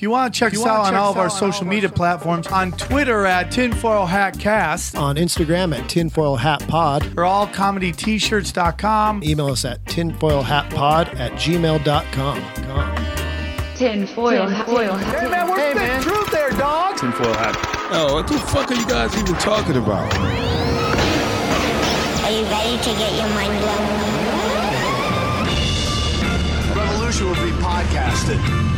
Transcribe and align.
If 0.00 0.02
you 0.04 0.08
want 0.08 0.32
to 0.32 0.38
check 0.40 0.54
us 0.54 0.64
out 0.64 0.86
on 0.86 0.94
all 0.94 1.10
of 1.10 1.18
our 1.18 1.28
social 1.28 1.66
media 1.66 1.90
platforms, 1.90 2.46
on 2.46 2.72
Twitter 2.72 3.26
at 3.26 3.50
Tinfoil 3.50 4.06
Hat 4.06 4.38
Cast, 4.38 4.96
On 4.96 5.16
Instagram 5.16 5.78
at 5.78 5.90
Tinfoil 5.90 6.36
Hat 6.36 6.66
Pod. 6.66 7.04
or 7.18 7.24
allcomedyt-shirts.com. 7.24 9.22
Email 9.22 9.48
us 9.48 9.66
at 9.66 9.84
tinfoilhatpod 9.84 11.20
at 11.20 11.32
gmail.com. 11.32 12.12
Com. 12.14 12.94
Tinfoil 13.76 14.48
hat. 14.48 14.64
Tinfoil 14.64 14.96
Hey 14.96 15.28
man, 15.28 15.50
we're 15.50 15.56
Hey, 15.58 15.70
spitting 15.72 15.88
man. 15.88 16.00
truth 16.02 16.30
there, 16.30 16.50
dog. 16.52 16.96
Tinfoil 16.96 17.34
hat. 17.34 17.54
Oh, 17.92 18.14
what 18.14 18.26
the 18.26 18.38
fuck 18.38 18.70
are 18.70 18.74
you 18.74 18.86
guys 18.86 19.14
even 19.18 19.34
talking 19.34 19.76
about? 19.76 20.10
Are 22.24 22.30
you 22.30 22.44
ready 22.46 22.78
to 22.78 22.90
get 22.98 23.12
your 23.18 23.28
mind 23.34 23.60
blown? 23.60 23.86
Revolution 26.74 27.26
will 27.26 27.34
be 27.34 27.52
podcasted. 27.62 28.69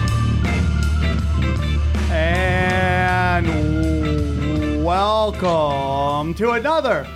And 2.34 3.46
welcome 4.82 6.32
to 6.34 6.52
another 6.52 7.06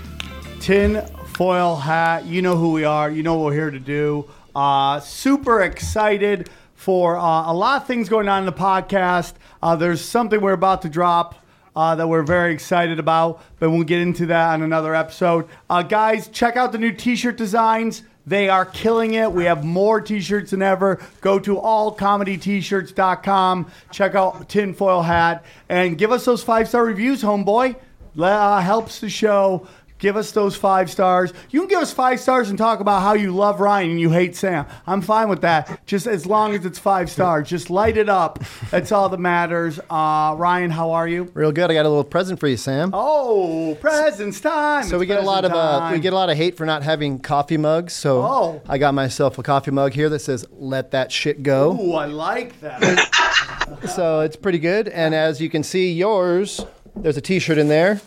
Tin 0.60 1.02
Foil 1.28 1.76
Hat. 1.76 2.26
You 2.26 2.42
know 2.42 2.54
who 2.58 2.72
we 2.72 2.84
are. 2.84 3.10
You 3.10 3.22
know 3.22 3.36
what 3.36 3.46
we're 3.46 3.54
here 3.54 3.70
to 3.70 3.80
do. 3.80 4.28
Uh, 4.54 5.00
super 5.00 5.62
excited 5.62 6.50
for 6.74 7.16
uh, 7.16 7.50
a 7.50 7.54
lot 7.54 7.80
of 7.80 7.88
things 7.88 8.10
going 8.10 8.28
on 8.28 8.40
in 8.40 8.46
the 8.46 8.52
podcast. 8.52 9.32
Uh, 9.62 9.74
there's 9.74 10.04
something 10.04 10.38
we're 10.42 10.52
about 10.52 10.82
to 10.82 10.90
drop 10.90 11.34
uh, 11.74 11.94
that 11.94 12.06
we're 12.06 12.22
very 12.22 12.52
excited 12.52 12.98
about, 12.98 13.42
but 13.58 13.70
we'll 13.70 13.84
get 13.84 14.02
into 14.02 14.26
that 14.26 14.52
on 14.52 14.60
another 14.60 14.94
episode. 14.94 15.48
Uh, 15.70 15.82
guys, 15.82 16.28
check 16.28 16.56
out 16.56 16.72
the 16.72 16.78
new 16.78 16.92
t-shirt 16.92 17.38
designs. 17.38 18.02
They 18.26 18.48
are 18.48 18.64
killing 18.64 19.14
it. 19.14 19.30
We 19.30 19.44
have 19.44 19.64
more 19.64 20.00
t-shirts 20.00 20.50
than 20.50 20.60
ever. 20.60 21.00
Go 21.20 21.38
to 21.38 21.54
allcomedyt-shirts.com. 21.56 23.70
Check 23.92 24.16
out 24.16 24.48
Tinfoil 24.48 25.02
Hat 25.02 25.44
and 25.68 25.96
give 25.96 26.10
us 26.10 26.24
those 26.24 26.42
five-star 26.42 26.84
reviews, 26.84 27.22
homeboy. 27.22 27.76
Uh, 28.18 28.60
helps 28.60 28.98
the 29.00 29.10
show. 29.10 29.68
Give 29.98 30.16
us 30.16 30.30
those 30.32 30.54
five 30.56 30.90
stars. 30.90 31.32
You 31.50 31.60
can 31.60 31.68
give 31.68 31.78
us 31.80 31.90
five 31.92 32.20
stars 32.20 32.50
and 32.50 32.58
talk 32.58 32.80
about 32.80 33.00
how 33.00 33.14
you 33.14 33.34
love 33.34 33.60
Ryan 33.60 33.92
and 33.92 34.00
you 34.00 34.10
hate 34.10 34.36
Sam. 34.36 34.66
I'm 34.86 35.00
fine 35.00 35.28
with 35.30 35.40
that. 35.40 35.84
Just 35.86 36.06
as 36.06 36.26
long 36.26 36.54
as 36.54 36.66
it's 36.66 36.78
five 36.78 37.10
stars. 37.10 37.48
Just 37.48 37.70
light 37.70 37.96
it 37.96 38.08
up. 38.10 38.38
That's 38.70 38.92
all 38.92 39.08
that 39.08 39.18
matters. 39.20 39.78
Uh, 39.88 40.34
Ryan, 40.36 40.70
how 40.70 40.90
are 40.90 41.08
you? 41.08 41.30
Real 41.32 41.50
good. 41.50 41.70
I 41.70 41.74
got 41.74 41.86
a 41.86 41.88
little 41.88 42.04
present 42.04 42.38
for 42.40 42.46
you, 42.46 42.58
Sam. 42.58 42.90
Oh, 42.92 43.76
presents 43.80 44.38
time. 44.40 44.84
So 44.84 44.96
It's 44.96 45.00
we 45.00 45.06
get 45.06 45.18
a 45.20 45.26
lot 45.26 45.46
of 45.46 45.52
uh, 45.52 45.88
we 45.92 45.98
get 45.98 46.12
a 46.12 46.16
lot 46.16 46.28
of 46.28 46.36
hate 46.36 46.58
for 46.58 46.66
not 46.66 46.82
having 46.82 47.18
coffee 47.18 47.56
mugs. 47.56 47.94
So 47.94 48.20
Oh. 48.22 48.62
I 48.68 48.76
got 48.76 48.92
myself 48.92 49.38
a 49.38 49.42
coffee 49.42 49.70
mug 49.70 49.92
here 49.94 50.10
that 50.10 50.18
says 50.18 50.44
"Let 50.52 50.90
that 50.90 51.10
shit 51.10 51.42
go." 51.42 51.72
Ooh, 51.80 51.94
I 51.94 52.04
like 52.06 52.60
that. 52.60 53.12
So 53.94 54.20
it's 54.20 54.36
pretty 54.36 54.58
good. 54.60 54.86
And 54.88 55.12
as 55.14 55.40
you 55.40 55.50
can 55.50 55.62
see, 55.64 55.92
yours 55.92 56.64
there's 56.94 57.16
a 57.16 57.20
T-shirt 57.20 57.58
in 57.58 57.68
there, 57.68 58.00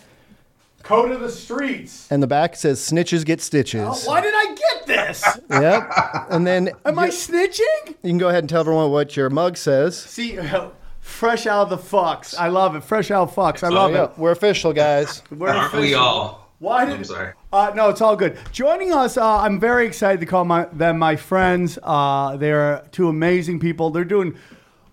Code 0.90 1.12
of 1.12 1.20
the 1.22 1.30
streets. 1.30 2.08
and 2.12 2.22
the 2.24 2.28
back 2.28 2.56
says 2.56 2.80
"Snitches 2.80 3.24
get 3.24 3.42
stitches." 3.42 3.82
Oh, 3.86 4.10
why 4.10 4.22
did 4.22 4.34
I 4.36 4.56
get 4.56 4.88
this? 4.88 5.24
Yep. 5.52 5.92
And 6.32 6.48
then 6.48 6.72
Am 6.86 6.98
I 6.98 7.10
snitching? 7.10 7.88
you 7.88 7.96
can 8.04 8.18
go 8.18 8.30
ahead 8.30 8.44
and 8.44 8.50
tell 8.50 8.62
everyone 8.62 8.90
what 8.92 9.16
your 9.16 9.30
mug 9.30 9.56
says. 9.58 9.98
See, 10.00 10.38
fresh 11.00 11.46
out 11.48 11.64
of 11.64 11.70
the 11.70 11.78
fucks. 11.78 12.36
I 12.38 12.48
love 12.48 12.76
it. 12.76 12.84
Fresh 12.84 13.12
out 13.12 13.30
of 13.30 13.36
fucks. 13.36 13.64
I 13.64 13.70
love 13.70 13.92
Yeah, 13.92 14.06
it. 14.06 14.12
we're 14.18 14.32
official, 14.32 14.74
guys. 14.74 15.22
We're 15.32 15.50
Aren't 15.50 15.74
we 15.74 15.80
official. 15.80 16.00
all? 16.02 16.50
Why 16.60 16.86
did? 16.86 16.96
I'm 16.96 17.04
sorry. 17.04 17.34
Uh, 17.54 17.72
no, 17.76 17.90
it's 17.90 18.02
all 18.02 18.16
good. 18.16 18.38
Joining 18.52 18.92
us, 18.92 19.16
uh, 19.16 19.38
I'm 19.40 19.60
very 19.60 19.86
excited 19.88 20.20
to 20.20 20.26
call 20.26 20.44
my, 20.44 20.66
them 20.74 21.00
my 21.00 21.16
friends. 21.16 21.80
Uh, 21.82 22.36
they're 22.38 22.84
two 22.92 23.08
amazing 23.08 23.60
people. 23.60 23.92
They're 23.92 24.04
doing 24.04 24.38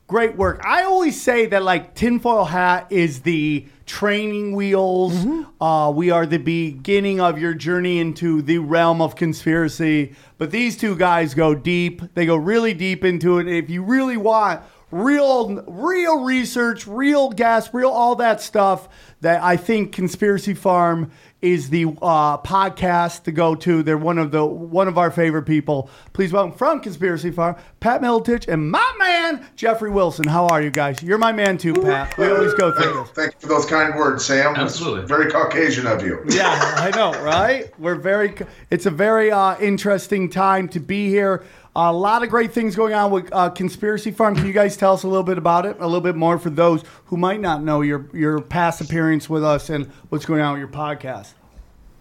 great 0.07 0.37
work. 0.37 0.65
I 0.65 0.85
always 0.85 1.21
say 1.21 1.47
that 1.47 1.63
like 1.63 1.95
tinfoil 1.95 2.45
hat 2.45 2.87
is 2.91 3.21
the 3.23 3.67
training 3.87 4.55
wheels. 4.55 5.15
Uh, 5.61 5.93
we 5.95 6.11
are 6.11 6.27
the 6.27 6.39
beginning 6.39 7.21
of 7.21 7.39
your 7.39 7.55
journey 7.55 7.99
into 7.99 8.43
the 8.43 8.59
realm 8.59 9.01
of 9.01 9.17
conspiracy. 9.17 10.15
But 10.39 10.51
these 10.51 10.77
two 10.77 10.97
guys 10.97 11.35
go 11.35 11.55
deep. 11.55 12.03
They 12.15 12.27
go 12.27 12.37
really 12.37 12.75
deep 12.75 13.05
into 13.05 13.39
it. 13.39 13.49
If 13.49 13.71
you 13.71 13.83
really 13.83 14.17
want 14.17 14.63
real, 14.91 15.63
real 15.67 16.25
research, 16.25 16.87
real 16.87 17.31
gas, 17.31 17.73
real 17.75 17.91
all 17.91 18.17
that 18.17 18.41
stuff, 18.41 18.89
that 19.21 19.43
I 19.43 19.57
think 19.57 19.93
Conspiracy 19.93 20.55
Farm 20.55 21.11
is 21.43 21.71
the 21.71 21.85
uh, 21.85 22.39
podcast 22.39 23.25
to 23.25 23.33
go 23.33 23.55
to. 23.55 23.83
They're 23.83 23.99
one 23.99 24.19
of 24.19 24.31
the 24.31 24.45
one 24.45 24.89
of 24.89 24.99
our 24.99 25.11
favorite 25.11 25.45
people. 25.45 25.91
Please 26.13 26.33
welcome 26.33 26.57
from 26.57 26.81
Conspiracy 26.81 27.31
Farm, 27.31 27.57
Pat 27.81 28.01
Miletich 28.01 28.49
and 28.49 28.71
my 28.71 28.95
man 28.99 29.47
Jeffrey 29.55 29.91
Wilson. 29.91 30.27
How 30.27 30.47
are 30.49 30.63
you 30.63 30.71
guys? 30.71 31.03
You're 31.03 31.19
my 31.19 31.33
man 31.33 31.59
too, 31.59 31.75
Pat. 31.75 32.17
We 32.19 32.29
always 32.29 32.55
go 32.55 32.73
through 32.73 32.95
this. 32.95 33.11
Thank, 33.11 33.15
thank 33.15 33.35
you 33.35 33.41
for 33.41 33.49
those 33.49 33.67
kind 33.67 33.95
words, 33.95 34.25
Sam. 34.25 34.53
It's 34.53 34.61
Absolutely. 34.61 35.07
very 35.07 35.31
Caucasian 35.31 35.87
of 35.87 36.03
you. 36.03 36.25
Yeah, 36.29 36.59
I 36.77 36.91
know, 36.97 37.13
right? 37.23 37.71
We're 37.79 37.97
very. 37.97 38.35
It's 38.71 38.87
a 38.87 38.91
very 38.91 39.31
uh, 39.31 39.59
interesting 39.59 40.31
time 40.31 40.69
to 40.71 40.81
be 40.81 41.09
here. 41.09 41.45
A 41.79 41.93
lot 41.93 42.23
of 42.23 42.31
great 42.31 42.53
things 42.53 42.75
going 42.75 42.95
on 42.95 43.11
with 43.11 43.29
uh, 43.33 43.51
Conspiracy 43.51 44.11
Farm. 44.11 44.35
Can 44.35 44.47
you 44.47 44.55
guys 44.55 44.79
tell 44.79 44.95
us 44.95 45.03
a 45.03 45.09
little 45.09 45.23
bit 45.23 45.37
about 45.37 45.67
it? 45.67 45.77
A 45.79 45.85
little 45.85 46.01
bit 46.01 46.17
more 46.17 46.39
for 46.39 46.49
those 46.49 46.83
who 47.05 47.19
might 47.19 47.39
not 47.39 47.63
know 47.63 47.83
your 47.83 48.09
your 48.15 48.41
past 48.41 48.81
appearance 48.81 49.29
with 49.29 49.45
us 49.45 49.69
and 49.69 49.85
what's 50.09 50.25
going 50.25 50.41
on 50.41 50.53
with 50.55 50.61
your 50.61 50.69
podcast. 50.69 51.35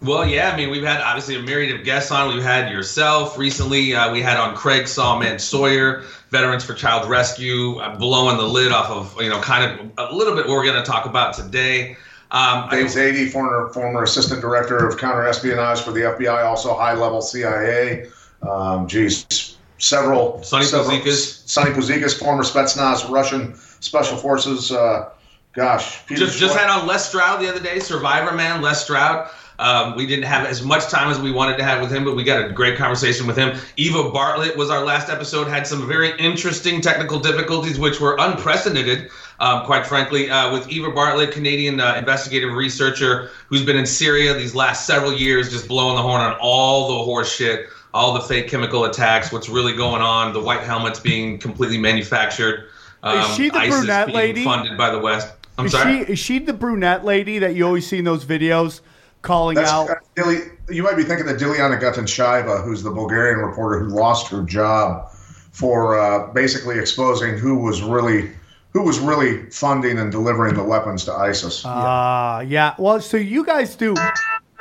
Well, 0.02 0.26
yeah, 0.26 0.52
I 0.52 0.56
mean, 0.56 0.70
we've 0.70 0.84
had 0.84 1.02
obviously 1.02 1.36
a 1.36 1.42
myriad 1.42 1.76
of 1.78 1.84
guests 1.84 2.10
on. 2.10 2.34
We've 2.34 2.44
had 2.44 2.72
yourself 2.72 3.38
recently. 3.38 3.94
Uh, 3.94 4.14
we 4.14 4.22
had 4.22 4.38
on 4.38 4.56
Craig 4.56 4.86
Sawman 4.88 5.40
Sawyer, 5.40 6.04
Veterans 6.30 6.64
for 6.64 6.74
Child 6.74 7.10
Rescue, 7.10 7.78
uh, 7.80 7.98
blowing 7.98 8.38
the 8.38 8.48
lid 8.48 8.72
off 8.72 8.90
of, 8.90 9.22
you 9.22 9.30
know, 9.30 9.42
kind 9.42 9.92
of 9.98 10.12
a 10.12 10.16
little 10.16 10.36
bit 10.36 10.46
what 10.48 10.54
we're 10.54 10.66
going 10.66 10.82
to 10.82 10.90
talk 10.90 11.06
about 11.06 11.34
today. 11.34 11.98
Um, 12.32 12.66
I- 12.66 12.70
Dave 12.72 12.86
Szady, 12.88 13.30
former 13.30 13.70
former 13.74 14.04
assistant 14.04 14.40
director 14.40 14.88
of 14.88 14.98
counterespionage 14.98 15.82
for 15.84 15.92
the 15.92 16.02
FBI, 16.02 16.46
also 16.46 16.76
high 16.76 16.94
level 16.94 17.22
CIA. 17.22 18.08
Um, 18.42 18.88
geez, 18.88 19.26
several. 19.78 20.42
Sonny 20.44 20.66
several, 20.66 20.98
Puzikas. 20.98 21.48
Sonny 21.48 21.72
Puzikas, 21.72 22.18
former 22.18 22.44
Spetsnaz, 22.44 23.10
Russian 23.10 23.56
special 23.56 24.18
forces. 24.18 24.72
Uh, 24.72 25.10
gosh, 25.54 26.06
Peter 26.06 26.26
just 26.26 26.40
just 26.40 26.56
had 26.56 26.70
on 26.70 26.88
Les 26.88 27.08
Stroud 27.08 27.42
the 27.42 27.50
other 27.50 27.60
day, 27.60 27.80
Survivor 27.80 28.34
Man, 28.34 28.62
Les 28.62 28.84
Stroud. 28.84 29.30
Um, 29.58 29.96
we 29.96 30.06
didn't 30.06 30.26
have 30.26 30.46
as 30.46 30.64
much 30.64 30.88
time 30.88 31.10
as 31.10 31.20
we 31.20 31.32
wanted 31.32 31.58
to 31.58 31.64
have 31.64 31.82
with 31.82 31.92
him, 31.92 32.04
but 32.04 32.16
we 32.16 32.24
got 32.24 32.44
a 32.44 32.52
great 32.52 32.78
conversation 32.78 33.26
with 33.26 33.38
him. 33.38 33.58
Eva 33.78 34.10
Bartlett 34.10 34.58
was 34.58 34.70
our 34.70 34.84
last 34.84 35.10
episode, 35.10 35.48
had 35.48 35.66
some 35.66 35.88
very 35.88 36.12
interesting 36.20 36.82
technical 36.82 37.20
difficulties, 37.20 37.80
which 37.80 38.02
were 38.02 38.18
unprecedented, 38.20 39.10
um, 39.40 39.64
quite 39.66 39.86
frankly, 39.86 40.30
uh, 40.30 40.52
with 40.52 40.68
Eva 40.68 40.92
Bartlett, 40.92 41.32
Canadian 41.32 41.80
uh, 41.80 41.96
investigative 41.98 42.54
researcher 42.54 43.30
who's 43.48 43.64
been 43.64 43.78
in 43.78 43.86
Syria 43.86 44.34
these 44.34 44.56
last 44.56 44.86
several 44.86 45.14
years, 45.14 45.50
just 45.50 45.70
blowing 45.70 45.96
the 45.96 46.02
horn 46.02 46.22
on 46.22 46.36
all 46.42 46.90
the 46.90 47.04
horse 47.06 47.34
shit, 47.34 47.70
all 47.96 48.14
the 48.14 48.20
fake 48.20 48.50
chemical 48.50 48.84
attacks, 48.84 49.32
what's 49.32 49.48
really 49.48 49.74
going 49.74 50.02
on, 50.02 50.34
the 50.34 50.42
white 50.42 50.62
helmets 50.62 51.00
being 51.00 51.38
completely 51.40 51.78
manufactured. 51.78 52.68
Um, 53.02 53.20
Is 53.20 53.36
she 53.36 53.50
the 53.50 53.58
ISIS 53.58 53.80
brunette 53.80 54.08
being 54.08 54.18
lady? 54.18 54.44
funded 54.44 54.78
by 54.78 54.90
the 54.90 55.00
West. 55.00 55.34
I'm 55.58 55.68
Is 55.68 55.72
sorry. 55.72 56.06
she 56.06 56.12
is 56.12 56.20
she 56.20 56.40
the 56.40 56.52
brunette 56.52 57.06
lady 57.06 57.40
that 57.40 57.56
you 57.56 57.66
always 57.66 57.88
see 57.88 57.98
in 58.00 58.04
those 58.04 58.26
videos 58.26 58.82
calling 59.22 59.56
That's, 59.56 59.72
out? 59.72 59.90
uh, 59.90 59.96
Dili, 60.18 60.52
you 60.70 60.84
might 60.84 60.98
be 60.98 61.04
thinking 61.04 61.30
of 61.30 61.38
Dilyana 61.38 61.80
Gaytandzhieva, 61.80 62.66
who's 62.66 62.84
the 62.84 62.92
Bulgarian 62.92 63.40
reporter 63.40 63.80
who 63.80 63.88
lost 63.88 64.28
her 64.28 64.44
job 64.44 65.10
for 65.54 65.98
uh, 65.98 66.34
basically 66.34 66.78
exposing 66.78 67.38
who 67.38 67.56
was 67.56 67.82
really 67.82 68.32
who 68.74 68.84
was 68.84 69.00
really 69.00 69.50
funding 69.52 70.00
and 70.00 70.12
delivering 70.12 70.54
the 70.54 70.64
weapons 70.64 71.06
to 71.06 71.14
ISIS. 71.14 71.66
Uh, 71.66 72.44
yeah. 72.46 72.76
Well, 72.78 73.00
so 73.00 73.16
you 73.16 73.46
guys 73.46 73.78
do. 73.78 73.96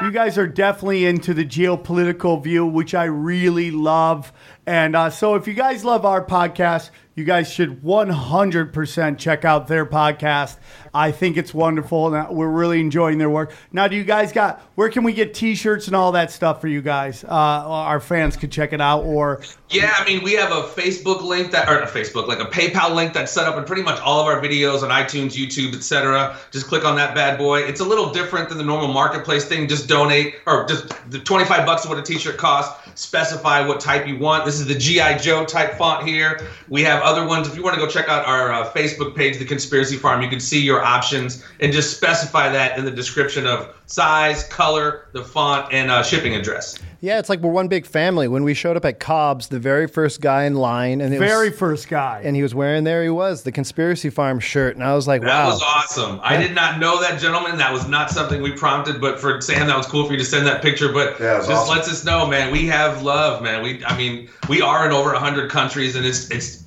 You 0.00 0.10
guys 0.10 0.38
are 0.38 0.46
definitely 0.46 1.06
into 1.06 1.34
the 1.34 1.44
geopolitical 1.44 2.42
view, 2.42 2.66
which 2.66 2.94
I 2.94 3.04
really 3.04 3.70
love. 3.70 4.32
And 4.66 4.96
uh, 4.96 5.10
so, 5.10 5.36
if 5.36 5.46
you 5.46 5.54
guys 5.54 5.84
love 5.84 6.04
our 6.04 6.24
podcast, 6.24 6.90
you 7.14 7.24
guys 7.24 7.52
should 7.52 7.82
100% 7.82 9.18
check 9.18 9.44
out 9.44 9.68
their 9.68 9.86
podcast. 9.86 10.56
I 10.92 11.12
think 11.12 11.36
it's 11.36 11.54
wonderful, 11.54 12.12
and 12.12 12.36
we're 12.36 12.48
really 12.48 12.80
enjoying 12.80 13.18
their 13.18 13.30
work. 13.30 13.52
Now, 13.72 13.88
do 13.88 13.96
you 13.96 14.04
guys 14.04 14.32
got 14.32 14.62
where 14.74 14.88
can 14.88 15.04
we 15.04 15.12
get 15.12 15.34
T-shirts 15.34 15.86
and 15.86 15.96
all 15.96 16.12
that 16.12 16.30
stuff 16.30 16.60
for 16.60 16.68
you 16.68 16.82
guys? 16.82 17.24
Uh, 17.24 17.28
our 17.28 18.00
fans 18.00 18.36
could 18.36 18.50
check 18.50 18.72
it 18.72 18.80
out, 18.80 19.04
or 19.04 19.42
Yeah, 19.70 19.94
I 19.96 20.04
mean, 20.04 20.22
we 20.22 20.32
have 20.34 20.50
a 20.50 20.62
Facebook 20.62 21.22
link 21.22 21.52
that, 21.52 21.68
or 21.68 21.80
a 21.80 21.86
Facebook, 21.86 22.26
like 22.26 22.40
a 22.40 22.46
PayPal 22.46 22.94
link 22.94 23.12
that's 23.12 23.32
set 23.32 23.46
up 23.46 23.56
in 23.56 23.64
pretty 23.64 23.82
much 23.82 24.00
all 24.00 24.20
of 24.20 24.26
our 24.26 24.40
videos 24.40 24.82
on 24.82 24.90
iTunes, 24.90 25.32
YouTube, 25.32 25.74
etc. 25.74 26.36
Just 26.50 26.66
click 26.66 26.84
on 26.84 26.96
that 26.96 27.14
bad 27.14 27.38
boy. 27.38 27.60
It's 27.60 27.80
a 27.80 27.84
little 27.84 28.12
different 28.12 28.48
than 28.48 28.58
the 28.58 28.64
normal 28.64 28.88
marketplace 28.88 29.44
thing. 29.44 29.68
Just 29.68 29.88
donate, 29.88 30.34
or 30.46 30.66
just 30.66 30.88
the 31.10 31.18
25 31.18 31.66
bucks 31.66 31.82
is 31.84 31.88
what 31.88 31.98
a 31.98 32.02
t-shirt 32.02 32.38
costs. 32.38 32.83
Specify 32.94 33.66
what 33.66 33.80
type 33.80 34.06
you 34.06 34.18
want. 34.18 34.44
This 34.44 34.60
is 34.60 34.66
the 34.66 34.74
GI 34.74 35.18
Joe 35.20 35.44
type 35.44 35.76
font 35.76 36.06
here. 36.06 36.46
We 36.68 36.82
have 36.82 37.02
other 37.02 37.26
ones. 37.26 37.48
If 37.48 37.56
you 37.56 37.62
want 37.62 37.74
to 37.74 37.80
go 37.80 37.88
check 37.88 38.08
out 38.08 38.26
our 38.26 38.52
uh, 38.52 38.70
Facebook 38.72 39.16
page, 39.16 39.38
The 39.38 39.44
Conspiracy 39.44 39.96
Farm, 39.96 40.22
you 40.22 40.28
can 40.28 40.40
see 40.40 40.60
your 40.60 40.82
options 40.82 41.44
and 41.60 41.72
just 41.72 41.96
specify 41.96 42.48
that 42.50 42.78
in 42.78 42.84
the 42.84 42.90
description 42.90 43.46
of 43.46 43.74
size, 43.86 44.44
color, 44.48 45.08
the 45.12 45.24
font, 45.24 45.72
and 45.72 45.90
uh, 45.90 46.02
shipping 46.02 46.34
address. 46.34 46.78
Yeah, 47.04 47.18
it's 47.18 47.28
like 47.28 47.40
we're 47.40 47.50
one 47.52 47.68
big 47.68 47.84
family. 47.84 48.28
When 48.28 48.44
we 48.44 48.54
showed 48.54 48.78
up 48.78 48.84
at 48.86 48.98
Cobb's, 48.98 49.48
the 49.48 49.58
very 49.60 49.86
first 49.86 50.22
guy 50.22 50.44
in 50.44 50.54
line, 50.54 51.02
and 51.02 51.12
it 51.12 51.18
Very 51.18 51.50
was, 51.50 51.58
first 51.58 51.88
guy. 51.90 52.22
and 52.24 52.34
he 52.34 52.42
was 52.42 52.54
wearing 52.54 52.84
there 52.84 53.02
he 53.02 53.10
was 53.10 53.42
the 53.42 53.52
conspiracy 53.52 54.08
farm 54.08 54.40
shirt, 54.40 54.74
and 54.74 54.82
I 54.82 54.94
was 54.94 55.06
like, 55.06 55.20
That 55.20 55.44
wow. 55.44 55.50
was 55.50 55.60
awesome. 55.62 56.18
I 56.22 56.38
did 56.38 56.54
not 56.54 56.78
know 56.78 57.02
that 57.02 57.20
gentleman. 57.20 57.58
That 57.58 57.74
was 57.74 57.86
not 57.86 58.10
something 58.10 58.40
we 58.40 58.52
prompted, 58.52 59.02
but 59.02 59.20
for 59.20 59.38
Sam, 59.42 59.66
that 59.66 59.76
was 59.76 59.84
cool 59.86 60.06
for 60.06 60.12
you 60.12 60.18
to 60.18 60.24
send 60.24 60.46
that 60.46 60.62
picture. 60.62 60.90
But 60.94 61.20
Yeah, 61.20 61.36
just 61.40 61.50
awesome. 61.50 61.76
lets 61.76 61.88
us 61.92 62.06
know, 62.06 62.26
man, 62.26 62.50
we 62.50 62.64
have 62.68 63.02
love, 63.02 63.42
man. 63.42 63.62
We, 63.62 63.84
I 63.84 63.94
mean, 63.98 64.30
we 64.48 64.62
are 64.62 64.86
in 64.86 64.92
over 64.92 65.12
hundred 65.12 65.50
countries, 65.50 65.96
and 65.96 66.06
it's 66.06 66.30
it's. 66.30 66.64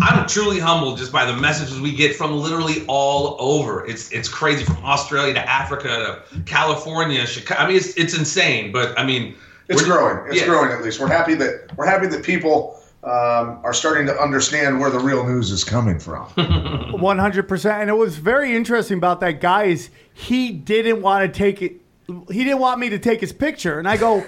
I'm 0.00 0.26
truly 0.28 0.60
humbled 0.60 0.98
just 0.98 1.10
by 1.10 1.24
the 1.24 1.36
messages 1.36 1.80
we 1.80 1.92
get 1.94 2.14
from 2.14 2.32
literally 2.36 2.84
all 2.86 3.36
over. 3.40 3.84
It's 3.86 4.08
it's 4.12 4.28
crazy 4.28 4.62
from 4.64 4.76
Australia 4.84 5.34
to 5.34 5.48
Africa 5.50 6.22
to 6.32 6.40
California, 6.42 7.26
Chicago. 7.26 7.60
I 7.60 7.66
mean, 7.66 7.76
it's 7.76 7.96
it's 7.96 8.16
insane. 8.16 8.70
But 8.70 8.96
I 8.96 9.04
mean, 9.04 9.34
It's 9.68 9.82
we're- 9.82 9.94
growing. 9.96 10.26
It's 10.30 10.40
yeah. 10.40 10.46
growing. 10.46 10.70
At 10.70 10.82
least 10.82 11.00
we're 11.00 11.08
happy 11.08 11.34
that 11.34 11.76
we're 11.76 11.86
happy 11.86 12.06
that 12.08 12.22
people 12.24 12.80
um, 13.02 13.60
are 13.64 13.74
starting 13.74 14.06
to 14.06 14.18
understand 14.20 14.80
where 14.80 14.90
the 14.90 14.98
real 14.98 15.26
news 15.26 15.50
is 15.50 15.64
coming 15.64 15.98
from. 15.98 16.24
One 17.00 17.18
hundred 17.18 17.48
percent. 17.48 17.80
And 17.82 17.90
it 17.90 17.94
was 17.94 18.16
very 18.16 18.54
interesting 18.54 18.98
about 18.98 19.20
that 19.20 19.40
guy 19.40 19.64
is 19.64 19.90
he 20.12 20.50
didn't 20.52 21.02
want 21.02 21.30
to 21.32 21.38
take 21.38 21.62
it. 21.62 21.80
He 22.06 22.44
didn't 22.44 22.58
want 22.58 22.80
me 22.80 22.90
to 22.90 22.98
take 22.98 23.20
his 23.22 23.32
picture, 23.32 23.78
and 23.78 23.88
I 23.88 23.96
go, 23.96 24.22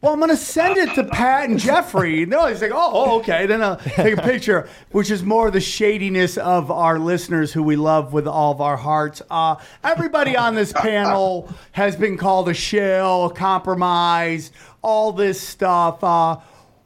"Well, 0.00 0.14
I'm 0.14 0.18
going 0.18 0.30
to 0.30 0.36
send 0.36 0.78
it 0.78 0.94
to 0.94 1.04
Pat 1.04 1.50
and 1.50 1.58
Jeffrey." 1.58 2.24
No, 2.24 2.46
he's 2.46 2.62
like, 2.62 2.70
"Oh, 2.72 2.90
oh, 2.92 3.18
okay." 3.18 3.44
Then 3.44 3.62
I'll 3.62 3.76
take 3.76 4.16
a 4.16 4.22
picture, 4.22 4.66
which 4.92 5.10
is 5.10 5.22
more 5.22 5.50
the 5.50 5.60
shadiness 5.60 6.38
of 6.38 6.70
our 6.70 6.98
listeners, 6.98 7.52
who 7.52 7.62
we 7.62 7.76
love 7.76 8.14
with 8.14 8.26
all 8.26 8.52
of 8.52 8.62
our 8.62 8.78
hearts. 8.78 9.20
Uh, 9.30 9.56
everybody 9.84 10.38
on 10.38 10.54
this 10.54 10.72
panel 10.72 11.52
has 11.72 11.96
been 11.96 12.16
called 12.16 12.48
a 12.48 12.54
shill, 12.54 13.26
a 13.26 13.34
compromise, 13.34 14.50
all 14.80 15.12
this 15.12 15.38
stuff. 15.38 16.02
Uh, 16.02 16.38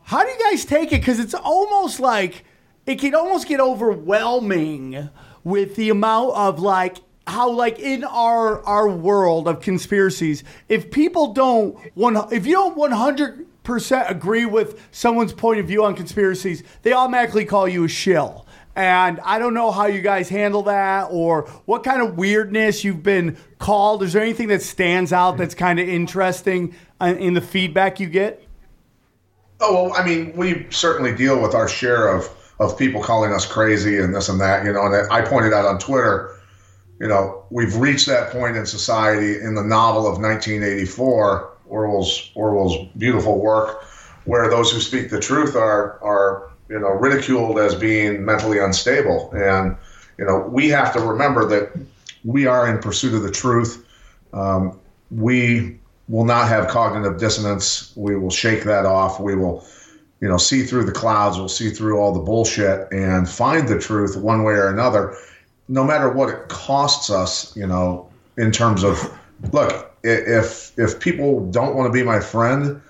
how 0.02 0.24
do 0.24 0.28
you 0.28 0.38
guys 0.50 0.64
take 0.64 0.92
it? 0.92 1.00
Because 1.00 1.20
it's 1.20 1.34
almost 1.34 2.00
like 2.00 2.44
it 2.84 2.96
can 2.96 3.14
almost 3.14 3.46
get 3.46 3.60
overwhelming 3.60 5.08
with 5.44 5.76
the 5.76 5.90
amount 5.90 6.34
of 6.34 6.58
like 6.60 6.98
how 7.26 7.50
like 7.50 7.78
in 7.78 8.04
our 8.04 8.64
our 8.64 8.88
world 8.88 9.46
of 9.46 9.60
conspiracies 9.60 10.42
if 10.68 10.90
people 10.90 11.32
don't 11.32 11.76
one 11.94 12.16
if 12.32 12.46
you 12.46 12.54
don't 12.54 12.76
100% 12.76 14.10
agree 14.10 14.44
with 14.44 14.80
someone's 14.90 15.32
point 15.32 15.60
of 15.60 15.66
view 15.66 15.84
on 15.84 15.94
conspiracies 15.94 16.62
they 16.82 16.92
automatically 16.92 17.44
call 17.44 17.68
you 17.68 17.84
a 17.84 17.88
shill 17.88 18.46
and 18.74 19.20
I 19.20 19.38
don't 19.38 19.54
know 19.54 19.70
how 19.70 19.86
you 19.86 20.00
guys 20.00 20.28
handle 20.28 20.62
that 20.62 21.08
or 21.10 21.42
what 21.66 21.84
kind 21.84 22.00
of 22.00 22.16
weirdness 22.16 22.84
you've 22.84 23.02
been 23.02 23.36
called. 23.58 24.02
Is 24.02 24.14
there 24.14 24.22
anything 24.22 24.48
that 24.48 24.62
stands 24.62 25.12
out 25.12 25.36
that's 25.36 25.54
kind 25.54 25.78
of 25.78 25.88
interesting 25.88 26.74
uh, 27.00 27.14
in 27.18 27.34
the 27.34 27.42
feedback 27.42 28.00
you 28.00 28.08
get? 28.08 28.42
Oh 29.60 29.84
well, 29.84 29.92
I 29.94 30.04
mean, 30.04 30.34
we 30.36 30.66
certainly 30.70 31.14
deal 31.14 31.40
with 31.40 31.54
our 31.54 31.68
share 31.68 32.08
of 32.08 32.28
of 32.58 32.78
people 32.78 33.02
calling 33.02 33.32
us 33.32 33.44
crazy 33.44 33.98
and 33.98 34.14
this 34.14 34.28
and 34.28 34.40
that, 34.40 34.64
you 34.64 34.72
know. 34.72 34.86
And 34.86 35.10
I 35.10 35.20
pointed 35.20 35.52
out 35.52 35.64
on 35.64 35.78
Twitter, 35.78 36.36
you 37.02 37.08
know, 37.08 37.44
we've 37.50 37.74
reached 37.74 38.06
that 38.06 38.30
point 38.30 38.56
in 38.56 38.64
society 38.64 39.40
in 39.40 39.56
the 39.56 39.64
novel 39.64 40.02
of 40.02 40.20
1984, 40.20 41.50
Orwell's 41.66 42.30
Orwell's 42.36 42.86
beautiful 42.96 43.40
work, 43.40 43.84
where 44.24 44.48
those 44.48 44.70
who 44.70 44.78
speak 44.78 45.10
the 45.10 45.18
truth 45.18 45.56
are 45.56 46.00
are 46.00 46.52
you 46.68 46.78
know 46.78 46.90
ridiculed 46.90 47.58
as 47.58 47.74
being 47.74 48.24
mentally 48.24 48.60
unstable, 48.60 49.32
and 49.34 49.76
you 50.16 50.24
know 50.24 50.46
we 50.48 50.68
have 50.68 50.92
to 50.92 51.00
remember 51.00 51.44
that 51.44 51.72
we 52.24 52.46
are 52.46 52.72
in 52.72 52.78
pursuit 52.78 53.14
of 53.14 53.24
the 53.24 53.32
truth. 53.32 53.84
Um, 54.32 54.78
we 55.10 55.80
will 56.06 56.24
not 56.24 56.46
have 56.46 56.68
cognitive 56.68 57.18
dissonance. 57.18 57.92
We 57.96 58.14
will 58.14 58.30
shake 58.30 58.62
that 58.62 58.86
off. 58.86 59.18
We 59.18 59.34
will, 59.34 59.66
you 60.20 60.28
know, 60.28 60.36
see 60.36 60.62
through 60.62 60.84
the 60.84 60.92
clouds. 60.92 61.36
We'll 61.36 61.48
see 61.48 61.70
through 61.70 61.98
all 61.98 62.12
the 62.12 62.20
bullshit 62.20 62.92
and 62.92 63.28
find 63.28 63.66
the 63.66 63.80
truth 63.80 64.16
one 64.16 64.44
way 64.44 64.52
or 64.52 64.68
another, 64.68 65.16
no 65.68 65.84
matter 65.84 66.10
what 66.10 66.28
it 66.28 66.48
costs 66.48 67.10
us. 67.10 67.56
You 67.56 67.66
know, 67.66 68.08
in 68.36 68.50
terms 68.50 68.82
of, 68.82 68.98
look, 69.52 69.94
if 70.02 70.78
if 70.78 71.00
people 71.00 71.50
don't 71.50 71.76
want 71.76 71.86
to 71.86 71.92
be 71.92 72.02
my 72.02 72.20
friend 72.20 72.80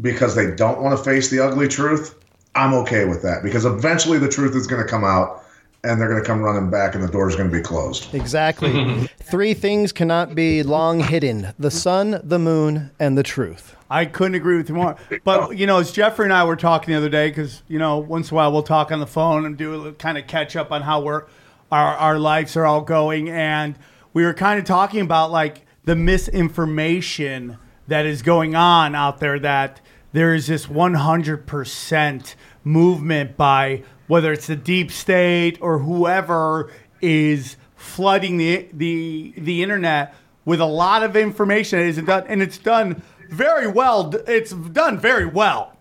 because 0.00 0.34
they 0.34 0.50
don't 0.54 0.80
want 0.80 0.96
to 0.96 1.04
face 1.04 1.30
the 1.30 1.40
ugly 1.40 1.68
truth, 1.68 2.18
I'm 2.54 2.74
okay 2.74 3.04
with 3.04 3.22
that 3.22 3.42
because 3.42 3.64
eventually 3.64 4.18
the 4.18 4.28
truth 4.28 4.54
is 4.54 4.66
going 4.66 4.82
to 4.82 4.88
come 4.88 5.04
out. 5.04 5.44
And 5.82 5.98
they're 5.98 6.10
going 6.10 6.20
to 6.20 6.26
come 6.26 6.42
running 6.42 6.68
back, 6.68 6.94
and 6.94 7.02
the 7.02 7.08
door's 7.08 7.36
going 7.36 7.50
to 7.50 7.56
be 7.56 7.62
closed. 7.62 8.14
Exactly. 8.14 9.08
Three 9.22 9.54
things 9.54 9.92
cannot 9.92 10.34
be 10.34 10.62
long 10.62 11.00
hidden 11.00 11.54
the 11.58 11.70
sun, 11.70 12.20
the 12.22 12.38
moon, 12.38 12.90
and 13.00 13.16
the 13.16 13.22
truth. 13.22 13.74
I 13.90 14.04
couldn't 14.04 14.36
agree 14.36 14.56
with 14.56 14.68
you 14.68 14.76
more. 14.76 14.96
But 15.24 15.56
you 15.56 15.66
know, 15.66 15.80
as 15.80 15.90
Jeffrey 15.90 16.24
and 16.24 16.32
I 16.32 16.44
were 16.44 16.56
talking 16.56 16.92
the 16.92 16.98
other 16.98 17.08
day, 17.08 17.28
because 17.30 17.62
you 17.66 17.78
know, 17.78 17.98
once 17.98 18.30
in 18.30 18.34
a 18.34 18.36
while 18.36 18.52
we'll 18.52 18.62
talk 18.62 18.92
on 18.92 19.00
the 19.00 19.06
phone 19.06 19.44
and 19.44 19.56
do 19.56 19.86
a 19.86 19.92
kind 19.92 20.16
of 20.16 20.26
catch 20.28 20.54
up 20.54 20.70
on 20.70 20.82
how 20.82 21.00
we're 21.00 21.24
our 21.70 21.96
our 21.96 22.18
lives 22.18 22.56
are 22.56 22.66
all 22.66 22.82
going, 22.82 23.28
and 23.28 23.78
we 24.12 24.24
were 24.24 24.34
kind 24.34 24.58
of 24.58 24.64
talking 24.64 25.00
about 25.00 25.30
like 25.30 25.66
the 25.84 25.96
misinformation 25.96 27.58
that 27.88 28.06
is 28.06 28.22
going 28.22 28.54
on 28.54 28.94
out 28.94 29.20
there. 29.20 29.38
That 29.38 29.80
there 30.12 30.34
is 30.34 30.46
this 30.46 30.68
one 30.68 30.94
hundred 30.94 31.46
percent 31.46 32.36
movement 32.64 33.36
by 33.36 33.82
whether 34.06 34.32
it's 34.32 34.48
the 34.48 34.56
deep 34.56 34.90
state 34.90 35.58
or 35.60 35.78
whoever 35.78 36.72
is 37.00 37.56
flooding 37.76 38.36
the 38.36 38.68
the 38.72 39.32
the 39.36 39.62
internet 39.62 40.14
with 40.44 40.60
a 40.60 40.66
lot 40.66 41.02
of 41.02 41.16
information 41.16 41.78
that 41.78 41.86
isn't 41.86 42.06
done, 42.06 42.24
and 42.26 42.42
it's 42.42 42.58
done 42.58 43.02
very 43.30 43.68
well. 43.68 44.12
It's 44.26 44.50
done 44.52 44.98
very 44.98 45.26
well. 45.26 45.76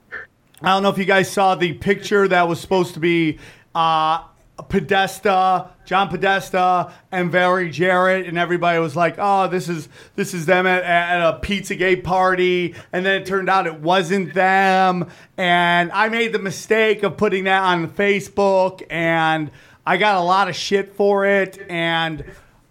I 0.62 0.68
don't 0.68 0.83
know 0.83 0.89
if 0.89 0.97
you 0.97 1.06
guys 1.06 1.31
saw 1.31 1.56
the 1.56 1.74
picture 1.74 2.27
that 2.27 2.47
was 2.47 2.59
supposed 2.59 2.94
to 2.95 3.00
be 3.00 3.39
uh, 3.74 4.24
Podesta, 4.68 5.69
John 5.89 6.07
Podesta, 6.07 6.94
and 7.12 7.31
Valerie 7.31 7.71
Jarrett, 7.71 8.27
and 8.27 8.38
everybody 8.38 8.77
was 8.77 8.95
like, 8.95 9.15
"Oh, 9.18 9.47
this 9.47 9.68
is 9.68 9.89
this 10.15 10.36
is 10.36 10.45
them 10.45 10.68
at, 10.68 10.83
at 10.83 11.19
a 11.19 11.39
PizzaGate 11.39 12.03
party," 12.03 12.75
and 12.94 13.03
then 13.03 13.19
it 13.19 13.25
turned 13.25 13.50
out 13.50 13.65
it 13.65 13.80
wasn't 13.80 14.36
them. 14.36 15.09
And 15.36 15.91
I 15.91 16.09
made 16.09 16.31
the 16.31 16.38
mistake 16.38 17.01
of 17.01 17.18
putting 17.18 17.45
that 17.45 17.63
on 17.63 17.89
Facebook, 17.89 18.83
and 18.91 19.50
I 19.83 19.97
got 19.97 20.18
a 20.18 20.21
lot 20.21 20.47
of 20.47 20.56
shit 20.56 20.94
for 20.94 21.25
it, 21.25 21.59
and. 21.68 22.24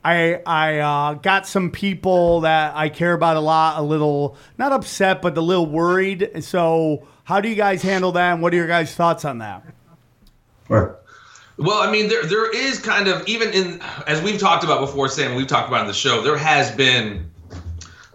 I 0.04 0.40
I 0.46 0.78
uh, 0.78 1.14
got 1.14 1.48
some 1.48 1.72
people 1.72 2.42
that 2.42 2.76
I 2.76 2.88
care 2.88 3.14
about 3.14 3.36
a 3.36 3.40
lot, 3.40 3.80
a 3.80 3.82
little 3.82 4.36
not 4.56 4.70
upset, 4.70 5.20
but 5.20 5.36
a 5.36 5.40
little 5.40 5.66
worried. 5.66 6.44
So, 6.44 7.08
how 7.24 7.40
do 7.40 7.48
you 7.48 7.56
guys 7.56 7.82
handle 7.82 8.12
that? 8.12 8.34
And 8.34 8.40
what 8.40 8.54
are 8.54 8.56
your 8.56 8.68
guys' 8.68 8.94
thoughts 8.94 9.24
on 9.24 9.38
that? 9.38 9.64
Well, 11.58 11.78
I 11.78 11.90
mean, 11.90 12.08
there 12.08 12.24
there 12.24 12.48
is 12.48 12.78
kind 12.78 13.08
of 13.08 13.26
even 13.26 13.50
in 13.50 13.80
as 14.06 14.22
we've 14.22 14.38
talked 14.38 14.62
about 14.62 14.80
before, 14.80 15.08
Sam. 15.08 15.34
We've 15.34 15.48
talked 15.48 15.68
about 15.68 15.80
in 15.80 15.88
the 15.88 15.92
show. 15.92 16.22
There 16.22 16.38
has 16.38 16.70
been 16.70 17.28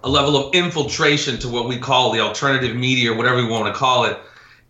a 0.01 0.09
level 0.09 0.37
of 0.37 0.55
infiltration 0.55 1.39
to 1.39 1.49
what 1.49 1.67
we 1.67 1.77
call 1.77 2.11
the 2.13 2.21
alternative 2.21 2.73
media, 2.73 3.11
or 3.11 3.17
whatever 3.17 3.37
we 3.37 3.45
want 3.45 3.65
to 3.65 3.77
call 3.77 4.05
it. 4.05 4.17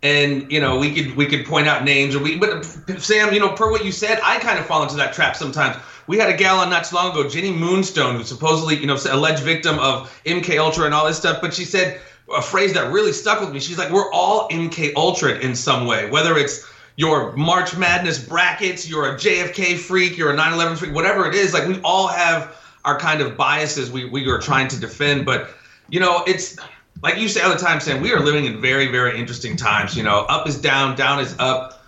And 0.02 0.52
you 0.52 0.60
know, 0.60 0.80
we 0.80 0.94
could 0.94 1.16
we 1.16 1.28
could 1.28 1.46
point 1.46 1.68
out 1.68 1.84
names, 1.84 2.16
or 2.16 2.24
we. 2.24 2.36
But 2.36 2.66
Sam, 2.98 3.32
you 3.32 3.40
know, 3.40 3.50
per 3.50 3.70
what 3.70 3.86
you 3.86 3.92
said, 3.92 4.20
I 4.24 4.40
kind 4.40 4.58
of 4.58 4.66
fall 4.66 4.82
into 4.82 4.96
that 4.96 5.14
trap 5.14 5.36
sometimes. 5.36 5.78
We 6.08 6.18
had 6.18 6.30
a 6.30 6.36
gal 6.36 6.58
on 6.58 6.72
not 6.72 6.86
too 6.86 6.96
long 6.96 7.12
ago, 7.12 7.30
Jenny 7.30 7.52
Moonstone, 7.52 8.16
who 8.16 8.24
supposedly 8.24 8.78
you 8.78 8.88
know 8.88 8.98
alleged 9.12 9.44
victim 9.44 9.78
of 9.78 10.12
MK 10.26 10.58
Ultra 10.58 10.86
and 10.86 10.96
all 10.96 11.06
this 11.06 11.18
stuff. 11.18 11.42
But 11.42 11.54
she 11.54 11.66
said 11.66 12.02
a 12.36 12.42
phrase 12.42 12.74
that 12.74 12.92
really 12.92 13.14
stuck 13.14 13.40
with 13.40 13.52
me. 13.52 13.60
She's 13.60 13.78
like, 13.78 13.92
"We're 13.92 14.12
all 14.12 14.50
MK 14.50 14.94
Ultra 14.96 15.38
in 15.38 15.54
some 15.56 15.86
way, 15.86 16.10
whether 16.10 16.36
it's." 16.38 16.66
Your 16.96 17.32
March 17.34 17.76
Madness 17.76 18.24
brackets, 18.24 18.88
you're 18.88 19.16
a 19.16 19.18
JFK 19.18 19.78
freak, 19.78 20.18
you're 20.18 20.32
a 20.32 20.36
9/11 20.36 20.78
freak, 20.78 20.94
whatever 20.94 21.28
it 21.28 21.36
is. 21.36 21.54
Like 21.54 21.68
we 21.68 21.80
all 21.82 22.08
have 22.08 22.56
our 22.86 23.00
kind 23.00 23.22
of 23.22 23.38
biases 23.38 23.92
we 23.92 24.06
we 24.06 24.28
are 24.28 24.40
trying 24.40 24.68
to 24.70 24.80
defend, 24.80 25.26
but 25.26 25.50
you 25.90 26.00
know 26.00 26.24
it's 26.28 26.58
like 27.02 27.18
you 27.18 27.28
say 27.28 27.42
all 27.42 27.52
the 27.52 27.58
time, 27.58 27.80
Sam. 27.80 28.02
We 28.02 28.14
are 28.14 28.20
living 28.20 28.46
in 28.46 28.62
very 28.62 28.88
very 28.88 29.20
interesting 29.20 29.56
times. 29.56 29.96
You 29.96 30.04
know, 30.04 30.20
up 30.30 30.48
is 30.48 30.60
down, 30.60 30.96
down 30.96 31.20
is 31.20 31.36
up. 31.40 31.84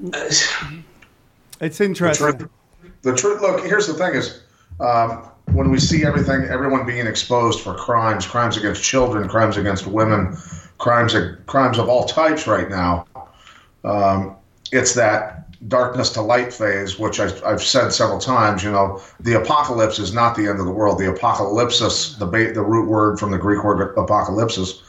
It's 1.62 1.76
the 1.76 1.84
interesting. 1.84 2.38
truth, 2.38 2.50
the 3.02 3.14
truth. 3.14 3.42
Look, 3.42 3.62
here's 3.66 3.86
the 3.86 3.92
thing: 3.92 4.14
is 4.14 4.40
um, 4.80 5.28
when 5.52 5.70
we 5.70 5.78
see 5.78 6.06
everything, 6.06 6.44
everyone 6.44 6.86
being 6.86 7.06
exposed 7.06 7.60
for 7.60 7.74
crimes, 7.74 8.26
crimes 8.26 8.56
against 8.56 8.82
children, 8.82 9.28
crimes 9.28 9.58
against 9.58 9.86
women, 9.86 10.38
crimes 10.78 11.14
crimes 11.46 11.78
of 11.78 11.88
all 11.88 12.06
types 12.06 12.46
right 12.46 12.70
now. 12.70 13.06
Um, 13.84 14.36
it's 14.72 14.94
that 14.94 15.46
darkness 15.68 16.10
to 16.10 16.22
light 16.22 16.52
phase, 16.52 16.98
which 16.98 17.20
I've, 17.20 17.42
I've 17.44 17.62
said 17.62 17.90
several 17.90 18.18
times. 18.18 18.62
You 18.62 18.72
know, 18.72 19.02
the 19.20 19.34
apocalypse 19.34 19.98
is 19.98 20.14
not 20.14 20.34
the 20.34 20.48
end 20.48 20.60
of 20.60 20.66
the 20.66 20.72
world. 20.72 20.98
The 20.98 21.12
apocalypsis, 21.12 22.18
the 22.18 22.26
ba- 22.26 22.52
the 22.52 22.62
root 22.62 22.88
word 22.88 23.18
from 23.18 23.30
the 23.30 23.38
Greek 23.38 23.62
word 23.64 23.94
apocalypsis, 23.96 24.80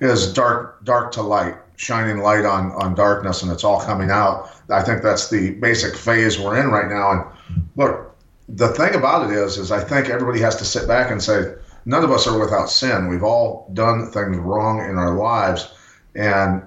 is 0.00 0.32
dark 0.32 0.84
dark 0.84 1.12
to 1.12 1.22
light, 1.22 1.56
shining 1.76 2.18
light 2.18 2.44
on 2.44 2.72
on 2.72 2.94
darkness, 2.94 3.42
and 3.42 3.50
it's 3.50 3.64
all 3.64 3.80
coming 3.80 4.10
out. 4.10 4.50
I 4.68 4.82
think 4.82 5.02
that's 5.02 5.30
the 5.30 5.52
basic 5.52 5.96
phase 5.96 6.38
we're 6.38 6.60
in 6.60 6.70
right 6.70 6.88
now. 6.88 7.12
And 7.12 7.64
look, 7.76 8.14
the 8.48 8.68
thing 8.68 8.94
about 8.94 9.30
it 9.30 9.36
is, 9.36 9.58
is 9.58 9.70
I 9.70 9.82
think 9.82 10.08
everybody 10.08 10.40
has 10.40 10.56
to 10.56 10.64
sit 10.64 10.88
back 10.88 11.10
and 11.10 11.22
say, 11.22 11.54
none 11.84 12.04
of 12.04 12.10
us 12.10 12.26
are 12.26 12.38
without 12.38 12.68
sin. 12.68 13.08
We've 13.08 13.22
all 13.22 13.70
done 13.74 14.10
things 14.10 14.36
wrong 14.36 14.80
in 14.80 14.96
our 14.96 15.14
lives, 15.14 15.72
and 16.14 16.62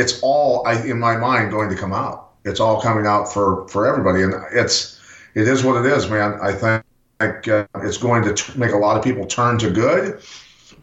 it's 0.00 0.18
all 0.22 0.66
I, 0.66 0.82
in 0.82 0.98
my 0.98 1.16
mind 1.16 1.50
going 1.50 1.68
to 1.68 1.76
come 1.76 1.92
out. 1.92 2.30
It's 2.44 2.58
all 2.58 2.80
coming 2.80 3.06
out 3.06 3.32
for 3.32 3.68
for 3.68 3.86
everybody, 3.86 4.22
and 4.22 4.32
it's 4.52 4.98
it 5.34 5.46
is 5.46 5.62
what 5.62 5.84
it 5.84 5.92
is, 5.92 6.08
man. 6.08 6.38
I 6.42 6.52
think 6.52 6.84
like, 7.20 7.46
uh, 7.46 7.66
it's 7.82 7.98
going 7.98 8.24
to 8.24 8.34
t- 8.34 8.58
make 8.58 8.72
a 8.72 8.78
lot 8.78 8.96
of 8.96 9.04
people 9.04 9.26
turn 9.26 9.58
to 9.58 9.70
good, 9.70 10.22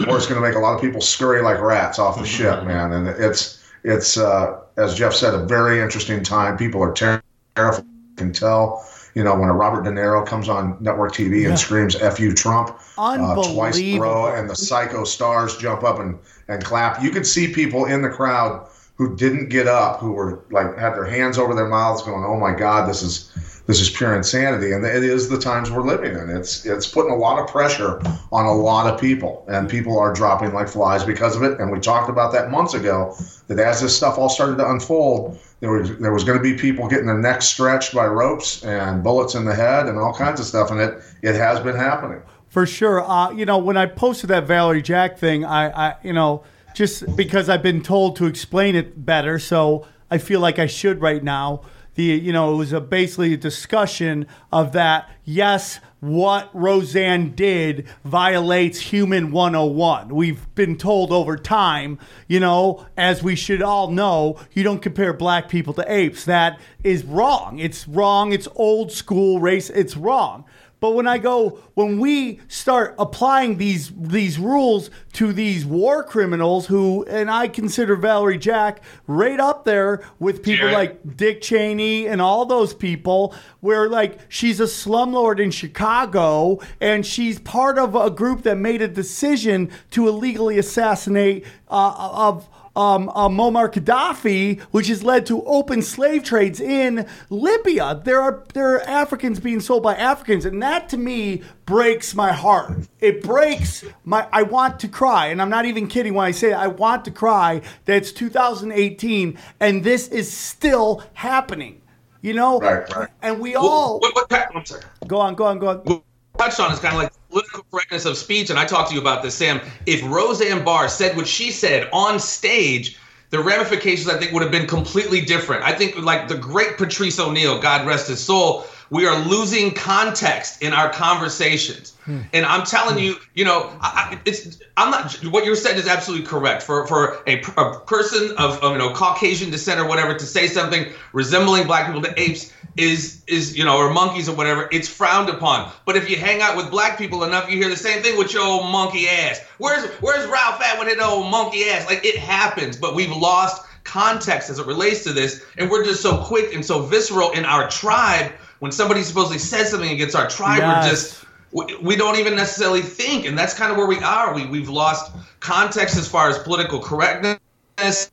or 0.07 0.17
it's 0.17 0.27
going 0.27 0.39
to 0.39 0.47
make 0.47 0.55
a 0.55 0.59
lot 0.59 0.75
of 0.75 0.81
people 0.81 1.01
scurry 1.01 1.41
like 1.41 1.59
rats 1.59 1.97
off 1.97 2.19
the 2.19 2.25
ship, 2.25 2.63
man. 2.63 2.93
And 2.93 3.07
it's 3.07 3.63
it's 3.83 4.17
uh, 4.17 4.59
as 4.77 4.95
Jeff 4.95 5.13
said, 5.13 5.33
a 5.33 5.45
very 5.45 5.81
interesting 5.81 6.21
time. 6.21 6.55
People 6.55 6.83
are 6.83 6.93
ter- 6.93 7.23
terrified. 7.55 7.85
You 7.85 8.15
can 8.15 8.33
tell. 8.33 8.87
You 9.15 9.23
know, 9.23 9.33
when 9.33 9.49
a 9.49 9.53
Robert 9.53 9.83
De 9.83 9.89
Niro 9.89 10.23
comes 10.23 10.47
on 10.47 10.77
network 10.79 11.11
TV 11.11 11.47
and 11.49 11.57
screams 11.57 11.95
"F 11.95 12.19
you, 12.19 12.35
Trump," 12.35 12.77
uh, 12.99 13.33
twice 13.51 13.79
in 13.79 13.97
a 13.97 13.99
row, 13.99 14.31
and 14.35 14.47
the 14.47 14.55
psycho 14.55 15.05
stars 15.05 15.57
jump 15.57 15.83
up 15.83 15.97
and, 15.97 16.19
and 16.49 16.63
clap. 16.63 17.01
You 17.01 17.09
could 17.09 17.25
see 17.25 17.51
people 17.51 17.85
in 17.85 18.03
the 18.03 18.09
crowd 18.09 18.67
who 18.97 19.15
didn't 19.15 19.49
get 19.49 19.67
up, 19.67 19.99
who 19.99 20.11
were 20.11 20.43
like 20.49 20.77
had 20.77 20.93
their 20.93 21.05
hands 21.05 21.37
over 21.37 21.53
their 21.53 21.67
mouths, 21.67 22.01
going, 22.01 22.23
"Oh 22.23 22.37
my 22.37 22.53
God, 22.53 22.89
this 22.89 23.03
is 23.03 23.31
this 23.67 23.79
is 23.79 23.89
pure 23.91 24.15
insanity." 24.15 24.71
And 24.71 24.83
it 24.83 25.03
is 25.03 25.29
the 25.29 25.39
times 25.39 25.69
we're 25.69 25.85
living 25.85 26.17
in. 26.17 26.29
It's 26.29 26.65
it's 26.65 26.87
putting 26.87 27.11
a 27.11 27.15
lot 27.15 27.39
of 27.39 27.47
pressure 27.47 28.01
on 28.31 28.45
a 28.45 28.53
lot 28.53 28.91
of 28.91 28.99
people, 28.99 29.45
and 29.47 29.69
people 29.69 29.99
are 29.99 30.13
dropping 30.13 30.53
like 30.53 30.67
flies 30.67 31.03
because 31.03 31.35
of 31.35 31.43
it. 31.43 31.59
And 31.59 31.71
we 31.71 31.79
talked 31.79 32.09
about 32.09 32.33
that 32.33 32.49
months 32.49 32.73
ago. 32.73 33.15
That 33.47 33.59
as 33.59 33.81
this 33.81 33.95
stuff 33.95 34.17
all 34.17 34.29
started 34.29 34.57
to 34.57 34.69
unfold, 34.69 35.39
there 35.59 35.71
was 35.71 35.95
there 35.99 36.11
was 36.11 36.23
going 36.23 36.39
to 36.39 36.43
be 36.43 36.55
people 36.55 36.87
getting 36.87 37.05
their 37.05 37.19
necks 37.19 37.45
stretched 37.45 37.93
by 37.93 38.07
ropes 38.07 38.63
and 38.63 39.03
bullets 39.03 39.35
in 39.35 39.45
the 39.45 39.55
head 39.55 39.85
and 39.85 39.99
all 39.99 40.13
kinds 40.13 40.39
of 40.39 40.47
stuff, 40.47 40.71
and 40.71 40.79
it 40.79 41.01
it 41.21 41.35
has 41.35 41.59
been 41.59 41.75
happening. 41.75 42.21
For 42.49 42.65
sure. 42.65 43.07
Uh, 43.07 43.31
you 43.31 43.45
know, 43.45 43.59
when 43.59 43.77
I 43.77 43.85
posted 43.85 44.29
that 44.31 44.45
Valerie 44.45 44.81
Jack 44.81 45.19
thing, 45.19 45.45
I, 45.45 45.89
I, 45.89 45.95
you 46.01 46.13
know, 46.13 46.43
just 46.77 47.15
because 47.15 47.49
I've 47.49 47.63
been 47.63 47.81
told 47.81 48.17
to 48.17 48.27
explain 48.27 48.75
it 48.75 49.03
better, 49.03 49.39
so 49.39 49.87
I 50.11 50.19
feel 50.19 50.39
like 50.39 50.59
I 50.59 50.67
should 50.67 51.01
right 51.01 51.23
now. 51.23 51.61
The, 51.95 52.03
you 52.03 52.31
know, 52.31 52.53
it 52.53 52.57
was 52.57 52.71
a 52.71 52.79
basically 52.79 53.33
a 53.33 53.37
discussion 53.37 54.27
of 54.51 54.73
that. 54.73 55.09
Yes, 55.25 55.79
what 56.01 56.51
Roseanne 56.53 57.31
did 57.31 57.87
violates 58.05 58.79
human 58.79 59.31
101. 59.31 60.13
We've 60.13 60.53
been 60.53 60.77
told 60.77 61.11
over 61.11 61.35
time, 61.35 61.97
you 62.27 62.39
know, 62.39 62.85
as 62.95 63.23
we 63.23 63.35
should 63.35 63.63
all 63.63 63.89
know, 63.89 64.39
you 64.53 64.61
don't 64.61 64.79
compare 64.79 65.13
black 65.13 65.49
people 65.49 65.73
to 65.73 65.91
apes. 65.91 66.25
That 66.25 66.59
is 66.83 67.03
wrong. 67.03 67.57
It's 67.57 67.87
wrong. 67.87 68.31
It's 68.31 68.47
old 68.55 68.91
school 68.91 69.39
race. 69.39 69.71
It's 69.71 69.97
wrong. 69.97 70.45
But 70.79 70.91
when 70.91 71.07
I 71.07 71.17
go, 71.17 71.59
when 71.73 71.99
we 71.99 72.39
start 72.47 72.93
applying 72.99 73.57
these 73.57 73.91
these 73.97 74.37
rules 74.37 74.91
to 75.13 75.33
these 75.33 75.65
war 75.65 76.03
criminals, 76.03 76.67
who 76.67 77.03
and 77.05 77.31
I 77.31 77.47
consider 77.47 77.95
Valerie 77.95 78.37
Jack 78.37 78.81
right 79.07 79.39
up 79.39 79.65
there 79.65 80.03
with 80.19 80.43
people 80.43 80.69
Jared. 80.69 80.73
like 80.75 81.17
Dick 81.17 81.41
Cheney 81.41 82.07
and 82.07 82.21
all 82.21 82.45
those 82.45 82.75
people, 82.75 83.33
where 83.61 83.89
like 83.89 84.19
she's 84.29 84.59
a 84.59 84.65
slumlord 84.65 85.39
in 85.39 85.49
Chicago 85.49 86.59
and 86.79 87.05
she's 87.05 87.39
part 87.39 87.79
of 87.79 87.95
a 87.95 88.11
group 88.11 88.43
that 88.43 88.57
made 88.57 88.81
a 88.83 88.87
decision 88.87 89.71
to 89.91 90.07
illegally 90.07 90.59
assassinate 90.59 91.43
uh, 91.69 91.93
of 91.97 92.47
um, 92.77 93.09
uh, 93.09 93.27
Muammar 93.27 93.71
Gaddafi, 93.73 94.61
which 94.71 94.87
has 94.87 95.03
led 95.03 95.25
to 95.25 95.43
open 95.45 95.81
slave 95.81 96.23
trades 96.23 96.59
in 96.61 97.07
Libya. 97.29 97.99
There 98.05 98.21
are 98.21 98.43
there 98.53 98.75
are 98.75 98.81
Africans 98.83 99.39
being 99.39 99.59
sold 99.59 99.81
by 99.83 99.95
Africans, 99.95 100.45
and 100.45 100.61
that 100.61 100.87
to 100.89 100.97
me 100.97 101.41
breaks 101.65 102.13
my 102.13 102.31
heart. 102.31 102.87
It 102.99 103.23
breaks 103.23 103.83
my. 104.05 104.27
I 104.31 104.43
want 104.43 104.79
to 104.81 104.87
cry, 104.87 105.27
and 105.27 105.41
I'm 105.41 105.49
not 105.49 105.65
even 105.65 105.87
kidding 105.87 106.13
when 106.13 106.27
I 106.27 106.31
say 106.31 106.53
I 106.53 106.67
want 106.67 107.03
to 107.05 107.11
cry. 107.11 107.61
That 107.85 107.97
it's 107.97 108.11
2018, 108.11 109.37
and 109.59 109.83
this 109.83 110.07
is 110.09 110.31
still 110.31 111.03
happening. 111.13 111.81
You 112.21 112.33
know, 112.33 112.59
Right, 112.59 112.95
right. 112.95 113.09
and 113.21 113.39
we 113.39 113.55
all 113.55 113.99
What, 113.99 114.13
what, 114.15 114.29
what, 114.29 114.85
go 115.07 115.19
on, 115.19 115.35
go 115.35 115.45
on, 115.45 115.59
go 115.59 115.67
on. 115.67 116.01
Touched 116.37 116.59
on 116.59 116.71
is 116.71 116.79
kind 116.79 116.95
of 116.95 117.01
like 117.01 117.11
political 117.29 117.65
correctness 117.71 118.05
of 118.05 118.17
speech, 118.17 118.49
and 118.49 118.59
I 118.59 118.65
talked 118.65 118.89
to 118.89 118.95
you 118.95 119.01
about 119.01 119.23
this, 119.23 119.33
Sam. 119.35 119.59
If 119.85 120.03
Roseanne 120.03 120.63
Barr 120.63 120.87
said 120.87 121.17
what 121.17 121.27
she 121.27 121.51
said 121.51 121.89
on 121.91 122.19
stage, 122.19 122.97
the 123.31 123.39
ramifications 123.39 124.07
I 124.07 124.17
think 124.17 124.31
would 124.31 124.43
have 124.43 124.51
been 124.51 124.67
completely 124.67 125.21
different. 125.21 125.63
I 125.63 125.73
think 125.73 125.97
like 125.97 126.27
the 126.27 126.37
great 126.37 126.77
Patrice 126.77 127.19
O'Neal, 127.19 127.59
God 127.59 127.85
rest 127.85 128.07
his 128.07 128.23
soul, 128.23 128.65
we 128.89 129.05
are 129.05 129.19
losing 129.25 129.73
context 129.73 130.61
in 130.61 130.73
our 130.73 130.89
conversations. 130.89 131.93
Hmm. 132.05 132.21
And 132.31 132.45
I'm 132.45 132.65
telling 132.65 132.95
hmm. 132.95 133.03
you, 133.03 133.15
you 133.33 133.43
know, 133.43 133.75
I- 133.81 134.19
it's 134.25 134.59
I'm 134.77 134.91
not 134.91 135.13
what 135.25 135.43
you're 135.43 135.55
saying 135.55 135.77
is 135.77 135.87
absolutely 135.87 136.25
correct. 136.25 136.63
For 136.63 136.87
for 136.87 137.21
a, 137.27 137.41
a 137.57 137.79
person 137.81 138.31
of, 138.37 138.63
of 138.63 138.73
you 138.73 138.77
know 138.77 138.93
Caucasian 138.93 139.49
descent 139.49 139.79
or 139.79 139.87
whatever 139.87 140.13
to 140.13 140.25
say 140.25 140.47
something 140.47 140.85
resembling 141.13 141.65
black 141.65 141.87
people 141.87 142.01
to 142.03 142.21
apes 142.21 142.53
is 142.77 143.23
is 143.27 143.57
you 143.57 143.65
know 143.65 143.77
or 143.77 143.91
monkeys 143.91 144.29
or 144.29 144.35
whatever, 144.35 144.69
it's 144.71 144.87
frowned 144.87 145.29
upon. 145.29 145.71
But 145.85 145.97
if 145.97 146.09
you 146.09 146.17
hang 146.17 146.41
out 146.41 146.55
with 146.55 146.69
black 146.69 146.97
people 146.97 147.23
enough, 147.23 147.49
you 147.49 147.57
hear 147.57 147.69
the 147.69 147.75
same 147.75 148.01
thing 148.01 148.17
with 148.17 148.33
your 148.33 148.43
old 148.43 148.71
monkey 148.71 149.09
ass. 149.09 149.41
Where's 149.57 149.89
where's 149.99 150.27
Ralph 150.27 150.61
at 150.61 150.79
with 150.79 150.87
his 150.87 150.99
old 150.99 151.29
monkey 151.31 151.69
ass? 151.69 151.87
Like 151.87 152.05
it 152.05 152.17
happens, 152.17 152.77
but 152.77 152.95
we've 152.95 153.11
lost 153.11 153.65
context 153.83 154.49
as 154.49 154.59
it 154.59 154.67
relates 154.67 155.03
to 155.05 155.13
this, 155.13 155.43
and 155.57 155.69
we're 155.69 155.83
just 155.83 156.01
so 156.01 156.23
quick 156.23 156.53
and 156.53 156.63
so 156.63 156.83
visceral 156.83 157.31
in 157.31 157.45
our 157.45 157.69
tribe. 157.69 158.31
When 158.59 158.71
somebody 158.71 159.03
supposedly 159.03 159.39
says 159.39 159.69
something 159.69 159.91
against 159.91 160.15
our 160.15 160.27
tribe, 160.27 160.61
we're 160.61 160.89
just 160.89 161.25
we, 161.51 161.75
we 161.77 161.95
don't 161.95 162.17
even 162.17 162.35
necessarily 162.35 162.81
think, 162.81 163.25
and 163.25 163.37
that's 163.37 163.53
kind 163.53 163.71
of 163.71 163.77
where 163.77 163.87
we 163.87 163.99
are. 163.99 164.33
We 164.33 164.45
we've 164.45 164.69
lost 164.69 165.15
context 165.39 165.97
as 165.97 166.07
far 166.07 166.29
as 166.29 166.37
political 166.39 166.79
correctness. 166.79 168.11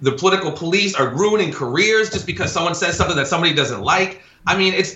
The 0.00 0.12
political 0.12 0.52
police 0.52 0.94
are 0.94 1.08
ruining 1.08 1.52
careers 1.52 2.10
just 2.10 2.26
because 2.26 2.52
someone 2.52 2.74
says 2.74 2.96
something 2.96 3.16
that 3.16 3.26
somebody 3.26 3.54
doesn't 3.54 3.82
like. 3.82 4.22
I 4.46 4.56
mean, 4.56 4.74
it's 4.74 4.94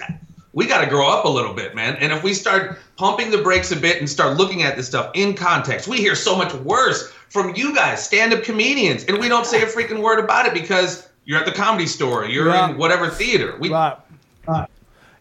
we 0.52 0.66
got 0.66 0.82
to 0.82 0.86
grow 0.86 1.08
up 1.08 1.24
a 1.24 1.28
little 1.28 1.54
bit, 1.54 1.74
man. 1.74 1.96
And 1.96 2.12
if 2.12 2.22
we 2.22 2.34
start 2.34 2.78
pumping 2.96 3.30
the 3.30 3.38
brakes 3.38 3.72
a 3.72 3.76
bit 3.76 3.98
and 3.98 4.08
start 4.08 4.36
looking 4.36 4.62
at 4.62 4.76
this 4.76 4.86
stuff 4.86 5.10
in 5.14 5.34
context, 5.34 5.88
we 5.88 5.98
hear 5.98 6.14
so 6.14 6.36
much 6.36 6.52
worse 6.54 7.10
from 7.30 7.54
you 7.54 7.74
guys, 7.74 8.04
stand-up 8.04 8.42
comedians, 8.42 9.04
and 9.04 9.18
we 9.18 9.28
don't 9.28 9.46
say 9.46 9.62
a 9.62 9.66
freaking 9.66 10.02
word 10.02 10.22
about 10.22 10.44
it 10.44 10.52
because 10.52 11.08
you're 11.24 11.38
at 11.38 11.46
the 11.46 11.52
comedy 11.52 11.86
store, 11.86 12.26
you're 12.26 12.54
in 12.54 12.76
whatever 12.76 13.08
theater. 13.08 13.56
We 13.58 13.70
Right. 13.70 13.96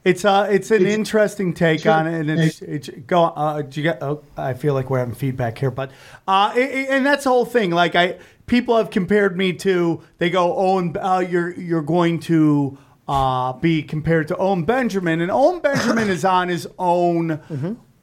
It's 0.03 0.25
uh, 0.25 0.47
it's 0.49 0.71
an 0.71 0.85
interesting 0.87 1.53
take 1.53 1.85
on 1.85 2.07
it, 2.07 2.21
and 2.21 2.39
it's, 2.39 2.61
it's 2.63 2.89
go. 3.05 3.23
Uh, 3.25 3.61
do 3.61 3.79
you 3.79 3.83
get, 3.83 4.01
oh, 4.01 4.23
I 4.35 4.53
feel 4.55 4.73
like 4.73 4.89
we're 4.89 4.97
having 4.99 5.13
feedback 5.13 5.57
here, 5.59 5.69
but 5.69 5.91
uh, 6.27 6.51
i- 6.55 6.57
i- 6.57 6.87
and 6.89 7.05
that's 7.05 7.25
the 7.25 7.29
whole 7.29 7.45
thing. 7.45 7.69
Like 7.69 7.93
I, 7.95 8.17
people 8.47 8.75
have 8.77 8.89
compared 8.89 9.37
me 9.37 9.53
to. 9.53 10.01
They 10.17 10.31
go, 10.31 10.57
Owen, 10.57 10.95
uh, 10.99 11.19
you're 11.19 11.51
you're 11.53 11.83
going 11.83 12.19
to 12.21 12.79
uh, 13.07 13.53
be 13.53 13.83
compared 13.83 14.27
to 14.29 14.37
Owen 14.37 14.63
Benjamin, 14.63 15.21
and 15.21 15.29
Owen 15.29 15.59
Benjamin 15.59 16.09
is 16.09 16.25
on 16.25 16.49
his 16.49 16.67
own. 16.79 17.39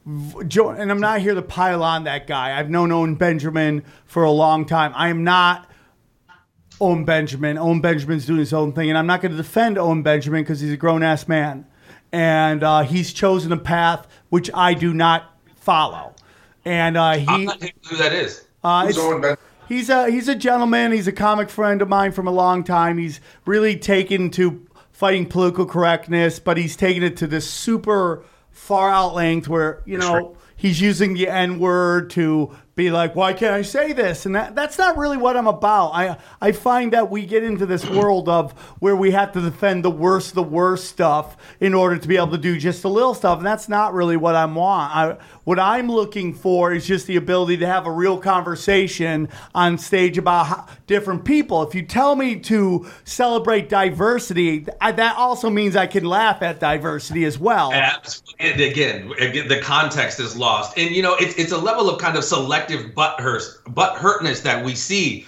v- 0.05 0.45
jo- 0.47 0.69
And 0.69 0.89
I'm 0.91 1.01
not 1.01 1.19
here 1.19 1.35
to 1.35 1.41
pile 1.41 1.83
on 1.83 2.05
that 2.05 2.27
guy. 2.27 2.57
I've 2.57 2.69
known 2.69 2.93
Owen 2.93 3.15
Benjamin 3.15 3.83
for 4.05 4.23
a 4.23 4.31
long 4.31 4.65
time. 4.65 4.93
I 4.95 5.09
am 5.09 5.25
not 5.25 5.69
Owen 6.79 7.03
Benjamin. 7.03 7.57
Owen 7.57 7.81
Benjamin's 7.81 8.25
doing 8.25 8.39
his 8.39 8.53
own 8.53 8.71
thing, 8.71 8.87
and 8.89 8.97
I'm 8.97 9.07
not 9.07 9.21
going 9.21 9.31
to 9.31 9.37
defend 9.37 9.77
Owen 9.77 10.01
Benjamin 10.01 10.43
because 10.43 10.61
he's 10.61 10.71
a 10.71 10.77
grown 10.77 11.03
ass 11.03 11.27
man, 11.27 11.65
and 12.11 12.63
uh, 12.63 12.81
he's 12.81 13.13
chosen 13.13 13.51
a 13.51 13.57
path 13.57 14.07
which 14.29 14.49
I 14.53 14.73
do 14.73 14.93
not 14.93 15.35
follow. 15.55 16.13
And 16.65 16.97
uh, 16.97 17.13
he, 17.13 17.45
who 17.87 17.97
that 17.97 18.13
is. 18.13 18.45
uh, 18.63 18.85
Who's 18.85 18.97
Owen 18.97 19.21
Ben? 19.21 19.37
he's 19.67 19.89
a 19.89 20.09
he's 20.09 20.27
a 20.27 20.35
gentleman. 20.35 20.91
He's 20.91 21.07
a 21.07 21.11
comic 21.11 21.49
friend 21.49 21.81
of 21.81 21.87
mine 21.87 22.11
from 22.11 22.27
a 22.27 22.31
long 22.31 22.63
time. 22.63 22.97
He's 22.97 23.21
really 23.45 23.75
taken 23.77 24.29
to 24.31 24.65
fighting 24.91 25.25
political 25.25 25.65
correctness, 25.65 26.39
but 26.39 26.57
he's 26.57 26.75
taken 26.75 27.03
it 27.03 27.15
to 27.17 27.27
this 27.27 27.49
super 27.49 28.23
far 28.51 28.89
out 28.89 29.15
length 29.15 29.47
where 29.47 29.81
you 29.85 29.97
know 29.97 30.35
he's 30.55 30.81
using 30.81 31.13
the 31.13 31.27
N 31.29 31.59
word 31.59 32.09
to 32.11 32.55
be 32.79 32.91
like, 32.91 33.13
why 33.13 33.33
can't 33.33 33.53
I 33.53 33.61
say 33.61 33.91
this? 33.91 34.25
And 34.25 34.35
that, 34.35 34.55
that's 34.55 34.77
not 34.77 34.97
really 34.97 35.17
what 35.17 35.35
I'm 35.35 35.47
about. 35.47 35.89
I 35.89 36.17
I 36.39 36.53
find 36.53 36.93
that 36.93 37.11
we 37.11 37.25
get 37.25 37.43
into 37.43 37.65
this 37.65 37.87
world 37.89 38.29
of 38.29 38.53
where 38.79 38.95
we 38.95 39.11
have 39.11 39.33
to 39.33 39.41
defend 39.41 39.83
the 39.83 39.91
worst, 39.91 40.33
the 40.33 40.43
worst 40.43 40.85
stuff 40.85 41.35
in 41.59 41.73
order 41.73 41.97
to 41.97 42.07
be 42.07 42.15
able 42.15 42.31
to 42.31 42.37
do 42.37 42.57
just 42.57 42.85
a 42.85 42.87
little 42.87 43.13
stuff, 43.13 43.39
and 43.39 43.45
that's 43.45 43.67
not 43.67 43.93
really 43.93 44.15
what 44.15 44.35
I 44.35 44.45
want. 44.45 44.95
I, 44.95 45.17
what 45.43 45.59
I'm 45.59 45.91
looking 45.91 46.33
for 46.33 46.71
is 46.71 46.85
just 46.85 47.07
the 47.07 47.17
ability 47.17 47.57
to 47.57 47.67
have 47.67 47.85
a 47.85 47.91
real 47.91 48.17
conversation 48.17 49.27
on 49.53 49.77
stage 49.77 50.17
about 50.17 50.45
how, 50.45 50.67
different 50.87 51.25
people. 51.25 51.63
If 51.63 51.75
you 51.75 51.83
tell 51.83 52.15
me 52.15 52.39
to 52.41 52.87
celebrate 53.03 53.67
diversity, 53.67 54.67
I, 54.79 54.91
that 54.93 55.17
also 55.17 55.49
means 55.49 55.75
I 55.75 55.87
can 55.87 56.05
laugh 56.05 56.41
at 56.41 56.59
diversity 56.59 57.25
as 57.25 57.37
well. 57.37 57.73
Absolutely. 57.73 58.35
And 58.39 58.61
again, 58.61 59.11
again, 59.19 59.47
the 59.47 59.59
context 59.59 60.19
is 60.19 60.37
lost, 60.37 60.77
and 60.77 60.95
you 60.95 61.01
know, 61.01 61.15
it's 61.15 61.35
it's 61.35 61.51
a 61.51 61.57
level 61.57 61.89
of 61.89 61.99
kind 61.99 62.15
of 62.15 62.23
selective 62.23 62.68
butt 62.77 63.19
hurt, 63.19 63.43
butt 63.67 63.97
hurtness 63.97 64.41
that 64.41 64.63
we 64.63 64.75
see. 64.75 65.25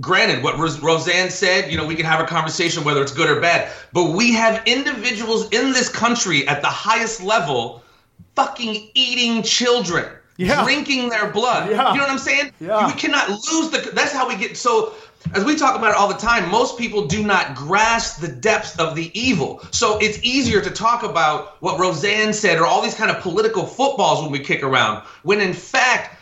Granted, 0.00 0.44
what 0.44 0.56
Ros- 0.58 0.78
Roseanne 0.78 1.28
said, 1.30 1.70
you 1.72 1.76
know, 1.76 1.84
we 1.84 1.96
can 1.96 2.06
have 2.06 2.20
a 2.20 2.24
conversation 2.24 2.84
whether 2.84 3.02
it's 3.02 3.10
good 3.12 3.28
or 3.28 3.40
bad, 3.40 3.68
but 3.92 4.12
we 4.12 4.32
have 4.32 4.62
individuals 4.64 5.48
in 5.50 5.72
this 5.72 5.88
country 5.88 6.46
at 6.46 6.60
the 6.62 6.68
highest 6.68 7.20
level 7.22 7.82
fucking 8.36 8.90
eating 8.94 9.42
children, 9.42 10.04
Yeah. 10.36 10.62
drinking 10.62 11.08
their 11.08 11.30
blood. 11.32 11.68
Yeah. 11.70 11.90
You 11.92 11.98
know 11.98 12.04
what 12.04 12.12
I'm 12.12 12.18
saying? 12.18 12.52
Yeah. 12.60 12.86
We 12.86 12.92
cannot 12.92 13.28
lose 13.28 13.70
the. 13.70 13.90
That's 13.92 14.12
how 14.12 14.28
we 14.28 14.36
get 14.36 14.56
so. 14.56 14.92
As 15.34 15.44
we 15.44 15.56
talk 15.56 15.74
about 15.76 15.90
it 15.90 15.96
all 15.96 16.06
the 16.06 16.14
time, 16.14 16.48
most 16.48 16.78
people 16.78 17.08
do 17.08 17.24
not 17.24 17.56
grasp 17.56 18.20
the 18.20 18.28
depths 18.28 18.78
of 18.78 18.94
the 18.94 19.10
evil. 19.20 19.60
So 19.72 19.98
it's 19.98 20.22
easier 20.22 20.60
to 20.60 20.70
talk 20.70 21.02
about 21.02 21.60
what 21.60 21.76
Roseanne 21.80 22.32
said 22.32 22.58
or 22.58 22.66
all 22.66 22.80
these 22.80 22.94
kind 22.94 23.10
of 23.10 23.18
political 23.20 23.66
footballs 23.66 24.22
when 24.22 24.30
we 24.30 24.38
kick 24.38 24.62
around. 24.62 25.02
When 25.24 25.40
in 25.40 25.52
fact, 25.52 26.17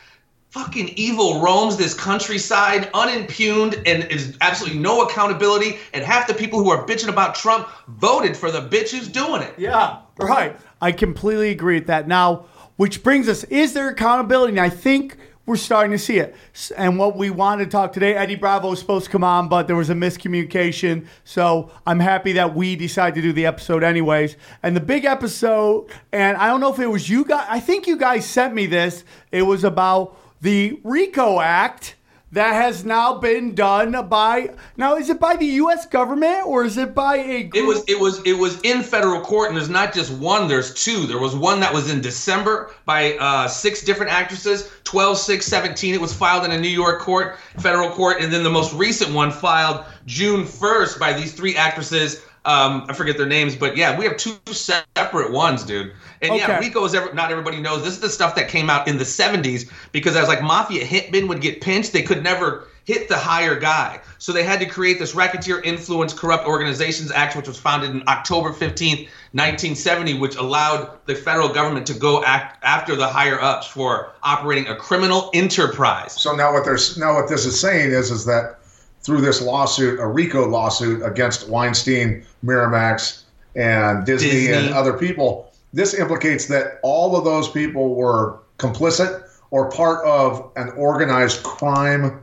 fucking 0.56 0.88
evil 0.96 1.42
roams 1.42 1.76
this 1.76 1.92
countryside 1.92 2.90
unimpugned 2.94 3.74
and 3.84 4.10
is 4.10 4.38
absolutely 4.40 4.78
no 4.78 5.02
accountability. 5.02 5.76
And 5.92 6.02
half 6.02 6.26
the 6.26 6.32
people 6.32 6.64
who 6.64 6.70
are 6.70 6.86
bitching 6.86 7.10
about 7.10 7.34
Trump 7.34 7.68
voted 7.88 8.34
for 8.34 8.50
the 8.50 8.62
bitch 8.62 8.90
who's 8.90 9.06
doing 9.06 9.42
it. 9.42 9.52
Yeah, 9.58 9.98
right. 10.18 10.56
I 10.80 10.92
completely 10.92 11.50
agree 11.50 11.74
with 11.74 11.88
that. 11.88 12.08
Now, 12.08 12.46
which 12.76 13.02
brings 13.02 13.28
us, 13.28 13.44
is 13.44 13.74
there 13.74 13.90
accountability? 13.90 14.52
And 14.52 14.60
I 14.60 14.70
think 14.70 15.18
we're 15.44 15.56
starting 15.56 15.92
to 15.92 15.98
see 15.98 16.18
it. 16.18 16.34
And 16.74 16.98
what 16.98 17.18
we 17.18 17.28
wanted 17.28 17.66
to 17.66 17.70
talk 17.70 17.92
today, 17.92 18.14
Eddie 18.14 18.34
Bravo 18.34 18.70
was 18.70 18.78
supposed 18.78 19.04
to 19.04 19.10
come 19.10 19.24
on, 19.24 19.48
but 19.48 19.66
there 19.66 19.76
was 19.76 19.90
a 19.90 19.94
miscommunication. 19.94 21.06
So 21.24 21.70
I'm 21.86 22.00
happy 22.00 22.32
that 22.32 22.54
we 22.54 22.76
decided 22.76 23.16
to 23.16 23.22
do 23.22 23.34
the 23.34 23.44
episode 23.44 23.84
anyways. 23.84 24.36
And 24.62 24.74
the 24.74 24.80
big 24.80 25.04
episode, 25.04 25.90
and 26.12 26.38
I 26.38 26.48
don't 26.48 26.60
know 26.60 26.72
if 26.72 26.78
it 26.78 26.86
was 26.86 27.10
you 27.10 27.26
guys, 27.26 27.46
I 27.46 27.60
think 27.60 27.86
you 27.86 27.98
guys 27.98 28.24
sent 28.24 28.54
me 28.54 28.64
this. 28.64 29.04
It 29.30 29.42
was 29.42 29.62
about 29.62 30.18
the 30.46 30.78
RICO 30.84 31.40
Act 31.40 31.96
that 32.30 32.52
has 32.52 32.84
now 32.84 33.18
been 33.18 33.52
done 33.56 34.08
by 34.08 34.54
now 34.76 34.94
is 34.94 35.10
it 35.10 35.18
by 35.18 35.34
the 35.34 35.46
US 35.46 35.86
government 35.86 36.46
or 36.46 36.64
is 36.64 36.76
it 36.76 36.94
by 36.94 37.16
a 37.16 37.42
group? 37.42 37.64
It 37.64 37.66
was 37.66 37.84
it 37.88 37.98
was 37.98 38.22
it 38.24 38.34
was 38.34 38.60
in 38.60 38.84
federal 38.84 39.20
court, 39.22 39.48
and 39.48 39.56
there's 39.56 39.68
not 39.68 39.92
just 39.92 40.12
one. 40.12 40.46
There's 40.46 40.72
two. 40.72 41.06
There 41.08 41.18
was 41.18 41.34
one 41.34 41.58
that 41.60 41.74
was 41.74 41.90
in 41.90 42.00
December 42.00 42.70
by 42.84 43.14
uh, 43.14 43.48
six 43.48 43.82
different 43.82 44.12
actresses. 44.12 44.70
12, 44.84 45.18
6, 45.18 45.44
17. 45.44 45.94
It 45.94 46.00
was 46.00 46.12
filed 46.12 46.44
in 46.44 46.52
a 46.52 46.60
New 46.60 46.68
York 46.68 47.00
court, 47.00 47.38
federal 47.58 47.90
court, 47.90 48.20
and 48.20 48.32
then 48.32 48.44
the 48.44 48.50
most 48.50 48.72
recent 48.72 49.12
one 49.12 49.32
filed 49.32 49.84
June 50.06 50.44
1st 50.44 51.00
by 51.00 51.12
these 51.12 51.32
three 51.32 51.56
actresses. 51.56 52.24
Um, 52.46 52.86
I 52.88 52.92
forget 52.92 53.16
their 53.16 53.26
names, 53.26 53.56
but 53.56 53.76
yeah, 53.76 53.98
we 53.98 54.04
have 54.04 54.16
two 54.16 54.36
separate 54.52 55.32
ones, 55.32 55.64
dude. 55.64 55.92
And 56.22 56.36
yeah, 56.36 56.58
RICO 56.60 56.84
is 56.84 56.94
ever, 56.94 57.12
not 57.12 57.32
everybody 57.32 57.60
knows. 57.60 57.82
This 57.82 57.94
is 57.94 58.00
the 58.00 58.08
stuff 58.08 58.36
that 58.36 58.48
came 58.48 58.70
out 58.70 58.86
in 58.86 58.98
the 58.98 59.04
70s 59.04 59.70
because 59.90 60.14
as 60.14 60.28
like 60.28 60.42
mafia 60.42 60.84
hitmen 60.84 61.28
would 61.28 61.40
get 61.40 61.60
pinched, 61.60 61.92
they 61.92 62.02
could 62.02 62.22
never 62.22 62.68
hit 62.84 63.08
the 63.08 63.18
higher 63.18 63.58
guy. 63.58 64.00
So 64.18 64.32
they 64.32 64.44
had 64.44 64.60
to 64.60 64.66
create 64.66 65.00
this 65.00 65.14
Racketeer 65.14 65.60
Influence 65.64 66.12
Corrupt 66.12 66.46
Organizations 66.46 67.10
Act, 67.10 67.34
which 67.36 67.48
was 67.48 67.58
founded 67.58 67.90
in 67.90 68.04
October 68.06 68.50
15th, 68.50 69.08
1970, 69.32 70.14
which 70.14 70.36
allowed 70.36 70.90
the 71.06 71.14
federal 71.16 71.48
government 71.48 71.86
to 71.88 71.94
go 71.94 72.22
act 72.24 72.62
after 72.64 72.94
the 72.94 73.06
higher 73.06 73.40
ups 73.40 73.66
for 73.66 74.12
operating 74.22 74.68
a 74.68 74.76
criminal 74.76 75.30
enterprise. 75.34 76.12
So 76.12 76.34
now 76.34 76.52
what 76.52 76.64
there's 76.64 76.96
now 76.96 77.14
what 77.14 77.28
this 77.28 77.44
is 77.44 77.60
saying 77.60 77.90
is 77.90 78.12
is 78.12 78.24
that 78.26 78.60
through 79.06 79.20
this 79.20 79.40
lawsuit, 79.40 80.00
a 80.00 80.06
RICO 80.06 80.48
lawsuit 80.48 81.00
against 81.06 81.48
Weinstein, 81.48 82.26
Miramax, 82.44 83.22
and 83.54 84.04
Disney, 84.04 84.30
Disney. 84.30 84.52
and 84.52 84.74
other 84.74 84.92
people, 84.92 85.52
this 85.72 85.94
implicates 85.94 86.46
that 86.46 86.80
all 86.82 87.16
of 87.16 87.24
those 87.24 87.48
people 87.48 87.94
were 87.94 88.40
complicit 88.58 89.22
or 89.52 89.70
part 89.70 90.04
of 90.04 90.50
an 90.56 90.70
organized 90.70 91.44
crime 91.44 92.20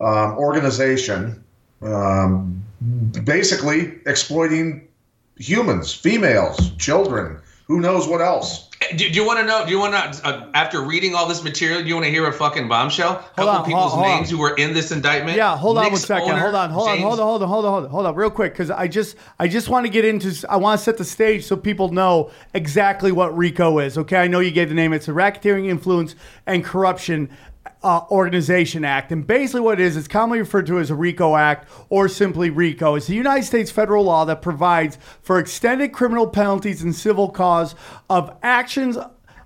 um, 0.00 0.38
organization, 0.38 1.42
um, 1.82 2.62
basically 3.24 3.98
exploiting 4.06 4.86
humans, 5.36 5.92
females, 5.92 6.70
children, 6.76 7.40
who 7.66 7.80
knows 7.80 8.06
what 8.06 8.20
else. 8.20 8.69
Do, 8.96 8.96
do 8.96 9.04
you 9.10 9.26
want 9.26 9.38
to 9.38 9.44
know? 9.44 9.62
Do 9.66 9.70
you 9.70 9.78
want 9.78 9.92
to, 9.92 10.26
uh, 10.26 10.50
after 10.54 10.80
reading 10.80 11.14
all 11.14 11.28
this 11.28 11.44
material, 11.44 11.82
do 11.82 11.88
you 11.88 11.94
want 11.94 12.06
to 12.06 12.10
hear 12.10 12.26
a 12.26 12.32
fucking 12.32 12.66
bombshell? 12.66 13.12
A 13.12 13.22
couple 13.36 13.48
on, 13.50 13.64
people's 13.66 13.92
hold 13.92 14.06
on. 14.06 14.16
names 14.16 14.30
who 14.30 14.38
were 14.38 14.56
in 14.56 14.72
this 14.72 14.90
indictment. 14.90 15.36
Yeah, 15.36 15.54
hold 15.54 15.76
on 15.76 15.84
one 15.84 15.92
Knicks 15.92 16.10
owner, 16.10 16.38
hold 16.38 16.54
on, 16.54 16.70
hold 16.70 16.88
on, 16.88 16.98
hold 16.98 17.20
on, 17.20 17.26
hold 17.26 17.42
on, 17.42 17.48
hold 17.48 17.64
on, 17.64 17.70
hold 17.70 17.84
on, 17.84 17.90
hold 17.90 18.06
on, 18.06 18.14
real 18.14 18.30
quick, 18.30 18.54
because 18.54 18.70
I 18.70 18.88
just, 18.88 19.16
I 19.38 19.48
just 19.48 19.68
want 19.68 19.84
to 19.84 19.92
get 19.92 20.06
into. 20.06 20.34
I 20.48 20.56
want 20.56 20.78
to 20.78 20.84
set 20.84 20.96
the 20.96 21.04
stage 21.04 21.44
so 21.44 21.58
people 21.58 21.92
know 21.92 22.30
exactly 22.54 23.12
what 23.12 23.36
RICO 23.36 23.80
is. 23.80 23.98
Okay, 23.98 24.16
I 24.16 24.28
know 24.28 24.40
you 24.40 24.50
gave 24.50 24.70
the 24.70 24.74
name. 24.74 24.94
It's 24.94 25.08
a 25.08 25.12
Racketeering 25.12 25.68
Influence 25.68 26.16
and 26.46 26.64
Corruption 26.64 27.28
uh, 27.82 28.02
Organization 28.10 28.84
Act, 28.84 29.12
and 29.12 29.26
basically 29.26 29.60
what 29.60 29.80
it 29.80 29.84
is, 29.84 29.96
it's 29.96 30.08
commonly 30.08 30.38
referred 30.38 30.66
to 30.66 30.78
as 30.78 30.90
a 30.90 30.94
RICO 30.94 31.36
Act 31.36 31.68
or 31.88 32.08
simply 32.08 32.50
RICO. 32.50 32.94
It's 32.94 33.06
the 33.06 33.14
United 33.14 33.44
States 33.44 33.70
federal 33.70 34.04
law 34.04 34.24
that 34.26 34.42
provides 34.42 34.98
for 35.22 35.38
extended 35.38 35.92
criminal 35.92 36.26
penalties 36.26 36.82
in 36.82 36.92
civil 36.92 37.30
cause 37.30 37.74
of 38.08 38.36
actions 38.42 38.98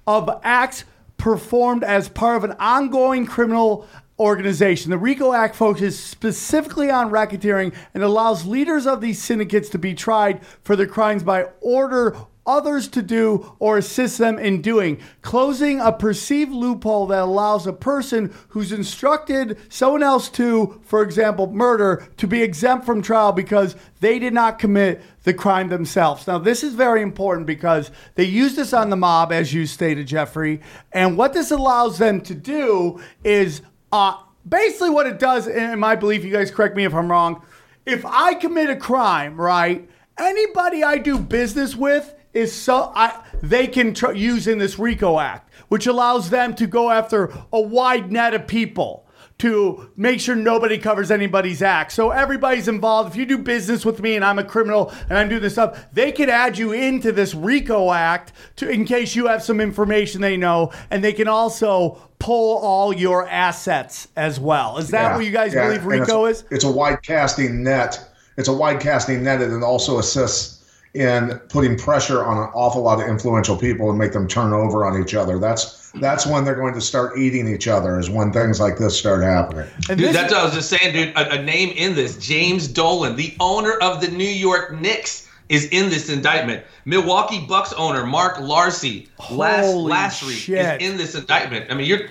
of 0.07 0.41
acts 0.43 0.85
performed 1.17 1.85
as 1.85 2.09
part 2.09 2.37
of 2.37 2.45
an 2.45 2.57
ongoing 2.59 3.25
criminal 3.25 3.87
organization. 4.19 4.91
The 4.91 4.99
RICO 4.99 5.33
Act 5.33 5.57
focuses 5.57 5.99
specifically 5.99 6.91
on 6.91 7.11
racketeering 7.11 7.75
and 7.95 8.03
allows 8.03 8.47
leaders 8.47 8.87
of 8.87 9.01
these 9.01 9.21
syndicates 9.23 9.69
to 9.71 9.79
be 9.79 9.95
tried 9.95 10.45
for 10.63 10.77
their 10.77 10.87
crimes 10.87 11.23
by 11.23 11.45
order 11.61 12.17
others 12.47 12.89
to 12.89 13.03
do 13.03 13.55
or 13.59 13.79
assist 13.79 14.19
them 14.19 14.39
in 14.39 14.61
doing, 14.61 15.01
closing 15.23 15.81
a 15.81 15.93
perceived 15.93 16.53
loophole 16.53 17.07
that 17.07 17.23
allows 17.23 17.67
a 17.67 17.73
person 17.73 18.33
who's 18.49 18.73
instructed 18.73 19.59
someone 19.69 20.03
else 20.03 20.29
to, 20.29 20.81
for 20.85 21.03
example, 21.03 21.51
murder, 21.51 22.07
to 22.17 22.27
be 22.27 22.43
exempt 22.43 22.85
from 22.85 23.03
trial 23.03 23.33
because 23.33 23.77
they 24.01 24.19
did 24.19 24.35
not 24.35 24.59
commit 24.59 25.03
the 25.23 25.35
crime 25.35 25.69
themselves. 25.69 26.27
Now, 26.27 26.39
this 26.39 26.63
is 26.63 26.75
very 26.75 27.03
important 27.03 27.47
because 27.47 27.91
they 28.15 28.25
use 28.25 28.55
this 28.57 28.73
on 28.73 28.91
the 28.91 28.97
mob, 28.97 29.33
as 29.33 29.55
you 29.55 29.67
stated, 29.67 30.07
Jeffrey. 30.07 30.61
And 30.93 31.17
what 31.17 31.33
this 31.33 31.51
allows 31.51 31.99
them 31.99 32.21
to 32.23 32.35
do 32.35 33.01
is 33.23 33.63
uh, 33.91 34.17
basically 34.47 34.91
what 34.91 35.07
it 35.07 35.19
does, 35.19 35.47
in 35.47 35.79
my 35.79 35.97
belief, 35.97 36.25
you 36.25 36.33
guys 36.33 36.51
correct 36.51 36.77
me 36.77 36.85
if 36.85 36.95
I'm 36.95 37.11
wrong. 37.11 37.43
If 37.87 38.05
I 38.05 38.35
commit 38.35 38.71
a 38.71 38.77
crime, 38.77 39.41
right, 39.41 39.89
anybody 40.19 40.85
I 40.85 40.99
do 40.99 41.19
business 41.19 41.75
with 41.75 42.15
is 42.35 42.53
so 42.53 42.93
I 42.95 43.23
they 43.43 43.67
can 43.67 43.95
tr- 43.95 44.13
use 44.13 44.47
in 44.47 44.59
this 44.59 44.79
RICO 44.79 45.19
Act, 45.19 45.53
which 45.69 45.87
allows 45.87 46.31
them 46.31 46.55
to 46.57 46.67
go 46.67 46.91
after 46.91 47.33
a 47.53 47.61
wide 47.61 48.13
net 48.13 48.35
of 48.35 48.47
people 48.47 49.05
to 49.39 49.91
make 49.97 50.21
sure 50.21 50.37
nobody 50.37 50.79
covers 50.79 51.11
anybody's 51.11 51.61
act. 51.61 51.91
So 51.93 52.11
everybody's 52.11 52.69
involved. 52.69 53.11
If 53.11 53.17
you 53.17 53.27
do 53.27 53.39
business 53.39 53.85
with 53.85 54.01
me 54.01 54.15
and 54.15 54.25
I'm 54.25 54.39
a 54.39 54.45
criminal 54.45 54.93
and 55.09 55.19
I'm 55.19 55.29
doing 55.29 55.43
this 55.43 55.55
stuff, 55.55 55.87
they 55.93 56.13
can 56.13 56.31
add 56.31 56.57
you 56.57 56.73
into 56.73 57.11
this 57.11 57.35
RICO 57.35 57.91
Act 57.93 58.33
to 58.57 58.69
in 58.69 58.85
case 58.85 59.17
you 59.17 59.27
have 59.27 59.43
some 59.43 59.61
information 59.61 60.21
they 60.21 60.37
know, 60.37 60.73
and 60.91 61.03
they 61.03 61.13
can 61.13 61.27
also 61.27 62.01
pull 62.21 62.59
all 62.59 62.95
your 62.95 63.29
assets 63.29 64.09
as 64.17 64.39
well. 64.39 64.79
Is 64.79 64.91
that 64.91 65.11
Yeah, 65.11 65.17
what 65.17 65.25
you 65.25 65.33
guys 65.33 65.53
yeah, 65.53 65.67
believe 65.67 65.85
RICO 65.85 66.27
it's, 66.27 66.41
is? 66.41 66.47
It's 66.51 66.65
a 66.65 66.71
wide 66.71 67.03
casting 67.03 67.65
net. 67.65 68.13
It's 68.37 68.49
a 68.49 68.53
wide 68.53 68.81
casting 68.81 69.25
net, 69.25 69.43
and 69.43 69.53
it 69.53 69.65
also 69.65 69.99
assists 69.99 70.54
in 70.95 71.41
putting 71.49 71.77
pressure 71.77 72.25
on 72.25 72.37
an 72.39 72.49
awful 72.55 72.81
lot 72.83 73.01
of 73.03 73.09
influential 73.09 73.57
people 73.57 73.91
and 73.91 73.99
make 73.99 74.13
them 74.13 74.29
turn 74.29 74.53
over 74.53 74.87
on 74.87 75.01
each 75.03 75.15
other. 75.15 75.39
That's 75.39 75.91
that's 76.01 76.27
when 76.27 76.45
they're 76.45 76.55
going 76.55 76.75
to 76.75 76.81
start 76.81 77.19
eating 77.19 77.49
each 77.49 77.69
other. 77.69 77.99
Is 77.99 78.09
when 78.11 78.33
things 78.33 78.61
like 78.61 78.79
this 78.79 78.97
start 78.99 79.23
happening. 79.23 79.69
And 79.89 79.99
Dude, 79.99 80.09
this- 80.09 80.17
that's 80.17 80.33
what 80.33 80.41
I 80.41 80.45
was 80.45 80.55
just 80.55 80.71
saying, 80.71 80.93
dude. 80.93 81.17
A, 81.17 81.33
a 81.39 81.43
name 81.43 81.71
in 81.77 81.95
this, 81.95 82.17
James 82.19 82.69
Dolan, 82.69 83.17
the 83.17 83.35
owner 83.41 83.73
of 83.83 84.01
the 84.01 84.09
New 84.09 84.25
York 84.25 84.81
Knicks, 84.81 85.29
is 85.49 85.67
in 85.67 85.91
this 85.91 86.09
indictment. 86.09 86.65
Milwaukee 86.85 87.45
Bucks 87.47 87.73
owner 87.75 88.07
Mark 88.07 88.39
Larsey, 88.41 89.09
Las 89.31 89.65
Holy 89.67 89.93
Lasry, 89.93 90.33
shit. 90.33 90.81
is 90.83 90.91
in 90.91 90.97
this 90.97 91.15
indictment. 91.15 91.71
I 91.71 91.75
mean, 91.75 91.87
you're 91.87 92.09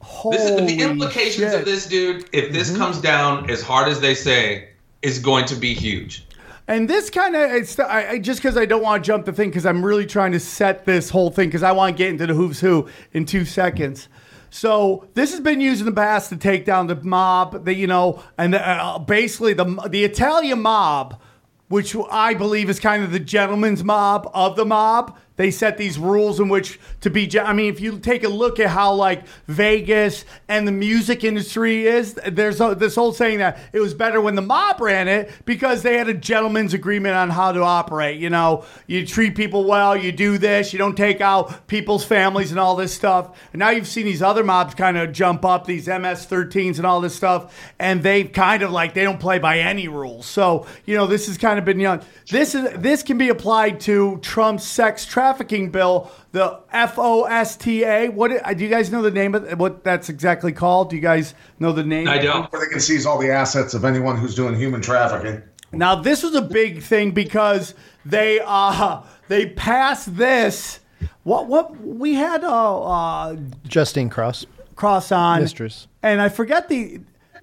Holy 0.00 0.36
this 0.36 0.50
is 0.50 0.66
the 0.66 0.82
implications 0.82 1.34
shit. 1.36 1.48
Mm-hmm. 1.48 1.58
of 1.60 1.64
this, 1.64 1.86
dude. 1.86 2.28
If 2.32 2.52
this 2.52 2.76
comes 2.76 3.00
down 3.00 3.50
as 3.50 3.62
hard 3.62 3.88
as 3.88 4.00
they 4.00 4.14
say, 4.14 4.68
is 5.02 5.18
going 5.18 5.46
to 5.46 5.56
be 5.56 5.74
huge. 5.74 6.26
And 6.66 6.88
this 6.88 7.10
kind 7.10 7.36
of 7.36 7.80
I, 7.80 8.08
I, 8.08 8.18
just 8.18 8.40
because 8.40 8.56
I 8.56 8.64
don't 8.64 8.82
want 8.82 9.04
to 9.04 9.06
jump 9.06 9.26
the 9.26 9.32
thing 9.32 9.50
because 9.50 9.66
I'm 9.66 9.84
really 9.84 10.06
trying 10.06 10.32
to 10.32 10.40
set 10.40 10.86
this 10.86 11.10
whole 11.10 11.30
thing 11.30 11.48
because 11.48 11.62
I 11.62 11.72
want 11.72 11.94
to 11.94 11.98
get 11.98 12.10
into 12.10 12.26
the 12.26 12.34
who's 12.34 12.60
who 12.60 12.88
in 13.12 13.26
two 13.26 13.44
seconds. 13.44 14.08
So 14.48 15.08
this 15.14 15.32
has 15.32 15.40
been 15.40 15.60
used 15.60 15.80
in 15.80 15.86
the 15.86 15.92
past 15.92 16.30
to 16.30 16.36
take 16.36 16.64
down 16.64 16.86
the 16.86 16.94
mob, 16.96 17.64
the 17.64 17.74
you 17.74 17.86
know, 17.86 18.22
and 18.38 18.54
uh, 18.54 18.98
basically 18.98 19.52
the 19.52 19.64
the 19.88 20.04
Italian 20.04 20.62
mob, 20.62 21.20
which 21.68 21.94
I 22.10 22.32
believe 22.32 22.70
is 22.70 22.80
kind 22.80 23.04
of 23.04 23.12
the 23.12 23.20
gentleman's 23.20 23.84
mob 23.84 24.30
of 24.32 24.56
the 24.56 24.64
mob. 24.64 25.18
They 25.36 25.50
set 25.50 25.78
these 25.78 25.98
rules 25.98 26.38
in 26.38 26.48
which 26.48 26.78
to 27.00 27.10
be. 27.10 27.28
I 27.40 27.52
mean, 27.52 27.72
if 27.72 27.80
you 27.80 27.98
take 27.98 28.22
a 28.22 28.28
look 28.28 28.60
at 28.60 28.70
how 28.70 28.94
like 28.94 29.26
Vegas 29.48 30.24
and 30.46 30.66
the 30.66 30.72
music 30.72 31.24
industry 31.24 31.88
is, 31.88 32.14
there's 32.14 32.60
a, 32.60 32.76
this 32.76 32.94
whole 32.94 33.12
saying 33.12 33.38
that 33.38 33.58
it 33.72 33.80
was 33.80 33.94
better 33.94 34.20
when 34.20 34.36
the 34.36 34.42
mob 34.42 34.80
ran 34.80 35.08
it 35.08 35.32
because 35.44 35.82
they 35.82 35.98
had 35.98 36.08
a 36.08 36.14
gentleman's 36.14 36.72
agreement 36.72 37.16
on 37.16 37.30
how 37.30 37.50
to 37.50 37.62
operate. 37.62 38.20
You 38.20 38.30
know, 38.30 38.64
you 38.86 39.04
treat 39.04 39.34
people 39.34 39.64
well, 39.64 39.96
you 39.96 40.12
do 40.12 40.38
this, 40.38 40.72
you 40.72 40.78
don't 40.78 40.96
take 40.96 41.20
out 41.20 41.66
people's 41.66 42.04
families 42.04 42.52
and 42.52 42.60
all 42.60 42.76
this 42.76 42.94
stuff. 42.94 43.36
And 43.52 43.58
now 43.58 43.70
you've 43.70 43.88
seen 43.88 44.04
these 44.04 44.22
other 44.22 44.44
mobs 44.44 44.76
kind 44.76 44.96
of 44.96 45.12
jump 45.12 45.44
up, 45.44 45.66
these 45.66 45.88
MS-13s 45.88 46.76
and 46.76 46.86
all 46.86 47.00
this 47.00 47.14
stuff, 47.14 47.72
and 47.80 48.04
they've 48.04 48.30
kind 48.30 48.62
of 48.62 48.70
like 48.70 48.94
they 48.94 49.02
don't 49.02 49.18
play 49.18 49.40
by 49.40 49.58
any 49.58 49.88
rules. 49.88 50.26
So 50.26 50.68
you 50.84 50.96
know, 50.96 51.08
this 51.08 51.26
has 51.26 51.38
kind 51.38 51.58
of 51.58 51.64
been 51.64 51.80
young. 51.80 52.02
This 52.30 52.54
is 52.54 52.70
this 52.76 53.02
can 53.02 53.18
be 53.18 53.30
applied 53.30 53.80
to 53.80 54.18
Trump's 54.22 54.62
sex 54.62 55.04
trafficking 55.04 55.23
trafficking 55.24 55.70
bill, 55.70 56.10
the 56.32 56.60
FOSTA. 56.72 58.12
What 58.12 58.28
do 58.28 58.62
you 58.64 58.68
guys 58.68 58.92
know 58.92 59.00
the 59.00 59.10
name 59.10 59.34
of 59.34 59.58
what 59.58 59.82
that's 59.82 60.10
exactly 60.10 60.52
called? 60.52 60.90
Do 60.90 60.96
you 60.96 61.02
guys 61.02 61.34
know 61.58 61.72
the 61.72 61.82
name? 61.82 62.08
I 62.08 62.18
don't. 62.18 62.52
Where 62.52 62.60
they 62.60 62.70
can 62.70 62.80
seize 62.80 63.06
all 63.06 63.18
the 63.18 63.30
assets 63.30 63.72
of 63.72 63.86
anyone 63.86 64.18
who's 64.18 64.34
doing 64.34 64.54
human 64.54 64.82
trafficking. 64.82 65.42
Now 65.72 65.94
this 65.96 66.22
was 66.22 66.34
a 66.34 66.42
big 66.42 66.82
thing 66.82 67.12
because 67.12 67.74
they 68.04 68.40
uh 68.44 69.02
they 69.28 69.50
passed 69.50 70.14
this. 70.16 70.80
What 71.22 71.46
what 71.46 71.74
we 71.80 72.14
had 72.14 72.44
uh, 72.44 72.82
uh 72.82 73.36
Justine 73.66 74.10
Cross. 74.10 74.44
cross 74.76 75.10
on 75.10 75.40
Mistress. 75.40 75.88
and 76.02 76.20
I 76.20 76.28
forget 76.28 76.68
the 76.68 77.00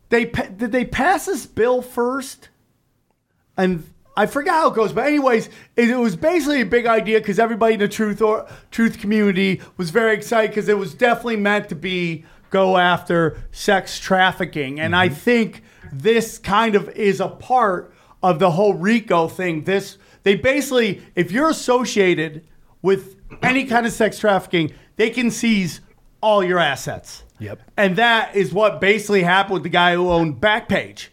they 0.09 0.25
did 0.25 0.71
they 0.71 0.85
pass 0.85 1.25
this 1.25 1.47
bill 1.47 1.81
first, 1.81 2.49
and 3.57 3.83
I 4.15 4.25
forgot 4.25 4.53
how 4.53 4.71
it 4.71 4.75
goes. 4.75 4.93
But 4.93 5.07
anyways, 5.07 5.47
it, 5.75 5.89
it 5.89 5.97
was 5.97 6.15
basically 6.15 6.61
a 6.61 6.65
big 6.65 6.85
idea 6.85 7.19
because 7.19 7.39
everybody 7.39 7.75
in 7.75 7.79
the 7.79 7.87
truth 7.87 8.21
or 8.21 8.47
truth 8.69 8.99
community 8.99 9.61
was 9.77 9.89
very 9.89 10.13
excited 10.13 10.51
because 10.51 10.67
it 10.69 10.77
was 10.77 10.93
definitely 10.93 11.37
meant 11.37 11.69
to 11.69 11.75
be 11.75 12.25
go 12.49 12.77
after 12.77 13.41
sex 13.51 13.97
trafficking, 13.99 14.79
and 14.79 14.95
I 14.95 15.07
mm-hmm. 15.07 15.15
think 15.15 15.63
this 15.91 16.37
kind 16.37 16.75
of 16.75 16.89
is 16.89 17.19
a 17.19 17.29
part 17.29 17.93
of 18.21 18.39
the 18.39 18.51
whole 18.51 18.73
RICO 18.73 19.27
thing. 19.27 19.63
This 19.63 19.97
they 20.23 20.35
basically, 20.35 21.01
if 21.15 21.31
you're 21.31 21.49
associated 21.49 22.45
with 22.81 23.15
any 23.41 23.65
kind 23.65 23.85
of 23.85 23.91
sex 23.91 24.19
trafficking, 24.19 24.73
they 24.97 25.09
can 25.09 25.31
seize 25.31 25.81
all 26.21 26.43
your 26.43 26.59
assets. 26.59 27.23
Yep. 27.39 27.59
And 27.75 27.95
that 27.95 28.35
is 28.35 28.53
what 28.53 28.79
basically 28.79 29.23
happened 29.23 29.53
with 29.53 29.63
the 29.63 29.69
guy 29.69 29.95
who 29.95 30.09
owned 30.09 30.39
Backpage. 30.39 31.07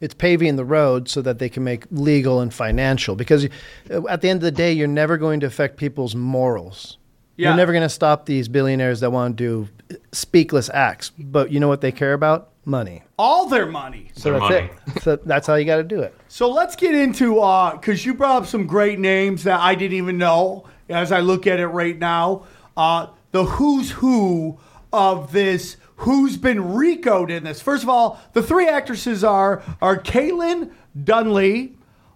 It's 0.00 0.14
paving 0.14 0.56
the 0.56 0.64
road 0.64 1.08
so 1.08 1.22
that 1.22 1.38
they 1.38 1.48
can 1.48 1.64
make 1.64 1.84
legal 1.90 2.40
and 2.40 2.52
financial. 2.52 3.16
Because 3.16 3.46
uh, 3.90 4.06
at 4.08 4.20
the 4.20 4.28
end 4.28 4.38
of 4.38 4.42
the 4.42 4.50
day, 4.50 4.72
you're 4.72 4.86
never 4.86 5.16
going 5.16 5.40
to 5.40 5.46
affect 5.46 5.76
people's 5.76 6.14
morals. 6.14 6.98
Yeah. 7.36 7.48
You're 7.50 7.56
never 7.56 7.72
going 7.72 7.84
to 7.84 7.88
stop 7.88 8.26
these 8.26 8.48
billionaires 8.48 9.00
that 9.00 9.10
want 9.10 9.36
to 9.36 9.66
do 9.66 9.96
speakless 10.12 10.70
acts. 10.72 11.10
But 11.18 11.50
you 11.52 11.60
know 11.60 11.68
what 11.68 11.80
they 11.80 11.92
care 11.92 12.12
about? 12.12 12.50
Money. 12.64 13.02
All 13.18 13.48
their 13.48 13.66
money. 13.66 14.10
So 14.14 14.30
Their 14.30 14.40
that's 14.40 14.52
money. 14.52 14.70
it. 14.96 15.02
So 15.02 15.16
that's 15.16 15.46
how 15.46 15.54
you 15.54 15.64
got 15.64 15.76
to 15.76 15.84
do 15.84 16.00
it. 16.02 16.14
So 16.28 16.50
let's 16.50 16.76
get 16.76 16.94
into 16.94 17.40
uh 17.40 17.72
because 17.76 18.04
you 18.04 18.12
brought 18.14 18.42
up 18.42 18.48
some 18.48 18.66
great 18.66 18.98
names 18.98 19.44
that 19.44 19.58
I 19.60 19.74
didn't 19.74 19.96
even 19.96 20.18
know 20.18 20.66
as 20.88 21.10
I 21.12 21.20
look 21.20 21.46
at 21.46 21.60
it 21.60 21.68
right 21.68 21.98
now. 21.98 22.44
Uh 22.76 23.06
the 23.30 23.44
who's 23.44 23.90
who 23.92 24.58
of 24.92 25.32
this 25.32 25.76
who's 25.98 26.36
been 26.36 26.74
RICO'd 26.74 27.30
in 27.30 27.44
this. 27.44 27.60
First 27.60 27.82
of 27.82 27.88
all, 27.88 28.20
the 28.32 28.42
three 28.42 28.68
actresses 28.68 29.22
are 29.24 29.62
are 29.80 29.96
Caitlin 29.98 30.70
Dulany, 30.96 31.74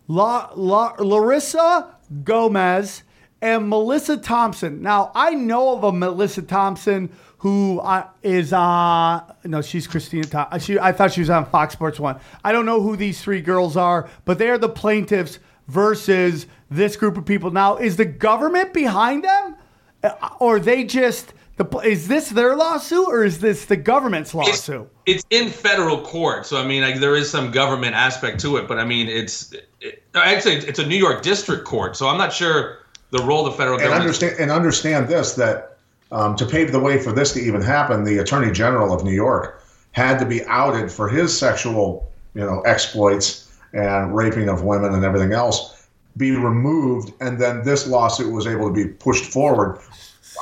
La, 0.09 0.51
La, 0.55 0.95
Larissa 0.99 1.95
Gomes, 2.25 3.03
and 3.41 3.69
Melissa 3.69 4.17
Thompson. 4.17 4.83
Now 4.83 5.11
I 5.15 5.35
know 5.35 5.77
of 5.77 5.85
a 5.85 5.93
Melissa 5.93 6.43
Thompson 6.43 7.11
who 7.39 7.81
uh, 7.81 8.07
is 8.23 8.53
uh 8.53 9.21
no 9.45 9.61
she's 9.63 9.87
Christina 9.89 10.25
Thompson. 10.25 10.61
She 10.61 10.79
I 10.79 10.93
thought 10.93 11.13
she 11.13 11.21
was 11.21 11.31
on 11.31 11.45
Fox 11.47 11.73
Sports 11.73 11.99
One. 11.99 12.21
I 12.45 12.53
don't 12.53 12.67
know 12.67 12.81
who 12.81 12.97
these 12.97 13.21
three 13.21 13.41
girls 13.41 13.77
are, 13.77 14.09
but 14.25 14.39
they 14.39 14.49
are 14.49 14.59
the 14.59 14.69
plaintiffs 14.69 15.41
versus 15.67 16.47
this 16.71 16.97
group 16.97 17.17
of 17.17 17.25
people. 17.25 17.51
Now 17.51 17.77
is 17.77 17.97
the 17.97 18.05
government 18.05 18.73
behind 18.73 19.25
them, 19.25 19.57
Uh, 20.05 20.11
or 20.39 20.61
they 20.61 20.85
just 20.85 21.35
the 21.71 21.79
is 21.79 22.09
this 22.09 22.31
their 22.31 22.57
lawsuit 22.57 23.07
or 23.09 23.25
is 23.25 23.39
this 23.39 23.65
the 23.67 23.77
government's 23.77 24.31
It's, 24.31 24.35
lawsuit? 24.35 24.91
it's 25.07 25.25
in 25.31 25.49
federal 25.49 26.01
court, 26.01 26.47
so 26.47 26.61
I 26.61 26.67
mean, 26.67 26.83
like 26.83 27.01
there 27.01 27.17
is 27.17 27.31
some 27.31 27.51
government 27.51 27.95
aspect 27.95 28.41
to 28.41 28.57
it, 28.57 28.69
but 28.69 28.79
I 28.79 28.85
mean, 28.85 29.09
it's 29.09 29.53
it, 29.81 30.03
actually 30.15 30.57
it's 30.57 30.79
a 30.79 30.87
New 30.87 30.97
York 30.97 31.23
district 31.23 31.65
court, 31.65 31.97
so 31.97 32.09
I'm 32.09 32.19
not 32.19 32.33
sure 32.33 32.79
the 33.11 33.23
role 33.23 33.47
of 33.47 33.53
the 33.53 33.59
federal 33.59 33.77
and 33.77 33.85
government. 33.85 34.01
understand 34.03 34.37
and 34.41 34.51
understand 34.51 35.09
this 35.09 35.35
that 35.35 35.77
um, 36.11 36.37
to 36.37 36.47
pave 36.47 36.73
the 36.73 36.81
way 36.81 37.03
for 37.03 37.13
this 37.13 37.33
to 37.33 37.41
even 37.41 37.63
happen, 37.63 38.05
the 38.05 38.19
Attorney 38.19 38.53
General 38.53 38.93
of 38.93 39.05
New 39.05 39.15
York 39.15 39.63
had 39.93 40.19
to 40.19 40.27
be 40.27 40.45
outed 40.45 40.91
for 40.91 41.09
his 41.09 41.37
sexual, 41.37 42.11
you 42.35 42.41
know, 42.43 42.61
exploits 42.63 43.53
and 43.73 44.15
raping 44.15 44.49
of 44.49 44.63
women 44.63 44.95
and 44.95 45.05
everything 45.05 45.33
else, 45.33 45.87
be 46.17 46.33
removed, 46.33 47.13
and 47.21 47.41
then 47.41 47.63
this 47.63 47.87
lawsuit 47.87 48.31
was 48.33 48.47
able 48.47 48.69
to 48.69 48.75
be 48.75 48.87
pushed 48.87 49.25
forward. 49.25 49.79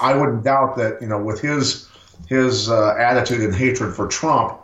I 0.00 0.14
wouldn't 0.14 0.44
doubt 0.44 0.76
that, 0.76 1.00
you 1.00 1.08
know, 1.08 1.22
with 1.22 1.40
his 1.40 1.88
his 2.28 2.68
uh, 2.68 2.94
attitude 2.98 3.40
and 3.40 3.54
hatred 3.54 3.94
for 3.94 4.06
Trump, 4.06 4.58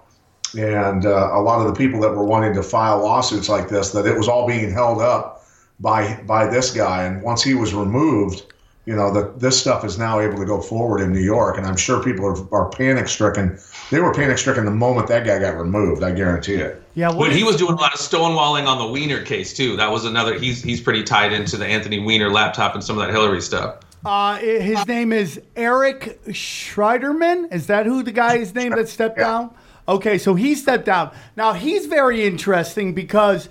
and 0.56 1.06
uh, 1.06 1.30
a 1.32 1.40
lot 1.40 1.60
of 1.60 1.66
the 1.66 1.74
people 1.74 2.00
that 2.00 2.10
were 2.10 2.24
wanting 2.24 2.54
to 2.54 2.62
file 2.62 3.02
lawsuits 3.02 3.48
like 3.48 3.68
this, 3.68 3.90
that 3.90 4.06
it 4.06 4.16
was 4.16 4.28
all 4.28 4.46
being 4.46 4.70
held 4.70 5.00
up 5.00 5.44
by 5.80 6.20
by 6.26 6.46
this 6.46 6.72
guy. 6.72 7.04
And 7.04 7.22
once 7.22 7.42
he 7.42 7.54
was 7.54 7.74
removed, 7.74 8.52
you 8.84 8.94
know 8.94 9.12
that 9.12 9.40
this 9.40 9.58
stuff 9.58 9.84
is 9.84 9.98
now 9.98 10.20
able 10.20 10.38
to 10.38 10.46
go 10.46 10.60
forward 10.60 11.00
in 11.00 11.12
New 11.12 11.20
York. 11.20 11.58
And 11.58 11.66
I'm 11.66 11.76
sure 11.76 12.02
people 12.02 12.26
are, 12.26 12.54
are 12.54 12.70
panic 12.70 13.08
stricken. 13.08 13.58
They 13.90 14.00
were 14.00 14.14
panic 14.14 14.38
stricken 14.38 14.64
the 14.64 14.70
moment 14.70 15.08
that 15.08 15.24
guy 15.24 15.38
got 15.38 15.56
removed. 15.56 16.02
I 16.02 16.12
guarantee 16.12 16.54
it. 16.54 16.82
Yeah, 16.94 17.12
But 17.12 17.32
he 17.32 17.42
was 17.42 17.56
doing 17.56 17.72
a 17.72 17.76
lot 17.76 17.92
of 17.92 18.00
stonewalling 18.00 18.66
on 18.66 18.78
the 18.78 18.86
Weiner 18.86 19.22
case 19.22 19.52
too. 19.54 19.76
That 19.76 19.90
was 19.90 20.04
another. 20.04 20.38
He's 20.38 20.62
he's 20.62 20.80
pretty 20.80 21.02
tied 21.02 21.32
into 21.32 21.56
the 21.56 21.66
Anthony 21.66 21.98
Weiner 21.98 22.30
laptop 22.30 22.74
and 22.74 22.82
some 22.82 22.98
of 22.98 23.06
that 23.06 23.12
Hillary 23.12 23.42
stuff. 23.42 23.80
Uh, 24.06 24.36
his 24.36 24.86
name 24.86 25.12
is 25.12 25.40
Eric 25.56 26.22
Schneiderman. 26.28 27.52
Is 27.52 27.66
that 27.66 27.86
who 27.86 28.04
the 28.04 28.12
guy 28.12 28.36
is 28.36 28.54
named 28.54 28.76
that 28.78 28.88
stepped 28.88 29.18
Yeah. 29.18 29.24
down? 29.24 29.50
Okay, 29.88 30.16
so 30.16 30.34
he 30.36 30.54
stepped 30.54 30.84
down. 30.86 31.10
Now 31.36 31.54
he's 31.54 31.86
very 31.86 32.24
interesting 32.24 32.92
because, 32.94 33.48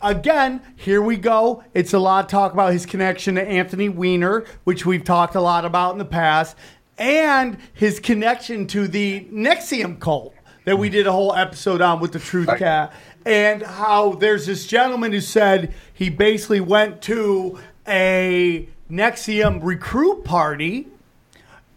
again, 0.00 0.60
here 0.76 1.02
we 1.02 1.16
go. 1.16 1.64
It's 1.74 1.92
a 1.92 1.98
lot 1.98 2.24
of 2.24 2.30
talk 2.30 2.52
about 2.52 2.72
his 2.72 2.86
connection 2.86 3.34
to 3.34 3.42
Anthony 3.42 3.88
Weiner, 3.88 4.44
which 4.62 4.86
we've 4.86 5.02
talked 5.02 5.34
a 5.34 5.40
lot 5.40 5.64
about 5.64 5.90
in 5.92 5.98
the 5.98 6.04
past, 6.04 6.56
and 6.98 7.58
his 7.72 7.98
connection 7.98 8.68
to 8.68 8.86
the 8.86 9.26
NXIVM 9.32 9.98
cult 9.98 10.34
that 10.66 10.78
we 10.78 10.88
did 10.88 11.08
a 11.08 11.12
whole 11.12 11.34
episode 11.34 11.80
on 11.80 11.98
with 11.98 12.12
the 12.12 12.20
Truth 12.20 12.58
Cat, 12.58 12.92
and 13.24 13.60
how 13.62 14.12
there's 14.12 14.46
this 14.46 14.68
gentleman 14.68 15.10
who 15.10 15.20
said 15.20 15.74
he 15.92 16.10
basically 16.10 16.60
went 16.60 17.02
to 17.02 17.58
a 17.88 18.68
NXIVM 18.90 19.60
recruit 19.62 20.24
party, 20.24 20.86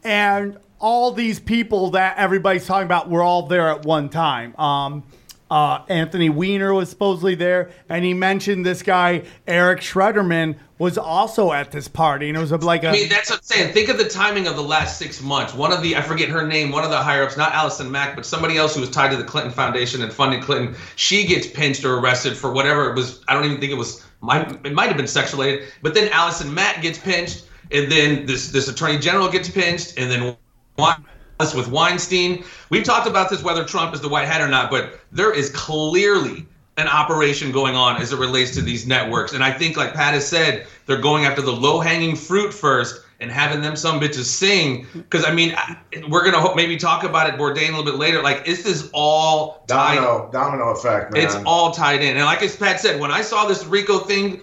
and 0.04 0.58
all 0.80 1.12
these 1.12 1.40
people 1.40 1.92
that 1.92 2.18
everybody's 2.18 2.66
talking 2.66 2.86
about 2.86 3.10
were 3.10 3.24
all 3.24 3.48
there 3.48 3.70
at 3.70 3.86
one 3.86 4.10
time. 4.10 4.56
Um, 4.58 5.04
uh, 5.50 5.84
Anthony 5.90 6.30
Weiner 6.30 6.74
was 6.74 6.90
supposedly 6.90 7.36
there, 7.36 7.72
and 7.90 8.06
he 8.06 8.14
mentioned 8.14 8.66
this 8.66 8.84
guy 8.84 9.24
Eric 9.48 9.80
Schneiderman 9.82 10.56
was 10.78 10.98
also 10.98 11.52
at 11.52 11.72
this 11.72 11.88
party, 11.88 12.30
and 12.30 12.38
it 12.38 12.40
was 12.40 12.52
like 12.52 12.84
a 12.84 12.90
I 12.90 12.92
mean, 12.94 13.10
that's 13.10 13.30
what 13.30 13.40
I'm 13.40 13.44
saying. 13.44 13.74
Think 13.74 13.90
of 13.90 13.98
the 13.98 14.08
timing 14.08 14.48
of 14.48 14.56
the 14.56 14.64
last 14.64 14.98
six 14.98 15.22
months. 15.22 15.54
One 15.54 15.74
of 15.74 15.82
the, 15.82 15.96
I 15.96 16.02
forget 16.02 16.30
her 16.30 16.48
name, 16.48 16.72
one 16.72 16.86
of 16.86 16.90
the 16.90 16.98
higher 16.98 17.24
ups, 17.24 17.36
not 17.36 17.52
Allison 17.54 17.92
Mack, 17.92 18.16
but 18.16 18.26
somebody 18.26 18.58
else 18.58 18.76
who 18.76 18.82
was 18.82 18.90
tied 18.90 19.12
to 19.12 19.18
the 19.18 19.24
Clinton 19.24 19.52
Foundation 19.52 20.02
and 20.04 20.14
funded 20.14 20.42
Clinton, 20.42 20.76
she 20.96 21.26
gets 21.26 21.48
pinched 21.48 21.84
or 21.84 21.98
arrested 21.98 22.38
for 22.38 22.54
whatever 22.54 22.90
it 22.90 22.96
was. 22.96 23.24
I 23.28 23.34
don't 23.34 23.44
even 23.46 23.60
think 23.60 23.72
it 23.72 23.78
was, 23.78 24.06
might, 24.22 24.66
it 24.66 24.74
might 24.74 24.88
have 24.88 24.98
been 24.98 25.08
sex 25.08 25.34
related. 25.34 25.68
But 25.82 25.96
then 25.96 26.10
Allison 26.14 26.54
Mack 26.54 26.82
gets 26.82 26.98
pinched, 26.98 27.46
and 27.72 27.92
then 27.92 28.26
this, 28.26 28.52
this 28.52 28.70
attorney 28.70 29.00
general 29.00 29.30
gets 29.30 29.50
pinched, 29.50 29.98
and 29.98 30.10
then 30.10 30.38
one 30.76 31.04
us 31.40 31.54
with 31.54 31.68
Weinstein. 31.70 32.44
We've 32.70 32.84
talked 32.84 33.08
about 33.08 33.30
this 33.30 33.44
whether 33.44 33.64
Trump 33.64 33.94
is 33.94 34.02
the 34.02 34.10
white 34.10 34.28
hat 34.28 34.42
or 34.42 34.48
not, 34.48 34.70
but 34.70 35.00
there 35.12 35.34
is 35.34 35.50
clearly 35.52 36.46
an 36.78 36.88
operation 36.88 37.52
going 37.52 37.76
on 37.76 38.02
as 38.02 38.14
it 38.14 38.20
relates 38.20 38.52
to 38.56 38.62
these 38.62 38.88
networks. 38.88 39.34
And 39.34 39.44
I 39.44 39.52
think, 39.52 39.76
like 39.76 39.94
Pat 39.94 40.14
has 40.14 40.28
said, 40.28 40.68
they're 40.86 41.02
going 41.02 41.26
after 41.26 41.42
the 41.42 41.52
low 41.52 41.80
hanging 41.80 42.16
fruit 42.16 42.54
first 42.54 43.02
and 43.20 43.30
having 43.30 43.62
them 43.62 43.76
some 43.76 44.00
bitches 44.00 44.26
sing. 44.26 44.88
Because 44.94 45.26
I 45.26 45.34
mean, 45.34 45.56
we're 46.08 46.24
gonna 46.24 46.40
ho- 46.40 46.56
maybe 46.56 46.78
talk 46.78 47.04
about 47.04 47.28
it 47.28 47.36
Bourdain 47.36 47.70
a 47.70 47.78
little 47.78 47.84
bit 47.84 47.96
later. 47.96 48.22
Like, 48.22 48.48
is 48.48 48.64
this 48.64 48.90
all 48.94 49.64
tied? 49.68 49.96
Domino 49.96 50.30
domino 50.32 50.70
effect, 50.70 51.14
man. 51.14 51.24
It's 51.24 51.36
all 51.46 51.72
tied 51.72 52.02
in. 52.02 52.16
And 52.16 52.26
like 52.26 52.42
as 52.42 52.56
Pat 52.56 52.80
said, 52.80 53.00
when 53.00 53.12
I 53.12 53.22
saw 53.22 53.46
this 53.46 53.66
Rico 53.66 54.00
thing, 54.00 54.42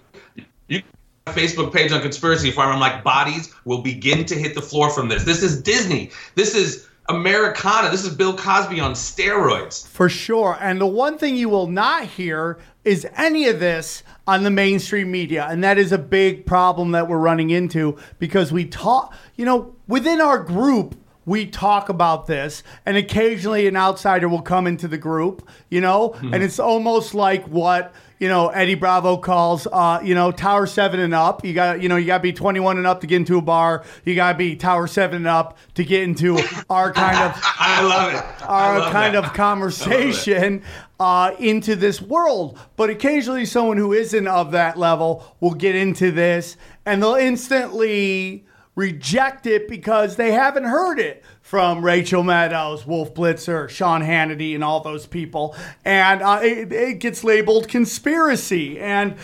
you 0.68 0.82
Facebook 1.26 1.72
page 1.72 1.90
on 1.90 2.00
Conspiracy 2.00 2.50
Farm, 2.50 2.72
I'm 2.72 2.80
like, 2.80 3.02
bodies 3.02 3.52
will 3.64 3.82
begin 3.82 4.24
to 4.26 4.34
hit 4.34 4.54
the 4.54 4.62
floor 4.62 4.90
from 4.90 5.08
this. 5.08 5.24
This 5.24 5.42
is 5.42 5.60
Disney. 5.60 6.10
This 6.34 6.54
is 6.54 6.85
Americana. 7.08 7.90
This 7.90 8.04
is 8.04 8.14
Bill 8.14 8.36
Cosby 8.36 8.80
on 8.80 8.92
steroids. 8.92 9.86
For 9.86 10.08
sure. 10.08 10.56
And 10.60 10.80
the 10.80 10.86
one 10.86 11.18
thing 11.18 11.36
you 11.36 11.48
will 11.48 11.66
not 11.66 12.04
hear 12.04 12.58
is 12.84 13.06
any 13.16 13.48
of 13.48 13.60
this 13.60 14.02
on 14.26 14.42
the 14.42 14.50
mainstream 14.50 15.10
media. 15.10 15.46
And 15.50 15.62
that 15.64 15.78
is 15.78 15.92
a 15.92 15.98
big 15.98 16.46
problem 16.46 16.92
that 16.92 17.08
we're 17.08 17.18
running 17.18 17.50
into 17.50 17.96
because 18.18 18.52
we 18.52 18.64
talk, 18.64 19.14
you 19.36 19.44
know, 19.44 19.74
within 19.86 20.20
our 20.20 20.38
group, 20.38 20.96
we 21.24 21.46
talk 21.46 21.88
about 21.88 22.26
this, 22.28 22.62
and 22.86 22.96
occasionally 22.96 23.66
an 23.66 23.76
outsider 23.76 24.28
will 24.28 24.42
come 24.42 24.66
into 24.66 24.86
the 24.86 24.98
group, 24.98 25.46
you 25.68 25.80
know, 25.80 26.10
hmm. 26.10 26.32
and 26.32 26.42
it's 26.42 26.60
almost 26.60 27.14
like 27.14 27.44
what, 27.48 27.92
you 28.18 28.28
know, 28.28 28.48
Eddie 28.48 28.74
Bravo 28.74 29.16
calls, 29.18 29.66
uh, 29.70 30.00
you 30.02 30.14
know, 30.14 30.30
Tower 30.32 30.66
Seven 30.66 31.00
and 31.00 31.14
up. 31.14 31.44
You 31.44 31.52
got, 31.52 31.82
you 31.82 31.88
know, 31.88 31.96
you 31.96 32.06
got 32.06 32.18
to 32.18 32.22
be 32.22 32.32
21 32.32 32.78
and 32.78 32.86
up 32.86 33.02
to 33.02 33.06
get 33.06 33.16
into 33.16 33.36
a 33.36 33.42
bar. 33.42 33.84
You 34.04 34.14
got 34.14 34.32
to 34.32 34.38
be 34.38 34.56
Tower 34.56 34.86
Seven 34.86 35.16
and 35.16 35.26
up 35.26 35.58
to 35.74 35.84
get 35.84 36.02
into 36.02 36.38
our 36.70 36.92
kind 36.92 37.18
of 37.18 37.40
I 37.58 37.82
love 37.82 38.14
it. 38.14 38.42
Our 38.48 38.78
love 38.80 38.92
kind 38.92 39.14
that. 39.14 39.24
of 39.24 39.34
conversation 39.34 40.62
uh, 40.98 41.32
into 41.38 41.76
this 41.76 42.00
world. 42.00 42.58
But 42.76 42.90
occasionally, 42.90 43.44
someone 43.44 43.76
who 43.76 43.92
isn't 43.92 44.26
of 44.26 44.52
that 44.52 44.78
level 44.78 45.34
will 45.40 45.54
get 45.54 45.74
into 45.74 46.10
this 46.10 46.56
and 46.86 47.02
they'll 47.02 47.16
instantly 47.16 48.46
reject 48.76 49.46
it 49.46 49.68
because 49.68 50.16
they 50.16 50.32
haven't 50.32 50.64
heard 50.64 50.98
it 50.98 51.24
from 51.46 51.84
Rachel 51.84 52.24
Maddows, 52.24 52.84
Wolf 52.88 53.14
Blitzer, 53.14 53.68
Sean 53.68 54.02
Hannity, 54.02 54.56
and 54.56 54.64
all 54.64 54.80
those 54.80 55.06
people. 55.06 55.54
And 55.84 56.20
uh, 56.20 56.40
it, 56.42 56.72
it 56.72 56.98
gets 56.98 57.22
labeled 57.22 57.68
conspiracy. 57.68 58.80
And 58.80 59.14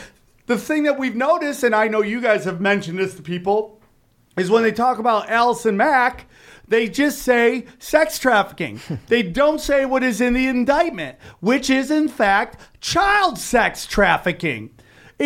the 0.46 0.56
thing 0.56 0.84
that 0.84 1.00
we've 1.00 1.16
noticed, 1.16 1.64
and 1.64 1.74
I 1.74 1.88
know 1.88 2.00
you 2.00 2.20
guys 2.20 2.44
have 2.44 2.60
mentioned 2.60 2.96
this 3.00 3.16
to 3.16 3.22
people, 3.22 3.80
is 4.36 4.52
when 4.52 4.62
they 4.62 4.70
talk 4.70 5.00
about 5.00 5.30
Allison 5.30 5.76
Mack, 5.76 6.26
they 6.68 6.88
just 6.88 7.22
say 7.22 7.66
sex 7.80 8.20
trafficking. 8.20 8.80
they 9.08 9.24
don't 9.24 9.60
say 9.60 9.84
what 9.84 10.04
is 10.04 10.20
in 10.20 10.32
the 10.34 10.46
indictment, 10.46 11.18
which 11.40 11.68
is 11.70 11.90
in 11.90 12.06
fact 12.08 12.60
child 12.80 13.36
sex 13.36 13.84
trafficking. 13.84 14.70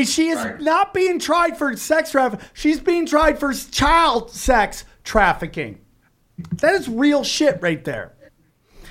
She 0.05 0.29
is 0.29 0.39
Right. 0.39 0.61
not 0.63 0.95
being 0.95 1.19
tried 1.19 1.59
for 1.59 1.77
sex 1.77 2.11
trafficking. 2.11 2.47
She's 2.55 2.81
being 2.81 3.05
tried 3.05 3.39
for 3.39 3.53
child 3.53 4.31
sex 4.31 4.87
trafficking. 5.05 5.81
That 6.59 6.75
is 6.75 6.89
real 6.89 7.25
shit 7.25 7.59
right 7.63 7.85
there. 7.85 8.13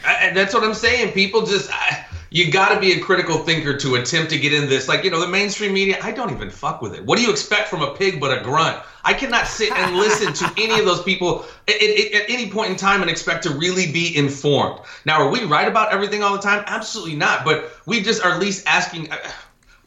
I, 0.06 0.14
and 0.16 0.38
that's 0.38 0.54
what 0.54 0.64
I'm 0.64 0.74
saying. 0.74 1.14
People 1.14 1.46
just, 1.46 1.70
I, 1.72 2.06
you 2.30 2.52
got 2.52 2.74
to 2.74 2.80
be 2.80 2.94
a 2.94 3.00
critical 3.00 3.38
thinker 3.40 3.76
to 3.78 3.96
attempt 3.96 4.30
to 4.32 4.40
get 4.40 4.54
in 4.54 4.68
this. 4.70 4.88
Like, 4.88 5.04
you 5.04 5.10
know, 5.12 5.20
the 5.20 5.28
mainstream 5.28 5.74
media, 5.74 5.98
I 6.04 6.12
don't 6.12 6.32
even 6.32 6.50
fuck 6.52 6.82
with 6.82 6.94
it. 6.94 7.04
What 7.06 7.18
do 7.18 7.24
you 7.24 7.32
expect 7.32 7.70
from 7.70 7.82
a 7.82 7.94
pig 7.96 8.20
but 8.20 8.38
a 8.38 8.42
grunt? 8.44 8.78
I 9.04 9.14
cannot 9.14 9.48
sit 9.48 9.72
and 9.72 9.96
listen 9.98 10.34
to 10.34 10.54
any 10.62 10.80
of 10.80 10.86
those 10.86 11.02
people 11.04 11.46
at, 11.68 11.76
at- 11.76 12.14
at 12.14 12.30
any 12.30 12.50
point 12.52 12.72
in 12.72 12.76
time 12.76 13.02
and 13.02 13.10
expect 13.10 13.44
to 13.44 13.52
really 13.52 13.92
be 13.92 14.16
informed. 14.18 14.82
Now, 15.06 15.22
are 15.22 15.30
we 15.30 15.44
right 15.46 15.68
about 15.68 15.92
everything 15.94 16.24
all 16.24 16.34
the 16.36 16.42
time? 16.42 16.64
Absolutely 16.68 17.16
not. 17.16 17.46
But 17.46 17.72
we 17.86 18.02
just 18.02 18.24
are 18.24 18.32
at 18.32 18.40
least 18.40 18.66
asking. 18.68 19.12
uh, 19.12 19.18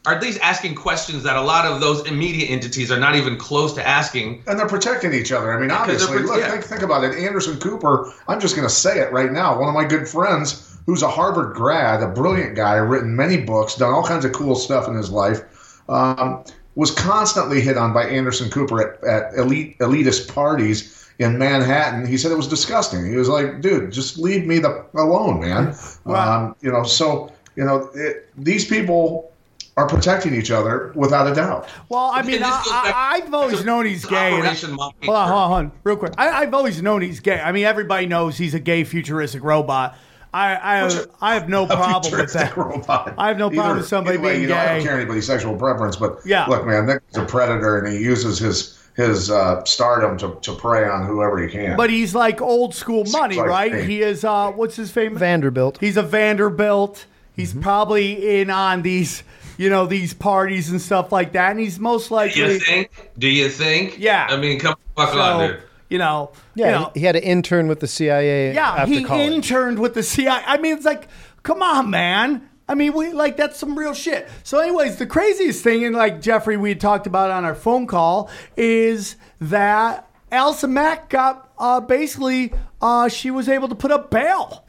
Are 0.05 0.13
at 0.15 0.21
least 0.21 0.39
asking 0.41 0.75
questions 0.75 1.23
that 1.23 1.35
a 1.35 1.41
lot 1.41 1.65
of 1.65 1.81
those 1.81 2.07
immediate 2.07 2.49
entities 2.49 2.89
are 2.89 2.99
not 2.99 3.15
even 3.15 3.37
close 3.37 3.73
to 3.73 3.85
asking. 3.85 4.43
And 4.47 4.57
they're 4.57 4.67
protecting 4.67 5.13
each 5.13 5.31
other. 5.31 5.53
I 5.53 5.59
mean, 5.59 5.71
obviously, 5.71 6.19
pro- 6.19 6.25
look, 6.25 6.39
yeah. 6.39 6.51
think, 6.51 6.63
think 6.63 6.81
about 6.83 7.03
it. 7.03 7.15
Anderson 7.15 7.59
Cooper, 7.59 8.13
I'm 8.27 8.39
just 8.39 8.55
going 8.55 8.67
to 8.67 8.73
say 8.73 8.99
it 8.99 9.11
right 9.11 9.31
now. 9.31 9.59
One 9.59 9.67
of 9.67 9.75
my 9.75 9.83
good 9.83 10.07
friends, 10.07 10.77
who's 10.85 11.01
a 11.03 11.09
Harvard 11.09 11.53
grad, 11.53 12.01
a 12.01 12.07
brilliant 12.07 12.55
guy, 12.55 12.75
written 12.75 13.13
many 13.13 13.37
books, 13.37 13.75
done 13.75 13.93
all 13.93 14.03
kinds 14.03 14.23
of 14.23 14.31
cool 14.31 14.55
stuff 14.55 14.87
in 14.87 14.95
his 14.95 15.11
life, 15.11 15.41
um, 15.89 16.45
was 16.75 16.91
constantly 16.91 17.59
hit 17.59 17.77
on 17.77 17.91
by 17.93 18.05
Anderson 18.05 18.49
Cooper 18.49 18.81
at, 18.81 19.03
at 19.03 19.33
elite 19.37 19.77
elitist 19.79 20.33
parties 20.33 21.09
in 21.19 21.37
Manhattan. 21.37 22.07
He 22.07 22.17
said 22.17 22.31
it 22.31 22.37
was 22.37 22.47
disgusting. 22.47 23.05
He 23.05 23.17
was 23.17 23.27
like, 23.27 23.59
dude, 23.59 23.91
just 23.91 24.17
leave 24.17 24.45
me 24.47 24.59
the 24.59 24.85
alone, 24.95 25.41
man. 25.41 25.75
Um, 26.05 26.55
you 26.61 26.71
know, 26.71 26.83
so, 26.83 27.33
you 27.57 27.65
know, 27.65 27.89
it, 27.93 28.29
these 28.37 28.65
people 28.65 29.33
are 29.79 29.87
protecting 29.87 30.33
each 30.35 30.51
other 30.51 30.91
without 30.95 31.25
a 31.31 31.33
doubt. 31.33 31.69
Well, 31.87 32.11
I 32.13 32.21
mean, 32.21 32.43
I, 32.43 32.49
I, 32.49 33.21
I've 33.23 33.33
always 33.33 33.63
known 33.63 33.85
he's 33.85 34.05
gay. 34.05 34.33
I- 34.41 34.53
Hold 34.53 34.71
on, 34.81 35.27
hold 35.29 35.51
on, 35.53 35.71
real 35.83 35.95
quick. 35.95 36.13
I, 36.17 36.29
I've 36.41 36.53
always 36.53 36.81
known 36.81 37.01
he's 37.01 37.19
gay. 37.21 37.39
I 37.39 37.51
mean, 37.53 37.63
everybody 37.65 38.05
knows 38.05 38.37
he's 38.37 38.53
a 38.53 38.59
gay 38.59 38.83
futuristic 38.83 39.43
robot. 39.43 39.97
I 40.33 40.57
I 40.61 40.75
have, 40.77 41.07
I 41.21 41.33
have 41.33 41.47
no 41.49 41.65
problem 41.81 42.19
with 42.19 42.33
that. 42.33 42.55
robot. 42.57 43.13
I 43.17 43.29
have 43.29 43.37
no 43.37 43.49
problem 43.49 43.77
with 43.77 43.87
somebody 43.87 44.15
either 44.17 44.23
way, 44.23 44.31
being 44.33 44.43
you 44.43 44.49
know, 44.49 44.57
I 44.57 44.75
don't 44.75 44.83
care 44.83 44.95
anybody's 44.95 45.25
sexual 45.25 45.55
preference, 45.55 45.95
but 45.95 46.19
Yeah. 46.25 46.45
look, 46.47 46.67
man, 46.67 46.85
Nick's 46.85 47.15
a 47.17 47.25
predator, 47.25 47.79
and 47.79 47.87
he 47.93 48.03
uses 48.03 48.37
his 48.37 48.77
his 48.95 49.31
uh, 49.31 49.63
stardom 49.63 50.17
to, 50.17 50.37
to 50.41 50.53
prey 50.55 50.85
on 50.87 51.05
whoever 51.05 51.37
he 51.41 51.47
can. 51.49 51.77
But 51.77 51.89
he's 51.89 52.13
like 52.13 52.41
old 52.41 52.75
school 52.75 53.05
money, 53.11 53.37
like 53.37 53.47
right? 53.47 53.71
me. 53.73 53.83
He 53.83 54.01
is. 54.01 54.25
Uh, 54.25 54.51
what's 54.51 54.75
his 54.75 54.91
famous? 54.91 55.19
Vanderbilt. 55.19 55.77
He's 55.79 55.95
a 55.95 56.03
Vanderbilt. 56.03 57.05
He's 57.35 57.51
Mm-hmm. 57.53 57.61
probably 57.61 58.41
in 58.41 58.49
on 58.49 58.81
these, 58.81 59.23
you 59.59 59.69
know, 59.69 59.85
these 59.85 60.13
parties 60.13 60.71
and 60.71 60.81
stuff 60.81 61.11
like 61.11 61.33
that. 61.33 61.51
And 61.51 61.59
he's 61.59 61.77
most 61.79 62.11
likely. 62.11 62.41
Do 62.43 62.53
you 62.53 62.59
think? 62.59 63.11
Do 63.19 63.27
you 63.27 63.49
think? 63.49 63.99
Yeah. 63.99 64.25
I 64.29 64.37
mean, 64.37 64.57
come 64.57 64.75
fuck 64.95 65.13
on, 65.13 65.39
so, 65.39 65.47
dude. 65.49 65.63
you 65.89 65.97
know, 65.97 66.31
Yeah, 66.55 66.65
you 66.65 66.71
know, 66.71 66.91
he 66.93 67.01
had 67.01 67.17
an 67.17 67.23
intern 67.23 67.67
with 67.67 67.81
the 67.81 67.87
CIA 67.87 68.53
Yeah, 68.53 68.71
after 68.71 68.93
he 68.95 69.03
college. 69.03 69.29
interned 69.33 69.79
with 69.79 69.95
the 69.95 70.01
CIA. 70.03 70.41
I 70.47 70.57
mean, 70.59 70.77
it's 70.77 70.85
like, 70.85 71.09
come 71.43 71.61
on, 71.61 71.89
man. 71.89 72.47
I 72.69 72.75
mean, 72.75 72.93
we 72.93 73.11
like 73.11 73.35
that's 73.35 73.59
some 73.59 73.77
real 73.77 73.93
shit. 73.93 74.29
So, 74.43 74.59
anyways, 74.59 74.95
the 74.95 75.05
craziest 75.05 75.61
thing, 75.61 75.83
and 75.83 75.93
like 75.93 76.21
Jeffrey, 76.21 76.55
we 76.55 76.73
talked 76.73 77.05
about 77.05 77.29
on 77.29 77.43
our 77.43 77.55
phone 77.55 77.85
call, 77.85 78.29
is 78.55 79.17
that 79.41 80.07
Allison 80.31 80.73
Mack 80.73 81.09
got 81.09 81.51
uh, 81.57 81.81
basically 81.81 82.53
uh, 82.81 83.09
she 83.09 83.29
was 83.29 83.49
able 83.49 83.67
to 83.67 83.75
put 83.75 83.91
up 83.91 84.09
bail 84.09 84.63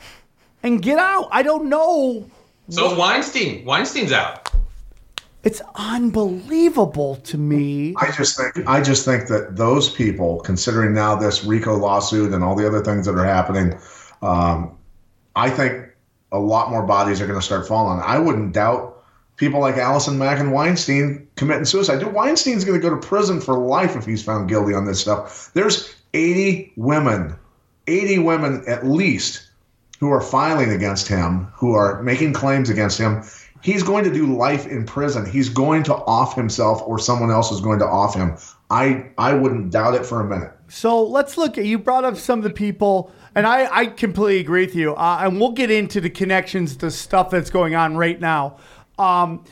and 0.65 0.83
get 0.83 0.99
out. 0.99 1.29
I 1.31 1.45
don't 1.45 1.69
know. 1.69 2.29
So 2.71 2.99
Weinstein. 2.99 3.65
Weinstein's 3.65 4.11
out. 4.11 4.51
It's 5.43 5.63
unbelievable 5.75 7.17
to 7.17 7.39
me. 7.39 7.95
I 7.97 8.11
just 8.11 8.37
think 8.37 8.69
I 8.69 8.83
just 8.83 9.05
think 9.05 9.29
that 9.29 9.57
those 9.57 9.89
people, 9.89 10.41
considering 10.41 10.93
now 10.93 11.17
this 11.17 11.45
RICO 11.45 11.77
lawsuit 11.77 12.33
and 12.35 12.45
all 12.45 12.55
the 12.55 12.67
other 12.67 12.83
things 12.83 13.07
that 13.07 13.15
are 13.15 13.25
happening, 13.25 13.79
um, 14.21 14.77
I 15.37 15.49
think 15.49 15.87
a 16.33 16.39
lot 16.39 16.71
more 16.71 16.83
bodies 16.83 17.21
are 17.21 17.27
going 17.27 17.39
to 17.39 17.45
start 17.45 17.67
falling. 17.67 18.01
I 18.05 18.19
wouldn't 18.19 18.53
doubt 18.53 19.03
people 19.37 19.61
like 19.61 19.77
Allison 19.77 20.19
Mack 20.19 20.39
and 20.39 20.53
Weinstein 20.53 21.27
committing 21.37 21.65
suicide. 21.65 22.01
Dude, 22.01 22.13
Weinstein's 22.13 22.65
going 22.65 22.79
to 22.79 22.83
go 22.89 22.95
to 22.95 23.01
prison 23.01 23.41
for 23.41 23.59
life 23.59 23.97
if 23.97 24.05
he's 24.05 24.23
found 24.23 24.49
guilty 24.49 24.75
on 24.75 24.85
this 24.85 25.01
stuff. 25.01 25.51
There's 25.55 25.95
80 26.13 26.75
women, 26.77 27.35
80 27.87 28.19
women 28.19 28.63
at 28.67 28.87
least, 28.87 29.51
who 29.99 30.11
are 30.11 30.21
filing 30.21 30.71
against 30.71 31.09
him, 31.09 31.47
who 31.55 31.73
are 31.73 32.03
making 32.03 32.35
claims 32.35 32.69
against 32.71 32.99
him. 32.99 33.23
He's 33.63 33.83
going 33.83 34.05
to 34.05 34.13
do 34.13 34.35
life 34.37 34.67
in 34.67 34.87
prison. 34.87 35.31
He's 35.31 35.49
going 35.49 35.83
to 35.85 35.95
off 35.95 36.35
himself, 36.35 36.83
or 36.87 36.99
someone 36.99 37.31
else 37.31 37.53
is 37.53 37.61
going 37.61 37.79
to 37.81 37.87
off 37.87 38.15
him. 38.15 38.37
I 38.71 39.11
I 39.19 39.35
wouldn't 39.35 39.71
doubt 39.71 39.95
it 39.95 40.07
for 40.07 40.21
a 40.21 40.25
minute. 40.25 40.53
So 40.69 41.03
let's 41.03 41.37
look 41.37 41.59
at 41.59 41.65
you 41.65 41.79
brought 41.79 42.05
up 42.05 42.17
some 42.17 42.39
of 42.39 42.45
the 42.45 42.51
people, 42.51 43.13
and 43.35 43.47
I, 43.47 43.69
I 43.75 43.87
completely 43.87 44.39
agree 44.39 44.65
with 44.65 44.77
you. 44.77 44.95
Uh, 44.95 45.21
and 45.23 45.41
we'll 45.41 45.53
get 45.53 45.71
into 45.71 46.01
the 46.01 46.11
connections 46.11 46.77
the 46.77 46.91
stuff 46.91 47.31
that's 47.31 47.51
going 47.51 47.75
on 47.75 47.97
right 47.97 48.21
now. 48.21 48.59
Um, 48.99 49.45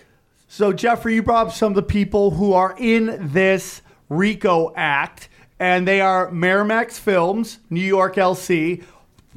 so 0.46 0.72
Jeffrey, 0.72 1.16
you 1.16 1.22
brought 1.22 1.48
up 1.48 1.52
some 1.52 1.72
of 1.72 1.76
the 1.76 1.82
people 1.82 2.30
who 2.30 2.52
are 2.52 2.74
in 2.78 3.32
this 3.32 3.82
RICO 4.08 4.72
Act, 4.76 5.28
and 5.58 5.86
they 5.86 6.00
are 6.00 6.30
Miramax 6.30 6.98
Films, 7.00 7.58
New 7.68 7.80
York 7.80 8.14
LC, 8.14 8.84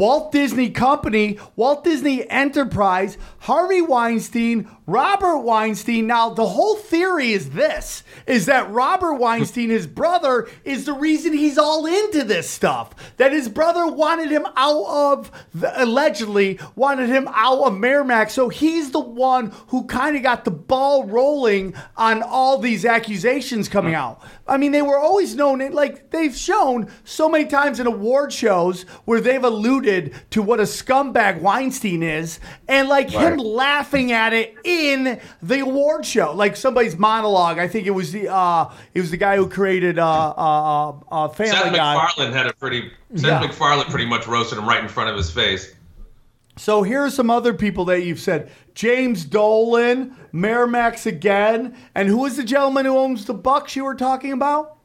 Walt 0.02 0.32
Disney 0.32 0.72
Company, 0.72 1.38
Walt 1.56 1.84
Disney 1.84 2.28
Enterprise, 2.28 3.20
Harvey 3.42 3.84
Weinstein, 3.84 4.68
Robert 4.88 5.40
Weinstein. 5.40 6.08
Now, 6.08 6.30
the 6.30 6.48
whole 6.48 6.76
theory 6.76 7.34
is 7.34 7.52
this 7.52 8.04
is 8.28 8.46
that 8.48 8.70
Robert 8.72 9.16
Weinstein, 9.16 9.70
his 9.70 9.88
brother, 9.88 10.50
is 10.64 10.86
the 10.86 10.94
reason 10.94 11.34
he's 11.34 11.58
all 11.58 11.86
into 11.86 12.24
this 12.24 12.50
stuff. 12.50 12.94
That 13.18 13.32
his 13.32 13.48
brother 13.48 13.88
wanted 13.88 14.32
him 14.32 14.46
out 14.56 14.86
of, 14.86 15.32
the, 15.54 15.84
allegedly, 15.84 16.60
wanted 16.76 17.10
him 17.10 17.28
out 17.32 17.60
of 17.60 17.74
Miramax. 17.74 18.32
So 18.32 18.50
he's 18.50 18.92
the 18.92 19.00
one 19.00 19.54
who 19.68 19.86
kind 19.86 20.16
of 20.16 20.24
got 20.24 20.46
the 20.46 20.52
ball 20.52 21.06
rolling 21.06 21.74
on 21.96 22.22
all 22.24 22.58
these 22.58 22.86
accusations 22.86 23.70
coming 23.70 23.94
out. 23.94 24.22
I 24.48 24.58
mean, 24.58 24.72
they 24.72 24.82
were 24.82 24.98
always 24.98 25.36
known, 25.36 25.60
like 25.72 26.10
they've 26.10 26.36
shown 26.36 26.90
so 27.04 27.30
many 27.30 27.46
times 27.46 27.80
in 27.80 27.88
award 27.88 28.34
shows 28.34 28.84
where 29.06 29.22
they've 29.22 29.44
alluded 29.44 30.14
to 30.32 30.42
what 30.42 30.60
a 30.60 30.64
scumbag 30.64 31.40
Weinstein 31.42 32.04
is, 32.04 32.40
and 32.68 32.90
like 32.90 33.10
him 33.10 33.38
laughing 33.38 34.12
at 34.12 34.34
it 34.34 34.56
in 34.82 35.20
the 35.42 35.60
award 35.60 36.06
show, 36.06 36.34
like 36.34 36.56
somebody's 36.56 36.98
monologue. 36.98 37.60
I 37.60 37.68
think 37.68 37.88
it 37.88 37.92
was 37.92 38.12
the 38.12 38.28
uh, 38.34 38.72
it 38.94 39.02
was 39.02 39.12
the 39.12 39.18
guy 39.18 39.36
who 39.38 39.48
created 39.50 40.00
uh, 40.00 40.06
uh, 40.06 40.34
uh, 40.38 40.94
uh, 41.12 41.28
Family 41.30 41.52
Seth 41.52 41.74
Guy. 41.76 41.96
MacFarlane 41.96 42.34
had 42.34 42.48
a 42.48 42.54
pretty. 42.54 42.92
Seth 43.16 43.26
Yeah. 43.26 43.40
MacFarlane 43.42 43.86
pretty 43.88 44.06
much 44.06 44.28
roasted 44.28 44.58
him 44.58 44.68
right 44.68 44.82
in 44.82 44.90
front 44.90 45.10
of 45.10 45.16
his 45.16 45.30
face. 45.32 45.74
So 46.58 46.84
here 46.84 47.02
are 47.02 47.10
some 47.10 47.30
other 47.30 47.54
people 47.54 47.86
that 47.86 48.04
you've 48.04 48.20
said: 48.20 48.52
James 48.76 49.24
Dolan, 49.26 50.16
Miramax 50.34 51.06
again, 51.06 51.76
and 51.96 52.08
who 52.10 52.26
is 52.26 52.38
the 52.38 52.44
gentleman 52.44 52.86
who 52.86 52.98
owns 52.98 53.26
the 53.26 53.34
Bucks 53.34 53.76
you 53.76 53.84
were 53.86 53.96
talking 53.96 54.32
about? 54.34 54.78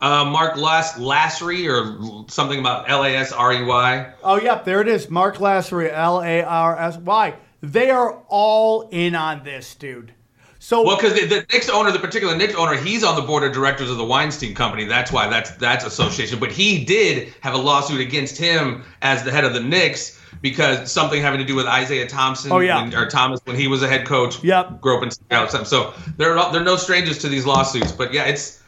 Uh, 0.00 0.24
Mark 0.24 0.56
Las 0.56 0.94
Lassery 0.98 1.68
or 1.70 2.28
something 2.28 2.58
about 2.58 2.90
L 2.90 3.04
A 3.04 3.14
S 3.14 3.30
R 3.32 3.52
E 3.52 3.62
Y. 3.62 4.12
Oh, 4.24 4.40
yep, 4.40 4.64
there 4.64 4.80
it 4.80 4.88
is. 4.88 5.08
Mark 5.08 5.36
Lassery, 5.36 5.92
L 5.92 6.20
A 6.22 6.42
R 6.42 6.76
S 6.76 6.96
Y. 6.96 7.34
They 7.62 7.90
are 7.90 8.22
all 8.28 8.88
in 8.90 9.14
on 9.14 9.44
this, 9.44 9.74
dude. 9.74 10.12
So 10.58 10.82
Well, 10.84 10.96
because 10.96 11.14
the, 11.14 11.26
the 11.26 11.46
Knicks 11.52 11.68
owner, 11.68 11.90
the 11.90 11.98
particular 11.98 12.36
Knicks 12.36 12.54
owner, 12.54 12.76
he's 12.76 13.02
on 13.02 13.16
the 13.16 13.22
board 13.22 13.42
of 13.42 13.52
directors 13.52 13.90
of 13.90 13.96
the 13.96 14.04
Weinstein 14.04 14.54
Company. 14.54 14.84
That's 14.84 15.10
why 15.10 15.28
that's 15.28 15.50
that's 15.52 15.84
association. 15.84 16.38
But 16.38 16.52
he 16.52 16.84
did 16.84 17.34
have 17.40 17.54
a 17.54 17.58
lawsuit 17.58 18.00
against 18.00 18.38
him 18.38 18.84
as 19.02 19.24
the 19.24 19.32
head 19.32 19.44
of 19.44 19.54
the 19.54 19.60
Knicks 19.60 20.20
because 20.40 20.90
something 20.90 21.20
having 21.20 21.40
to 21.40 21.44
do 21.46 21.54
with 21.56 21.66
Isaiah 21.66 22.08
Thompson 22.08 22.52
Oh, 22.52 22.58
yeah. 22.60 22.80
when, 22.82 22.94
or 22.94 23.08
Thomas 23.08 23.40
when 23.44 23.56
he 23.56 23.66
was 23.66 23.82
a 23.82 23.88
head 23.88 24.06
coach. 24.06 24.42
Yep. 24.44 24.80
Grew 24.80 24.96
up 24.96 25.02
in 25.02 25.10
something. 25.10 25.64
So 25.64 25.94
they're 26.16 26.34
they're 26.52 26.62
no 26.64 26.76
strangers 26.76 27.18
to 27.18 27.28
these 27.28 27.44
lawsuits. 27.44 27.90
But 27.92 28.12
yeah, 28.12 28.24
it's 28.24 28.62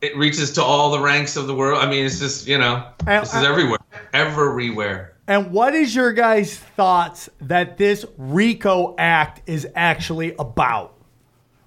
it 0.00 0.16
reaches 0.16 0.52
to 0.54 0.62
all 0.64 0.90
the 0.90 1.00
ranks 1.00 1.36
of 1.36 1.46
the 1.46 1.54
world. 1.54 1.80
I 1.80 1.88
mean, 1.88 2.06
it's 2.06 2.18
just 2.18 2.48
you 2.48 2.58
know, 2.58 2.84
And- 3.06 3.22
this 3.24 3.34
is 3.34 3.44
everywhere, 3.44 3.78
everywhere. 4.12 5.09
And 5.30 5.52
what 5.52 5.76
is 5.76 5.94
your 5.94 6.12
guys' 6.12 6.58
thoughts 6.58 7.30
that 7.42 7.78
this 7.78 8.04
RICO 8.18 8.96
Act 8.98 9.48
is 9.48 9.64
actually 9.76 10.34
about? 10.40 10.96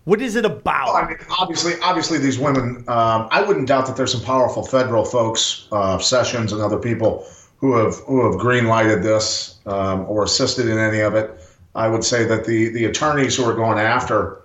What 0.04 0.22
is 0.22 0.36
it 0.36 0.44
about? 0.44 0.88
Well, 0.88 0.98
I 0.98 1.08
mean, 1.08 1.18
obviously, 1.40 1.76
obviously, 1.82 2.18
these 2.18 2.38
women. 2.38 2.84
Um, 2.90 3.30
I 3.32 3.42
wouldn't 3.42 3.70
doubt 3.70 3.86
that 3.88 3.96
there's 3.96 4.12
some 4.12 4.22
powerful 4.22 4.66
federal 4.66 5.06
folks, 5.06 5.70
uh, 5.72 5.98
Sessions 5.98 6.52
and 6.52 6.62
other 6.62 6.78
people 6.78 7.26
who 7.56 7.78
have 7.78 7.96
who 8.00 8.30
have 8.30 8.38
green 8.38 8.68
lighted 8.68 9.02
this 9.02 9.60
um, 9.66 10.02
or 10.10 10.26
assisted 10.26 10.68
in 10.68 10.78
any 10.78 11.00
of 11.00 11.16
it. 11.16 11.32
I 11.74 11.88
would 11.88 12.04
say 12.04 12.26
that 12.26 12.44
the 12.44 12.68
the 12.68 12.84
attorneys 12.84 13.38
who 13.38 13.46
are 13.46 13.56
going 13.56 13.80
after 13.80 14.42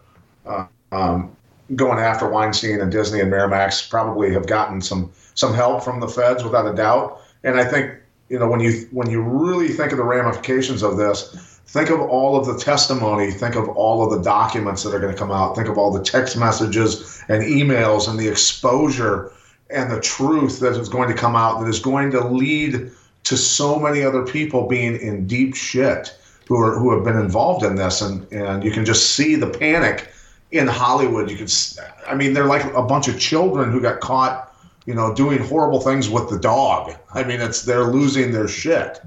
uh, 0.47 0.67
um, 0.93 1.37
going 1.75 1.99
after 1.99 2.29
Weinstein 2.29 2.81
and 2.81 2.93
Disney 2.93 3.19
and 3.19 3.33
Miramax 3.33 3.91
probably 3.91 4.33
have 4.33 4.47
gotten 4.47 4.81
some 4.81 5.11
some 5.35 5.55
help 5.55 5.83
from 5.83 5.99
the 5.99 6.07
feds 6.07 6.45
without 6.45 6.73
a 6.73 6.73
doubt. 6.73 7.21
And 7.43 7.59
I 7.59 7.65
think 7.65 7.99
you 8.29 8.39
know 8.39 8.49
when 8.49 8.61
you 8.61 8.89
when 8.91 9.11
you 9.11 9.23
really 9.23 9.69
think 9.69 9.93
of 9.93 9.99
the 9.99 10.05
ramifications 10.05 10.83
of 10.83 10.97
this, 10.97 11.61
think 11.67 11.91
of 11.91 12.01
all 12.01 12.37
of 12.37 12.47
the 12.47 12.59
testimony, 12.59 13.31
think 13.31 13.55
of 13.55 13.69
all 13.71 14.05
of 14.05 14.17
the 14.17 14.23
documents 14.23 14.83
that 14.83 14.95
are 14.95 15.01
going 15.01 15.13
to 15.13 15.19
come 15.19 15.31
out, 15.31 15.55
think 15.55 15.69
of 15.69 15.79
all 15.79 15.91
the 15.91 16.03
text 16.03 16.37
messages 16.37 17.23
and 17.29 17.43
emails 17.43 18.09
and 18.09 18.19
the 18.19 18.29
exposure 18.29 19.33
and 19.71 19.91
the 19.91 20.01
truth 20.01 20.61
that 20.61 20.73
is 20.73 20.89
going 20.89 21.09
to 21.09 21.15
come 21.15 21.37
out 21.37 21.61
that 21.61 21.69
is 21.69 21.81
going 21.81 22.11
to 22.11 22.27
lead 22.27 22.91
to 23.25 23.37
so 23.37 23.79
many 23.79 24.03
other 24.03 24.25
people 24.25 24.67
being 24.67 24.97
in 24.97 25.27
deep 25.27 25.55
shit 25.55 26.17
who 26.47 26.59
are 26.59 26.79
who 26.79 26.95
have 26.95 27.05
been 27.05 27.19
involved 27.19 27.65
in 27.65 27.77
this. 27.77 28.01
And 28.01 28.31
and 28.33 28.65
you 28.65 28.71
can 28.71 28.85
just 28.85 29.15
see 29.15 29.35
the 29.35 29.51
panic 29.51 30.11
in 30.51 30.67
Hollywood. 30.67 31.31
You 31.31 31.37
can 31.37 31.49
I 32.07 32.15
mean 32.15 32.33
they're 32.33 32.47
like 32.47 32.65
a 32.75 32.83
bunch 32.83 33.09
of 33.09 33.19
children 33.19 33.71
who 33.71 33.81
got 33.81 34.01
caught 34.01 34.48
you 34.89 34.95
know 34.95 35.13
doing 35.15 35.39
horrible 35.39 35.81
things 35.81 36.09
with 36.09 36.31
the 36.31 36.39
dog 36.39 36.95
I 37.13 37.23
mean 37.23 37.43
it's 37.43 37.63
they're 37.63 37.85
losing 37.85 38.33
their 38.33 38.49
shit 38.49 39.03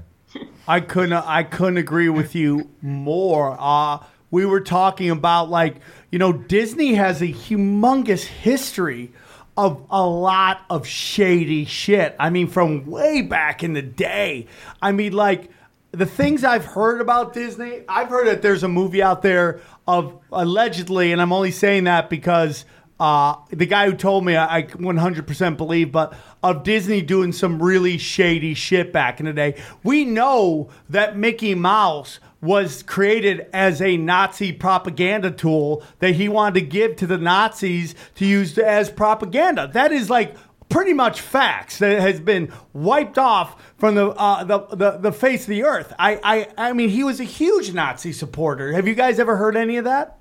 I 0.68 0.78
couldn't 0.78 1.12
I 1.12 1.42
couldn't 1.42 1.78
agree 1.78 2.08
with 2.08 2.36
you 2.36 2.70
more. 2.80 3.56
Uh 3.58 3.98
we 4.30 4.46
were 4.46 4.60
talking 4.60 5.10
about 5.10 5.50
like, 5.50 5.76
you 6.10 6.18
know, 6.18 6.32
Disney 6.32 6.94
has 6.94 7.20
a 7.20 7.26
humongous 7.26 8.24
history 8.24 9.12
of 9.58 9.84
a 9.90 10.06
lot 10.06 10.62
of 10.70 10.86
shady 10.86 11.66
shit. 11.66 12.16
I 12.18 12.30
mean, 12.30 12.46
from 12.46 12.86
way 12.86 13.20
back 13.20 13.62
in 13.62 13.74
the 13.74 13.82
day. 13.82 14.46
I 14.80 14.92
mean, 14.92 15.12
like 15.12 15.50
the 15.90 16.06
things 16.06 16.44
I've 16.44 16.64
heard 16.64 17.02
about 17.02 17.34
Disney, 17.34 17.82
I've 17.86 18.08
heard 18.08 18.26
that 18.28 18.40
there's 18.40 18.62
a 18.62 18.68
movie 18.68 19.02
out 19.02 19.20
there 19.20 19.60
of 19.86 20.18
allegedly, 20.32 21.12
and 21.12 21.20
I'm 21.20 21.32
only 21.32 21.50
saying 21.50 21.84
that 21.84 22.08
because 22.08 22.64
uh, 23.00 23.36
the 23.50 23.66
guy 23.66 23.86
who 23.86 23.96
told 23.96 24.24
me 24.24 24.36
I, 24.36 24.58
I 24.58 24.62
100% 24.62 25.56
believe, 25.56 25.90
but 25.92 26.14
of 26.42 26.62
Disney 26.62 27.02
doing 27.02 27.32
some 27.32 27.62
really 27.62 27.98
shady 27.98 28.54
shit 28.54 28.92
back 28.92 29.20
in 29.20 29.26
the 29.26 29.32
day. 29.32 29.60
We 29.82 30.04
know 30.04 30.70
that 30.88 31.16
Mickey 31.16 31.54
Mouse 31.54 32.20
was 32.40 32.82
created 32.82 33.46
as 33.52 33.80
a 33.80 33.96
Nazi 33.96 34.52
propaganda 34.52 35.30
tool 35.30 35.82
that 36.00 36.16
he 36.16 36.28
wanted 36.28 36.54
to 36.60 36.66
give 36.66 36.96
to 36.96 37.06
the 37.06 37.18
Nazis 37.18 37.94
to 38.16 38.26
use 38.26 38.58
as 38.58 38.90
propaganda. 38.90 39.70
That 39.72 39.92
is 39.92 40.10
like 40.10 40.36
pretty 40.68 40.92
much 40.92 41.20
facts 41.20 41.78
that 41.78 42.00
has 42.00 42.18
been 42.18 42.52
wiped 42.72 43.18
off 43.18 43.62
from 43.78 43.94
the, 43.94 44.08
uh, 44.08 44.42
the, 44.42 44.58
the 44.74 44.90
the 44.98 45.12
face 45.12 45.42
of 45.42 45.48
the 45.48 45.62
earth. 45.62 45.92
I, 45.98 46.48
I 46.56 46.68
I 46.68 46.72
mean, 46.72 46.88
he 46.88 47.04
was 47.04 47.20
a 47.20 47.24
huge 47.24 47.72
Nazi 47.72 48.12
supporter. 48.12 48.72
Have 48.72 48.88
you 48.88 48.94
guys 48.94 49.20
ever 49.20 49.36
heard 49.36 49.56
any 49.56 49.76
of 49.76 49.84
that? 49.84 50.18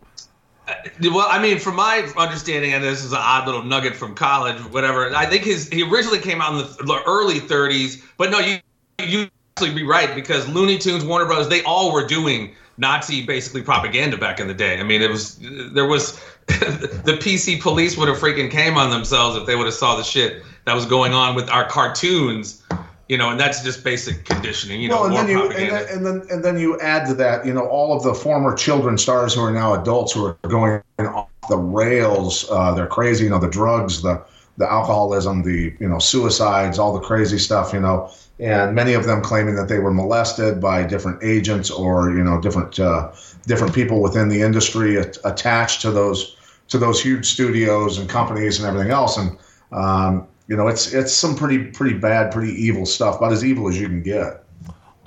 Uh, 0.67 0.73
well, 1.03 1.27
I 1.29 1.41
mean, 1.41 1.59
from 1.59 1.75
my 1.75 2.11
understanding, 2.17 2.73
and 2.73 2.83
this 2.83 3.03
is 3.03 3.11
an 3.11 3.19
odd 3.19 3.45
little 3.45 3.63
nugget 3.63 3.95
from 3.95 4.15
college, 4.15 4.57
whatever. 4.65 5.13
I 5.15 5.25
think 5.25 5.43
his 5.43 5.67
he 5.69 5.83
originally 5.83 6.19
came 6.19 6.41
out 6.41 6.53
in 6.53 6.59
the, 6.59 6.83
the 6.85 7.03
early 7.05 7.39
30s, 7.39 8.01
but 8.17 8.31
no, 8.31 8.39
you 8.39 8.57
you 8.99 9.27
actually 9.57 9.73
be 9.73 9.83
right 9.83 10.13
because 10.15 10.47
Looney 10.47 10.77
Tunes, 10.77 11.03
Warner 11.03 11.25
Brothers, 11.25 11.49
they 11.49 11.63
all 11.63 11.91
were 11.91 12.05
doing 12.05 12.55
Nazi 12.77 13.25
basically 13.25 13.61
propaganda 13.61 14.17
back 14.17 14.39
in 14.39 14.47
the 14.47 14.53
day. 14.53 14.79
I 14.79 14.83
mean, 14.83 15.01
it 15.01 15.09
was 15.09 15.37
there 15.39 15.85
was 15.85 16.19
the 16.47 17.17
PC 17.19 17.61
police 17.61 17.97
would 17.97 18.07
have 18.07 18.17
freaking 18.17 18.49
came 18.49 18.77
on 18.77 18.89
themselves 18.89 19.37
if 19.37 19.45
they 19.45 19.55
would 19.55 19.65
have 19.65 19.73
saw 19.73 19.95
the 19.95 20.03
shit 20.03 20.43
that 20.65 20.75
was 20.75 20.85
going 20.85 21.13
on 21.13 21.35
with 21.35 21.49
our 21.49 21.65
cartoons. 21.65 22.60
You 23.07 23.17
know, 23.17 23.29
and 23.31 23.39
that's 23.39 23.61
just 23.63 23.83
basic 23.83 24.23
conditioning. 24.25 24.81
You 24.81 24.89
know, 24.89 25.01
well, 25.01 25.05
and 25.05 25.15
then 25.15 25.27
you 25.27 25.51
and 25.51 25.69
then, 25.71 25.87
and 25.89 26.05
then 26.05 26.27
and 26.31 26.43
then 26.43 26.57
you 26.57 26.79
add 26.79 27.07
to 27.07 27.13
that, 27.15 27.45
you 27.45 27.53
know, 27.53 27.67
all 27.67 27.95
of 27.95 28.03
the 28.03 28.13
former 28.13 28.55
children 28.55 28.97
stars 28.97 29.33
who 29.33 29.41
are 29.41 29.51
now 29.51 29.73
adults 29.73 30.13
who 30.13 30.25
are 30.25 30.37
going 30.43 30.81
off 30.99 31.27
the 31.49 31.57
rails. 31.57 32.49
Uh, 32.49 32.73
they're 32.73 32.87
crazy. 32.87 33.25
You 33.25 33.31
know, 33.31 33.39
the 33.39 33.49
drugs, 33.49 34.01
the 34.01 34.23
the 34.57 34.71
alcoholism, 34.71 35.43
the 35.43 35.73
you 35.79 35.89
know 35.89 35.99
suicides, 35.99 36.79
all 36.79 36.93
the 36.93 37.05
crazy 37.05 37.37
stuff. 37.37 37.73
You 37.73 37.81
know, 37.81 38.09
and 38.39 38.73
many 38.73 38.93
of 38.93 39.05
them 39.05 39.21
claiming 39.21 39.55
that 39.55 39.67
they 39.67 39.79
were 39.79 39.93
molested 39.93 40.59
by 40.61 40.83
different 40.83 41.23
agents 41.23 41.69
or 41.69 42.11
you 42.11 42.23
know 42.23 42.39
different 42.39 42.79
uh, 42.79 43.11
different 43.45 43.73
people 43.73 44.01
within 44.01 44.29
the 44.29 44.41
industry 44.41 44.97
at, 44.97 45.17
attached 45.25 45.81
to 45.81 45.91
those 45.91 46.37
to 46.69 46.77
those 46.77 47.01
huge 47.01 47.25
studios 47.25 47.97
and 47.97 48.09
companies 48.09 48.59
and 48.59 48.67
everything 48.67 48.91
else. 48.91 49.17
And 49.17 49.37
um, 49.71 50.27
you 50.51 50.57
know, 50.57 50.67
it's 50.67 50.91
it's 50.93 51.13
some 51.13 51.33
pretty 51.33 51.63
pretty 51.63 51.97
bad, 51.97 52.29
pretty 52.29 52.51
evil 52.51 52.85
stuff, 52.85 53.15
about 53.15 53.31
as 53.31 53.45
evil 53.45 53.69
as 53.69 53.79
you 53.79 53.87
can 53.87 54.03
get. 54.03 54.43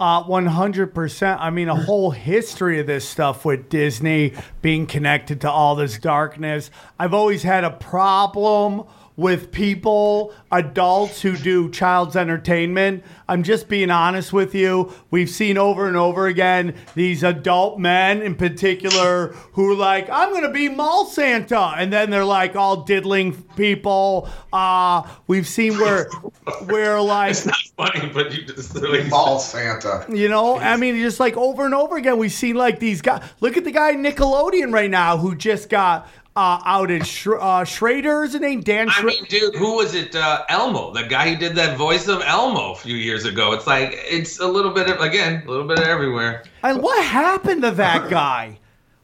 Uh, 0.00 0.24
100%. 0.24 1.38
I 1.38 1.50
mean, 1.50 1.68
a 1.68 1.76
whole 1.76 2.10
history 2.10 2.80
of 2.80 2.86
this 2.86 3.06
stuff 3.06 3.44
with 3.44 3.68
Disney 3.68 4.32
being 4.62 4.86
connected 4.86 5.42
to 5.42 5.50
all 5.50 5.76
this 5.76 5.98
darkness. 5.98 6.70
I've 6.98 7.12
always 7.12 7.42
had 7.42 7.62
a 7.62 7.70
problem 7.72 8.84
with 9.16 9.52
people, 9.52 10.34
adults 10.50 11.22
who 11.22 11.36
do 11.36 11.70
child's 11.70 12.16
entertainment. 12.16 13.04
I'm 13.28 13.42
just 13.42 13.68
being 13.68 13.90
honest 13.90 14.32
with 14.32 14.54
you. 14.54 14.92
We've 15.10 15.30
seen 15.30 15.56
over 15.56 15.86
and 15.86 15.96
over 15.96 16.26
again 16.26 16.74
these 16.94 17.22
adult 17.22 17.78
men 17.78 18.22
in 18.22 18.34
particular 18.34 19.28
who 19.52 19.72
are 19.72 19.76
like, 19.76 20.10
I'm 20.10 20.30
going 20.30 20.42
to 20.42 20.50
be 20.50 20.68
mall 20.68 21.06
Santa. 21.06 21.74
And 21.76 21.92
then 21.92 22.10
they're 22.10 22.24
like 22.24 22.56
all 22.56 22.82
diddling 22.82 23.40
people. 23.54 24.28
Uh, 24.52 25.08
we've 25.26 25.46
seen 25.48 25.78
where, 25.78 26.08
where 26.66 27.00
like, 27.00 27.30
it's 27.30 27.46
not 27.46 27.56
funny, 27.76 28.10
but 28.12 28.32
you 28.32 28.44
just 28.44 28.74
like, 28.74 29.08
Ball 29.08 29.38
Santa. 29.38 30.06
you 30.12 30.28
know, 30.28 30.58
I 30.58 30.76
mean, 30.76 30.96
just 30.96 31.20
like 31.20 31.36
over 31.36 31.64
and 31.64 31.74
over 31.74 31.96
again, 31.96 32.18
we've 32.18 32.32
seen 32.32 32.56
like 32.56 32.80
these 32.80 33.00
guys. 33.00 33.22
Look 33.40 33.56
at 33.56 33.64
the 33.64 33.70
guy 33.70 33.92
Nickelodeon 33.94 34.72
right 34.72 34.90
now 34.90 35.16
who 35.16 35.34
just 35.36 35.68
got 35.68 36.08
uh, 36.36 36.60
outed. 36.64 37.06
Sh- 37.06 37.28
uh, 37.38 37.64
Schneider 37.64 38.24
is 38.24 38.32
his 38.32 38.40
name, 38.40 38.60
Dan. 38.60 38.88
I 38.90 39.02
mean, 39.02 39.24
dude, 39.24 39.54
who 39.54 39.76
was 39.76 39.94
it? 39.94 40.14
Uh, 40.16 40.44
Elmo, 40.48 40.92
the 40.92 41.04
guy 41.04 41.30
who 41.30 41.36
did 41.36 41.54
that 41.56 41.76
voice 41.76 42.08
of 42.08 42.22
Elmo 42.22 42.72
a 42.72 42.76
few 42.76 42.96
years 42.96 43.24
ago. 43.24 43.52
It's 43.52 43.66
like 43.66 43.92
it's 43.94 44.40
a 44.40 44.46
little 44.46 44.72
bit 44.72 44.88
of 44.88 45.00
again, 45.00 45.42
a 45.46 45.50
little 45.50 45.66
bit 45.66 45.78
of 45.78 45.84
everywhere. 45.86 46.42
and 46.62 46.82
what 46.82 47.04
happened 47.04 47.62
to 47.62 47.70
that 47.72 48.10
guy? 48.10 48.58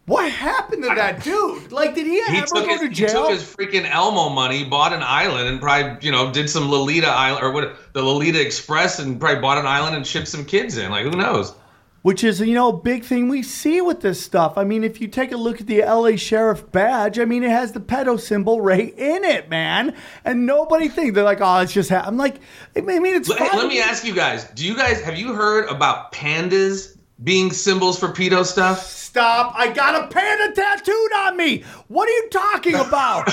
What 0.07 0.33
happened 0.33 0.83
to 0.83 0.89
that 0.89 1.23
dude? 1.23 1.71
Like, 1.71 1.95
did 1.95 2.05
he, 2.05 2.15
He 2.15 2.39
ever 2.39 2.47
go 2.53 2.67
his 2.67 2.81
to 2.81 2.89
jail? 2.89 3.07
he 3.09 3.15
took 3.15 3.31
his 3.31 3.45
freaking 3.45 3.89
Elmo 3.89 4.29
money, 4.31 4.65
bought 4.65 4.93
an 4.93 5.05
island, 5.05 5.47
and 5.47 5.61
probably 5.61 6.05
you 6.05 6.11
know 6.11 6.33
did 6.33 6.51
some 6.51 6.69
Lolita 6.69 7.07
Island 7.07 7.45
or 7.45 7.53
what 7.53 7.77
the 7.93 8.03
Lolita 8.03 8.41
Express, 8.45 8.99
and 8.99 9.21
probably 9.21 9.41
bought 9.41 9.59
an 9.59 9.67
island 9.67 9.95
and 9.95 10.05
shipped 10.05 10.27
some 10.27 10.45
kids 10.45 10.79
in. 10.79 10.91
Like 10.91 11.05
who 11.05 11.13
knows? 11.13 11.55
Which 12.03 12.25
is, 12.25 12.41
you 12.41 12.55
know, 12.55 12.71
a 12.71 12.77
big 12.79 13.05
thing 13.05 13.29
we 13.29 13.43
see 13.43 13.83
with 13.83 14.01
this 14.01 14.25
stuff. 14.25 14.57
I 14.57 14.65
mean, 14.65 14.85
if 14.85 15.03
you 15.03 15.09
take 15.09 15.33
a 15.33 15.37
look 15.37 15.61
at 15.61 15.67
the 15.67 15.83
LA 15.83 16.17
Sheriff 16.17 16.71
badge, 16.73 17.19
I 17.19 17.27
mean, 17.27 17.43
it 17.43 17.51
has 17.51 17.73
the 17.73 17.81
pedo 17.81 18.19
symbol 18.19 18.63
right 18.63 18.97
in 18.99 19.23
it, 19.23 19.51
man. 19.51 19.95
And 20.25 20.47
nobody 20.47 20.89
thinks 20.89 21.15
they're 21.15 21.25
like, 21.25 21.43
oh, 21.43 21.59
it's 21.59 21.75
just. 21.75 21.91
Ha-. 21.91 22.03
I'm 22.07 22.17
like, 22.17 22.37
I 22.75 22.81
mean, 22.81 23.05
it's 23.05 23.29
Let, 23.29 23.39
fine. 23.39 23.59
let 23.59 23.69
me 23.69 23.83
ask 23.83 24.05
you 24.07 24.15
guys: 24.15 24.45
Do 24.55 24.65
you 24.65 24.75
guys 24.75 25.03
have 25.03 25.19
you 25.19 25.35
heard 25.35 25.69
about 25.69 26.11
pandas 26.13 26.97
being 27.23 27.53
symbols 27.53 27.99
for 27.99 28.09
pedo 28.09 28.47
stuff? 28.47 28.81
Stop! 28.87 29.53
I 29.55 29.71
got 29.71 30.03
a 30.03 30.07
panda 30.07 30.55
tattooed 30.55 31.13
on 31.17 31.37
me. 31.37 31.65
What 31.89 32.09
are 32.09 32.13
you 32.13 32.29
talking 32.31 32.77
about? 32.77 33.29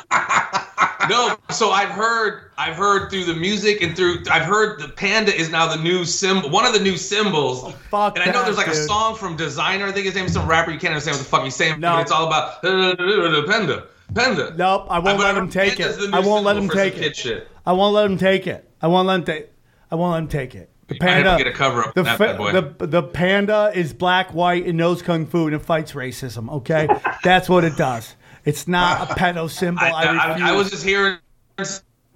No, 1.08 1.36
so 1.50 1.70
I've 1.70 1.88
heard, 1.90 2.50
I've 2.58 2.76
heard 2.76 3.10
through 3.10 3.24
the 3.24 3.34
music 3.34 3.82
and 3.82 3.96
through, 3.96 4.22
I've 4.30 4.44
heard 4.44 4.80
the 4.80 4.88
panda 4.88 5.34
is 5.34 5.50
now 5.50 5.66
the 5.74 5.82
new 5.82 6.04
symbol, 6.04 6.50
one 6.50 6.64
of 6.66 6.72
the 6.72 6.80
new 6.80 6.96
symbols. 6.96 7.62
Oh, 7.64 7.70
fuck 7.90 8.16
and 8.16 8.22
I 8.22 8.26
know 8.26 8.40
that, 8.40 8.44
there's 8.44 8.56
like 8.56 8.66
a 8.68 8.74
song 8.74 9.14
from 9.16 9.36
Designer, 9.36 9.86
I 9.86 9.92
think 9.92 10.06
his 10.06 10.14
name 10.14 10.26
is 10.26 10.32
some 10.32 10.48
rapper. 10.48 10.70
You 10.70 10.78
can't 10.78 10.92
understand 10.92 11.16
what 11.16 11.22
the 11.24 11.28
fuck 11.28 11.44
he's 11.44 11.56
saying, 11.56 11.80
No. 11.80 11.94
but 11.96 12.02
it's 12.02 12.12
all 12.12 12.26
about 12.26 12.62
panda, 12.62 13.86
panda. 14.14 14.54
Nope, 14.56 14.86
I 14.90 14.98
won't 14.98 15.18
let 15.18 15.36
him 15.36 15.48
take 15.48 15.80
it. 15.80 16.12
I 16.12 16.20
won't 16.20 16.44
let 16.44 16.56
him 16.56 16.68
take 16.68 16.96
it. 16.98 17.48
I 17.66 17.72
won't 17.72 17.94
let 17.94 18.06
him 18.10 18.18
take 18.18 18.46
it. 18.46 18.68
I 18.82 18.86
won't 18.86 19.06
let 19.06 19.16
him 19.20 19.24
take. 19.24 19.48
I 19.90 19.94
won't 19.96 20.12
let 20.12 20.22
him 20.22 20.28
take 20.28 20.54
it. 20.54 20.70
The 20.88 20.94
You 20.94 20.98
might 21.02 21.10
have 21.10 21.22
to 21.22 21.28
panda. 21.30 21.44
get 21.44 21.52
a 21.52 21.56
cover 21.56 21.82
up 21.84 21.94
the, 21.94 22.04
fa- 22.04 22.74
the 22.78 22.86
the 22.86 23.02
panda 23.02 23.70
is 23.74 23.92
black, 23.92 24.34
white, 24.34 24.66
and 24.66 24.76
knows 24.76 25.02
kung 25.02 25.24
fu 25.26 25.46
and 25.46 25.54
it 25.54 25.60
fights 25.60 25.92
racism. 25.92 26.50
Okay, 26.50 26.88
that's 27.22 27.48
what 27.48 27.62
it 27.64 27.76
does. 27.76 28.16
It's 28.44 28.66
not 28.68 29.10
a 29.10 29.14
pedo 29.18 29.50
symbol. 29.50 29.82
I, 29.82 29.90
I, 29.90 30.16
I. 30.16 30.48
I 30.50 30.52
was 30.52 30.70
just 30.70 30.84
hearing 30.84 31.16
I 31.58 31.64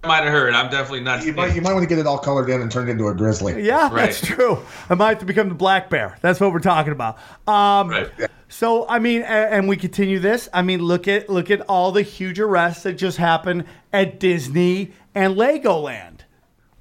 might 0.06 0.22
have 0.24 0.32
heard. 0.32 0.54
I'm 0.54 0.70
definitely 0.70 1.00
not. 1.00 1.24
You 1.24 1.32
might, 1.32 1.54
you 1.54 1.62
might 1.62 1.72
want 1.72 1.82
to 1.82 1.88
get 1.88 1.98
it 1.98 2.06
all 2.06 2.18
colored 2.18 2.48
in 2.50 2.60
and 2.60 2.70
turned 2.70 2.90
into 2.90 3.08
a 3.08 3.14
grizzly. 3.14 3.62
Yeah, 3.62 3.84
Right. 3.90 4.06
that's 4.06 4.20
true. 4.20 4.58
I 4.90 4.94
might 4.94 5.08
have 5.10 5.18
to 5.20 5.24
become 5.24 5.48
the 5.48 5.54
black 5.54 5.88
bear. 5.88 6.18
That's 6.20 6.40
what 6.40 6.52
we're 6.52 6.58
talking 6.60 6.92
about. 6.92 7.16
Um, 7.46 7.88
Right. 7.90 8.10
So 8.48 8.86
I 8.88 8.98
mean, 9.00 9.22
a- 9.22 9.24
and 9.24 9.66
we 9.68 9.76
continue 9.76 10.18
this. 10.18 10.48
I 10.52 10.62
mean, 10.62 10.80
look 10.80 11.08
at 11.08 11.28
look 11.28 11.50
at 11.50 11.62
all 11.62 11.90
the 11.90 12.02
huge 12.02 12.38
arrests 12.38 12.82
that 12.84 12.92
just 12.94 13.16
happened 13.16 13.64
at 13.92 14.20
Disney 14.20 14.92
and 15.14 15.36
Legoland. 15.36 16.20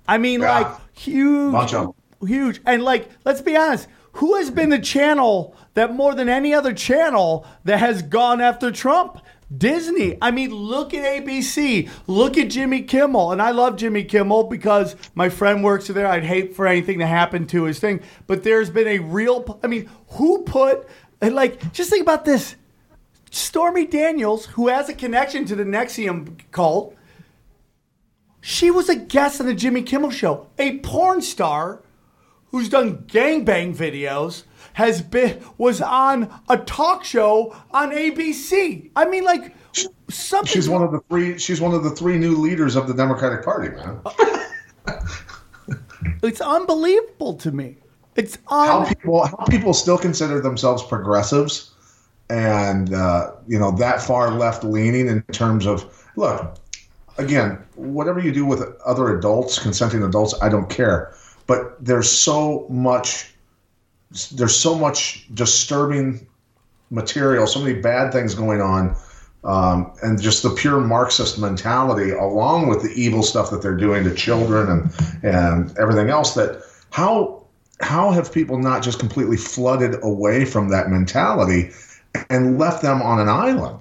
I 0.07 0.17
mean, 0.17 0.41
Yeah. 0.41 0.59
like 0.59 0.67
huge, 0.93 1.51
Bunch 1.53 1.73
of 1.73 1.95
'em. 2.21 2.27
huge, 2.27 2.61
and 2.65 2.83
like 2.83 3.09
let's 3.25 3.41
be 3.41 3.55
honest. 3.55 3.87
Who 4.17 4.35
has 4.35 4.51
been 4.51 4.69
the 4.69 4.77
channel 4.77 5.55
that 5.73 5.95
more 5.95 6.13
than 6.13 6.29
any 6.29 6.53
other 6.53 6.71
channel 6.73 7.47
that 7.63 7.79
has 7.79 8.03
gone 8.03 8.41
after 8.41 8.69
Trump? 8.69 9.19
Disney. 9.57 10.17
I 10.21 10.31
mean, 10.31 10.51
look 10.51 10.93
at 10.93 11.03
ABC. 11.03 11.89
Look 12.07 12.37
at 12.37 12.49
Jimmy 12.49 12.81
Kimmel. 12.81 13.31
And 13.31 13.41
I 13.41 13.51
love 13.51 13.75
Jimmy 13.75 14.03
Kimmel 14.03 14.45
because 14.45 14.95
my 15.15 15.29
friend 15.29 15.63
works 15.63 15.87
there. 15.87 16.07
I'd 16.07 16.23
hate 16.23 16.55
for 16.55 16.67
anything 16.67 16.99
to 16.99 17.07
happen 17.07 17.45
to 17.47 17.63
his 17.63 17.79
thing. 17.79 18.01
But 18.27 18.43
there's 18.43 18.69
been 18.69 18.87
a 18.87 18.99
real, 18.99 19.59
I 19.63 19.67
mean, 19.67 19.89
who 20.09 20.43
put, 20.43 20.87
like, 21.21 21.73
just 21.73 21.89
think 21.89 22.03
about 22.03 22.25
this. 22.25 22.55
Stormy 23.31 23.85
Daniels, 23.85 24.45
who 24.45 24.67
has 24.67 24.89
a 24.89 24.93
connection 24.93 25.45
to 25.45 25.55
the 25.55 25.63
NXIVM 25.63 26.39
cult, 26.51 26.95
she 28.41 28.69
was 28.69 28.89
a 28.89 28.95
guest 28.95 29.39
on 29.39 29.47
the 29.47 29.53
Jimmy 29.53 29.81
Kimmel 29.81 30.11
show. 30.11 30.47
A 30.59 30.79
porn 30.79 31.21
star 31.21 31.81
who's 32.47 32.69
done 32.69 32.97
gangbang 33.07 33.75
videos 33.75 34.43
has 34.73 35.01
been 35.01 35.41
was 35.57 35.81
on 35.81 36.31
a 36.49 36.57
talk 36.57 37.03
show 37.03 37.55
on 37.71 37.91
ABC. 37.91 38.89
I 38.95 39.05
mean, 39.05 39.23
like 39.23 39.55
something. 40.09 40.51
She's 40.51 40.69
one 40.69 40.83
of 40.83 40.91
the 40.91 40.99
three. 41.09 41.37
She's 41.37 41.61
one 41.61 41.73
of 41.73 41.83
the 41.83 41.91
three 41.91 42.17
new 42.17 42.35
leaders 42.35 42.75
of 42.75 42.87
the 42.87 42.93
Democratic 42.93 43.43
Party, 43.43 43.69
man. 43.69 43.99
It's 46.21 46.41
unbelievable 46.41 47.33
to 47.35 47.51
me. 47.51 47.75
It's 48.15 48.37
How 48.49 48.85
people 48.85 49.25
how 49.25 49.45
people 49.49 49.73
still 49.73 49.97
consider 49.97 50.39
themselves 50.39 50.83
progressives, 50.83 51.71
and 52.29 52.93
uh, 52.93 53.31
you 53.47 53.57
know 53.57 53.71
that 53.71 54.01
far 54.01 54.31
left 54.31 54.63
leaning 54.63 55.07
in 55.07 55.21
terms 55.33 55.65
of 55.65 56.07
look. 56.15 56.57
Again, 57.17 57.59
whatever 57.75 58.19
you 58.19 58.31
do 58.31 58.45
with 58.45 58.61
other 58.85 59.15
adults, 59.15 59.59
consenting 59.59 60.01
adults, 60.01 60.33
I 60.41 60.49
don't 60.49 60.69
care. 60.69 61.13
But 61.45 61.83
there's 61.83 62.09
so 62.09 62.65
much 62.69 63.32
there's 64.35 64.55
so 64.55 64.75
much 64.75 65.27
disturbing 65.33 66.25
material, 66.89 67.47
so 67.47 67.59
many 67.59 67.79
bad 67.79 68.11
things 68.11 68.35
going 68.35 68.61
on, 68.61 68.95
um, 69.43 69.91
and 70.03 70.21
just 70.21 70.43
the 70.43 70.49
pure 70.51 70.79
Marxist 70.79 71.39
mentality, 71.39 72.11
along 72.11 72.67
with 72.67 72.81
the 72.81 72.91
evil 72.91 73.23
stuff 73.23 73.49
that 73.51 73.61
they're 73.61 73.75
doing 73.75 74.03
to 74.03 74.13
children 74.13 74.69
and 74.69 75.23
and 75.23 75.77
everything 75.77 76.09
else. 76.09 76.33
That 76.35 76.63
how 76.91 77.43
how 77.81 78.11
have 78.11 78.31
people 78.31 78.57
not 78.57 78.83
just 78.83 78.99
completely 78.99 79.37
flooded 79.37 80.01
away 80.03 80.45
from 80.45 80.69
that 80.69 80.89
mentality 80.89 81.71
and 82.29 82.57
left 82.57 82.81
them 82.81 83.01
on 83.01 83.19
an 83.19 83.29
island? 83.29 83.79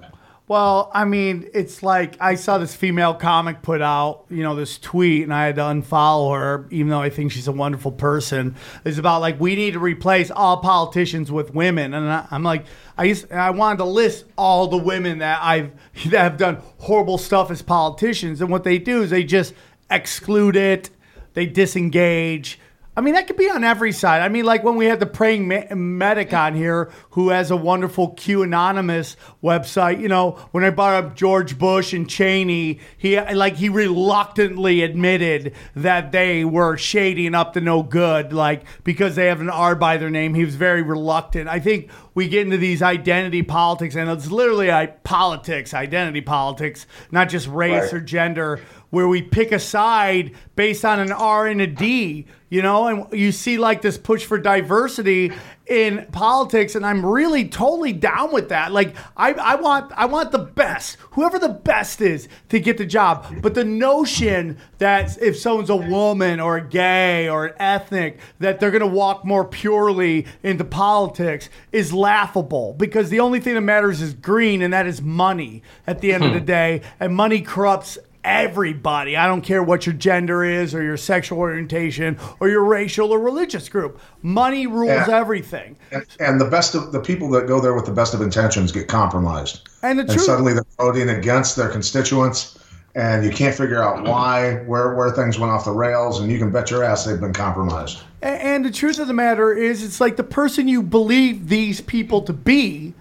Well, 0.49 0.91
I 0.93 1.05
mean, 1.05 1.49
it's 1.55 1.85
like 1.85 2.17
I 2.21 2.35
saw 2.35 2.59
this 2.59 2.75
female 2.75 3.15
comic 3.15 3.63
put 3.63 3.81
out, 3.81 4.25
you 4.29 4.43
know, 4.43 4.57
this 4.57 4.77
tweet, 4.77 5.23
and 5.23 5.33
I 5.33 5.47
had 5.47 5.55
to 5.57 5.63
unfollow 5.63 6.37
her, 6.37 6.67
even 6.71 6.89
though 6.89 7.01
I 7.01 7.11
think 7.11 7.31
she's 7.31 7.47
a 7.47 7.53
wonderful 7.53 7.93
person. 7.93 8.57
It's 8.85 8.99
about 8.99 9.21
like 9.21 9.39
we 9.39 9.55
need 9.55 9.75
to 9.75 9.79
replace 9.79 10.33
all 10.33 10.57
politicians 10.57 11.31
with 11.31 11.55
women, 11.55 11.95
and 11.95 12.11
I, 12.11 12.27
I'm 12.31 12.43
like, 12.43 12.67
I 12.99 13.05
used, 13.05 13.31
I 13.31 13.51
wanted 13.51 13.79
to 13.79 13.85
list 13.85 14.25
all 14.37 14.67
the 14.67 14.77
women 14.77 15.19
that 15.19 15.39
I've 15.43 15.71
that 16.11 16.21
have 16.21 16.37
done 16.39 16.61
horrible 16.79 17.19
stuff 17.19 17.51
as 17.53 17.63
politicians, 17.63 18.41
and 18.41 18.51
what 18.51 18.65
they 18.65 18.79
do 18.79 19.03
is 19.03 19.11
they 19.11 19.25
just 19.25 19.55
exclude 19.91 20.57
it, 20.57 20.91
they 21.35 21.47
disengage. 21.47 22.59
I 22.95 23.01
mean, 23.01 23.15
that 23.15 23.27
could 23.27 23.39
be 23.39 23.49
on 23.49 23.65
every 23.65 23.91
side. 23.93 24.21
I 24.21 24.29
mean, 24.29 24.45
like 24.45 24.63
when 24.63 24.77
we 24.77 24.85
had 24.85 25.01
the 25.01 25.07
praying 25.07 25.49
me- 25.49 25.65
medic 25.75 26.35
on 26.35 26.55
here, 26.55 26.91
who 27.13 27.31
has 27.31 27.51
a 27.51 27.57
wonderful 27.57 28.11
Q 28.11 28.43
Anonymous 28.43 29.17
website. 29.43 29.99
You 29.99 30.09
know, 30.09 30.33
when 30.51 30.63
I 30.63 30.69
brought 30.69 31.03
up 31.03 31.17
George 31.17 31.57
Bush 31.59 31.95
and 31.95 32.07
Cheney, 32.07 32.81
he 32.99 33.19
like 33.19 33.57
he 33.57 33.71
reluctantly 33.71 34.83
admitted 34.83 35.55
that 35.75 36.13
they 36.13 36.45
were 36.45 36.77
shading 36.77 37.35
up 37.35 37.55
to 37.55 37.63
no 37.63 37.83
good, 37.83 38.33
like 38.35 38.65
because 38.85 39.17
they 39.17 39.27
have 39.27 39.41
an 39.41 39.49
R 39.49 39.75
by 39.75 39.97
their 39.97 40.11
name. 40.11 40.35
He 40.35 40.45
was 40.45 40.55
very 40.55 40.83
reluctant. 40.83 41.49
I 41.49 41.61
think 41.61 41.91
we 42.15 42.29
get 42.29 42.43
into 42.43 42.59
these 42.59 42.83
identity 42.83 43.43
politics, 43.43 43.95
and 43.97 44.11
it's 44.11 44.31
literally 44.31 44.69
politics, 45.03 45.73
identity 45.73 46.21
politics, 46.21 46.87
not 47.11 47.31
just 47.31 47.49
race 47.49 47.85
Right. 47.85 47.95
or 47.95 48.01
gender 48.01 48.61
where 48.93 49.09
we 49.09 49.23
pick 49.23 49.53
a 49.53 49.59
side 49.59 50.33
based 50.55 50.85
on 50.85 51.01
an 51.01 51.11
R 51.11 51.47
and 51.47 51.63
a 51.63 51.67
D, 51.67 52.27
you 52.51 52.61
know, 52.61 52.89
and 52.89 53.19
you 53.19 53.33
see 53.33 53.57
like 53.57 53.81
this 53.81 53.97
push 53.97 54.27
for 54.27 54.37
diversity 54.37 55.33
in 55.67 56.07
politics, 56.13 56.75
and 56.75 56.85
I'm 56.85 57.05
really 57.05 57.49
totally 57.49 57.95
down 57.95 58.35
with 58.35 58.51
that. 58.51 58.71
Like 58.71 58.95
I, 59.17 59.33
I 59.33 59.55
want 59.55 59.93
I 59.97 60.05
want 60.05 60.31
the 60.31 60.41
best, 60.41 60.99
whoever 61.13 61.39
the 61.39 61.49
best 61.49 62.03
is, 62.03 62.29
to 62.51 62.61
get 62.61 62.77
the 62.77 62.85
job. 62.85 63.35
But 63.41 63.55
the 63.55 63.65
notion 63.65 64.59
that 64.77 65.17
if 65.23 65.39
someone's 65.39 65.71
a 65.71 65.77
woman 65.77 66.39
or 66.39 66.59
a 66.59 66.69
gay 66.69 67.31
or 67.31 67.47
an 67.47 67.55
ethnic, 67.57 68.19
that 68.41 68.61
they're 68.61 68.71
gonna 68.71 68.87
walk 68.87 69.25
more 69.25 69.47
purely 69.47 70.27
into 70.43 70.65
politics 70.65 71.49
is 71.73 71.95
laughable 71.95 72.75
because 72.75 73.09
the 73.09 73.21
only 73.21 73.41
thing 73.41 73.55
that 73.55 73.63
matters 73.63 74.03
is 74.03 74.13
green, 74.13 74.61
and 74.61 74.75
that 74.75 74.87
is 74.87 75.01
money 75.01 75.63
at 75.87 76.03
the 76.03 76.13
end 76.13 76.25
of 76.25 76.35
the 76.35 76.41
hmm. 76.41 76.45
day, 76.45 76.83
and 77.01 77.17
money 77.17 77.41
corrupts 77.41 77.97
everybody. 78.25 79.17
I 79.17 79.27
don't 79.27 79.43
care 79.43 79.63
what 79.63 79.87
your 79.87 79.95
gender 79.95 80.45
is 80.45 80.75
or 80.75 80.83
your 80.83 80.97
sexual 80.97 81.39
orientation 81.39 82.19
or 82.41 82.49
your 82.49 82.65
racial 82.65 83.13
or 83.13 83.19
religious 83.19 83.69
group. 83.69 84.01
Money 84.23 84.67
rules 84.67 84.89
Yeah. 84.91 85.07
everything. 85.11 85.77
And, 85.91 86.07
and 86.21 86.41
the 86.41 86.47
best 86.49 86.75
of 86.75 86.93
the 86.93 87.01
people 87.01 87.29
that 87.31 87.47
go 87.47 87.61
there 87.61 87.75
with 87.75 87.87
the 87.87 87.93
best 87.93 88.15
of 88.15 88.21
intentions 88.21 88.73
get 88.73 88.89
compromised. 88.89 89.69
And 89.83 89.99
the 89.99 90.03
and 90.03 90.11
truth 90.13 90.23
suddenly 90.25 90.53
they're 90.55 90.65
voting 90.79 91.09
against 91.09 91.57
their 91.57 91.69
constituents 91.69 92.59
and 92.95 93.25
you 93.25 93.31
can't 93.31 93.55
figure 93.55 93.83
out 93.83 94.05
why 94.05 94.57
where 94.67 94.95
where 94.95 95.11
things 95.11 95.39
went 95.39 95.51
off 95.51 95.65
the 95.65 95.73
rails 95.73 96.21
and 96.21 96.31
you 96.31 96.39
can 96.39 96.51
bet 96.53 96.71
your 96.71 96.85
ass 96.85 97.07
they've 97.07 97.21
been 97.21 97.33
compromised 97.33 98.01
And 98.21 98.65
the 98.65 98.71
truth 98.71 98.99
of 98.99 99.09
the 99.09 99.15
matter 99.15 99.53
is, 99.53 99.83
it's 99.83 100.01
like 100.01 100.17
the 100.17 100.23
person 100.25 100.69
you 100.69 100.83
believe 100.83 101.49
these 101.49 101.81
people 101.81 102.23
to 102.23 102.33
be. 102.33 102.95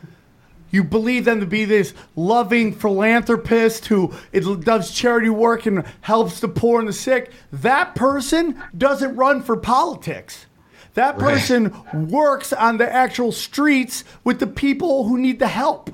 You 0.72 0.84
believe 0.84 1.26
them 1.26 1.40
to 1.42 1.46
be 1.46 1.66
this 1.66 1.94
loving 2.16 2.74
philanthropist 2.74 3.86
who 3.88 4.14
it 4.32 4.62
does 4.64 4.92
charity 4.92 5.30
work 5.30 5.66
and 5.66 5.84
helps 6.02 6.40
the 6.40 6.48
poor 6.48 6.80
and 6.80 6.88
the 6.88 6.94
sick. 6.94 7.32
That 7.52 7.94
person 7.94 8.62
doesn't 8.78 9.16
run 9.16 9.42
for 9.44 9.58
politics. 9.58 10.46
That 10.94 11.20
Right. 11.20 11.34
person 11.34 11.74
works 11.94 12.52
on 12.52 12.78
the 12.78 12.92
actual 12.92 13.32
streets 13.32 14.04
with 14.24 14.40
the 14.40 14.48
people 14.48 15.08
who 15.08 15.18
need 15.18 15.40
the 15.40 15.48
help. 15.48 15.92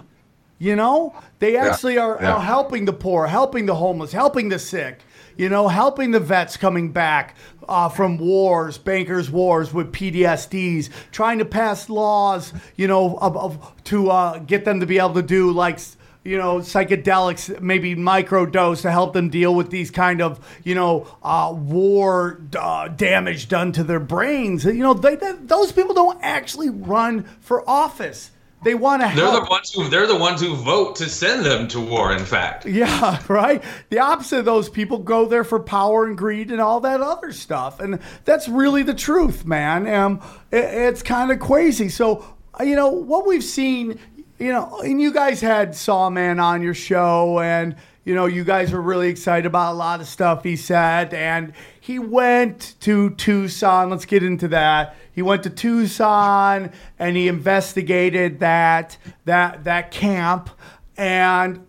You 0.59 0.75
know, 0.75 1.13
they 1.39 1.55
actually 1.55 1.97
are, 1.99 2.17
yeah. 2.19 2.33
are 2.33 2.39
helping 2.41 2.85
the 2.85 2.93
poor, 2.93 3.27
helping 3.27 3.67
the 3.67 3.75
homeless, 3.75 4.11
helping 4.11 4.49
the 4.49 4.57
sick. 4.59 4.99
You 5.37 5.49
know, 5.49 5.67
helping 5.67 6.09
the 6.11 6.19
vets 6.19 6.57
coming 6.57 6.91
back 6.91 7.35
uh, 7.67 7.89
from 7.89 8.17
wars, 8.17 8.77
bankers' 8.77 9.29
wars 9.29 9.73
with 9.73 9.91
PTSDs, 9.91 10.89
trying 11.11 11.39
to 11.39 11.45
pass 11.45 11.89
laws. 11.89 12.53
You 12.75 12.87
know, 12.87 13.17
of, 13.17 13.37
of 13.37 13.83
to 13.85 14.09
uh, 14.09 14.39
get 14.39 14.65
them 14.65 14.79
to 14.79 14.85
be 14.85 14.97
able 14.97 15.15
to 15.15 15.21
do 15.21 15.51
like 15.51 15.79
you 16.27 16.37
know, 16.37 16.57
psychedelics, 16.57 17.61
maybe 17.61 17.95
microdose 17.95 18.81
to 18.81 18.91
help 18.91 19.13
them 19.13 19.29
deal 19.29 19.55
with 19.55 19.69
these 19.69 19.89
kind 19.89 20.21
of, 20.21 20.45
you 20.65 20.75
know, 20.75 21.07
uh, 21.23 21.55
war 21.57 22.41
uh, 22.59 22.89
damage 22.89 23.47
done 23.47 23.71
to 23.71 23.81
their 23.81 24.01
brains. 24.01 24.65
You 24.65 24.73
know, 24.73 24.93
they, 24.93 25.15
they, 25.15 25.31
those 25.31 25.71
people 25.71 25.95
don't 25.95 26.19
actually 26.21 26.69
run 26.69 27.23
for 27.39 27.67
office. 27.67 28.31
They 28.63 28.73
want 28.73 29.01
to 29.03 29.07
They're 29.15 29.25
help. 29.25 29.45
the 29.45 29.49
ones 29.49 29.71
who 29.71 29.87
they're 29.87 30.07
the 30.07 30.17
ones 30.17 30.41
who 30.41 30.55
vote 30.55 30.95
to 30.97 31.07
send 31.09 31.45
them 31.45 31.67
to 31.69 31.79
war. 31.79 32.11
In 32.11 32.25
fact, 32.25 32.65
Yeah, 32.65 33.21
right. 33.27 33.63
The 33.89 33.99
opposite 33.99 34.39
of 34.39 34.45
those 34.45 34.67
people 34.67 34.97
go 34.97 35.25
there 35.25 35.43
for 35.43 35.59
power 35.59 36.05
and 36.05 36.17
greed 36.17 36.49
and 36.51 36.59
all 36.59 36.79
that 36.81 36.99
other 37.01 37.31
stuff, 37.31 37.79
and 37.79 37.99
that's 38.25 38.47
really 38.49 38.81
the 38.83 38.95
truth, 38.95 39.45
man. 39.45 39.87
Um, 39.87 40.21
it, 40.51 40.65
it's 40.65 41.03
kind 41.03 41.31
of 41.31 41.39
crazy. 41.39 41.89
So, 41.89 42.25
uh, 42.59 42.63
you 42.63 42.75
know, 42.75 42.89
what 42.89 43.27
we've 43.27 43.43
seen, 43.43 43.99
you 44.39 44.51
know, 44.51 44.79
and 44.83 44.99
you 44.99 45.13
guys 45.13 45.39
had 45.39 45.75
Sawman 45.75 46.39
on 46.39 46.63
your 46.63 46.73
show, 46.73 47.39
and 47.39 47.75
you 48.05 48.15
know, 48.15 48.25
you 48.25 48.43
guys 48.43 48.71
were 48.71 48.81
really 48.81 49.09
excited 49.09 49.45
about 49.45 49.73
a 49.73 49.75
lot 49.77 49.99
of 50.01 50.07
stuff 50.07 50.43
he 50.43 50.55
said, 50.55 51.13
and 51.13 51.53
he 51.87 51.99
went 51.99 52.75
to 52.81 53.11
Tucson. 53.11 53.89
Let's 53.89 54.03
get 54.03 54.21
into 54.21 54.49
that. 54.49 54.97
He 55.13 55.21
went 55.21 55.43
to 55.43 55.49
Tucson 55.49 56.73
and 56.99 57.15
he 57.15 57.29
investigated 57.29 58.41
that 58.41 58.97
that 59.23 59.63
that 59.63 59.89
camp 59.89 60.49
and 60.97 61.65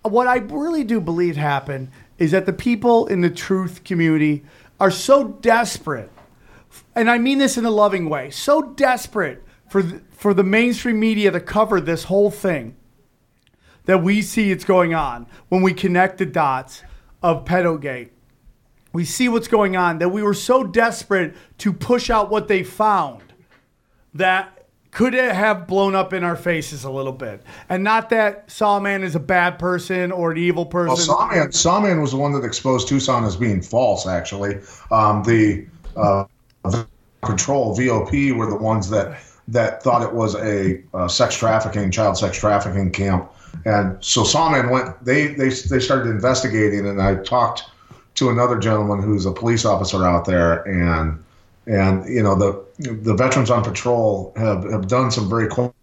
what 0.00 0.26
I 0.28 0.36
really 0.36 0.82
do 0.82 0.98
believe 0.98 1.36
happened 1.36 1.90
is 2.16 2.30
that 2.30 2.46
the 2.46 2.54
people 2.54 3.06
in 3.06 3.20
the 3.20 3.28
truth 3.28 3.84
community 3.84 4.44
are 4.80 4.90
so 4.90 5.28
desperate, 5.28 6.10
and 6.94 7.10
I 7.10 7.18
mean 7.18 7.36
this 7.36 7.58
in 7.58 7.66
a 7.66 7.70
loving 7.70 8.08
way, 8.08 8.30
so 8.30 8.62
desperate 8.62 9.42
for 9.68 9.82
the, 9.82 10.00
for 10.10 10.32
the 10.32 10.42
mainstream 10.42 10.98
media 10.98 11.30
to 11.30 11.40
cover 11.40 11.82
this 11.82 12.04
whole 12.04 12.30
thing 12.30 12.76
that 13.84 14.02
we 14.02 14.22
see 14.22 14.50
it's 14.50 14.64
going 14.64 14.94
on 14.94 15.26
when 15.50 15.60
we 15.60 15.74
connect 15.74 16.16
the 16.16 16.24
dots 16.24 16.82
of 17.22 17.44
Pedogate. 17.44 18.13
We 18.94 19.04
see 19.04 19.28
what's 19.28 19.48
going 19.48 19.76
on, 19.76 19.98
that 19.98 20.10
we 20.10 20.22
were 20.22 20.34
so 20.34 20.62
desperate 20.62 21.34
to 21.58 21.72
push 21.72 22.10
out 22.10 22.30
what 22.30 22.46
they 22.46 22.62
found 22.62 23.22
that 24.14 24.66
could 24.92 25.14
it 25.14 25.34
have 25.34 25.66
blown 25.66 25.96
up 25.96 26.12
in 26.12 26.22
our 26.22 26.36
faces 26.36 26.84
a 26.84 26.90
little 26.90 27.12
bit. 27.12 27.42
And 27.68 27.82
not 27.82 28.08
that 28.10 28.48
Sawman 28.48 29.02
is 29.02 29.16
a 29.16 29.20
bad 29.20 29.58
person 29.58 30.12
or 30.12 30.30
an 30.30 30.38
evil 30.38 30.64
person. 30.64 30.94
Well, 30.94 30.96
Sawman, 30.96 31.52
Sawman 31.52 32.00
was 32.00 32.12
the 32.12 32.18
one 32.18 32.32
that 32.34 32.44
exposed 32.44 32.86
Tucson 32.86 33.24
as 33.24 33.34
being 33.34 33.60
false. 33.60 34.06
Actually, 34.06 34.60
um, 34.92 35.24
the 35.24 35.66
uh, 35.96 36.24
control 37.24 37.74
VOP 37.74 38.30
were 38.30 38.48
the 38.48 38.56
ones 38.56 38.88
that 38.90 39.20
that 39.48 39.82
thought 39.82 40.02
it 40.02 40.14
was 40.14 40.36
a 40.36 40.80
uh, 40.94 41.08
sex 41.08 41.36
trafficking, 41.36 41.90
child 41.90 42.16
sex 42.16 42.38
trafficking 42.38 42.92
camp, 42.92 43.28
and 43.64 44.02
so 44.02 44.22
Sawman 44.22 44.70
went. 44.70 45.04
They 45.04 45.34
they 45.34 45.48
they 45.48 45.80
started 45.80 46.10
investigating, 46.10 46.86
and 46.86 47.02
I 47.02 47.16
talked 47.16 47.64
to 48.14 48.30
another 48.30 48.58
gentleman 48.58 49.02
who's 49.02 49.26
a 49.26 49.32
police 49.32 49.64
officer 49.64 50.04
out 50.04 50.24
there, 50.24 50.62
and 50.62 51.22
and 51.66 52.08
you 52.08 52.22
know 52.22 52.34
the 52.34 52.64
the 52.78 53.14
veterans 53.14 53.50
on 53.50 53.64
patrol 53.64 54.32
have, 54.36 54.64
have 54.70 54.88
done 54.88 55.10
some 55.10 55.28
very 55.28 55.48
questionable 55.48 55.74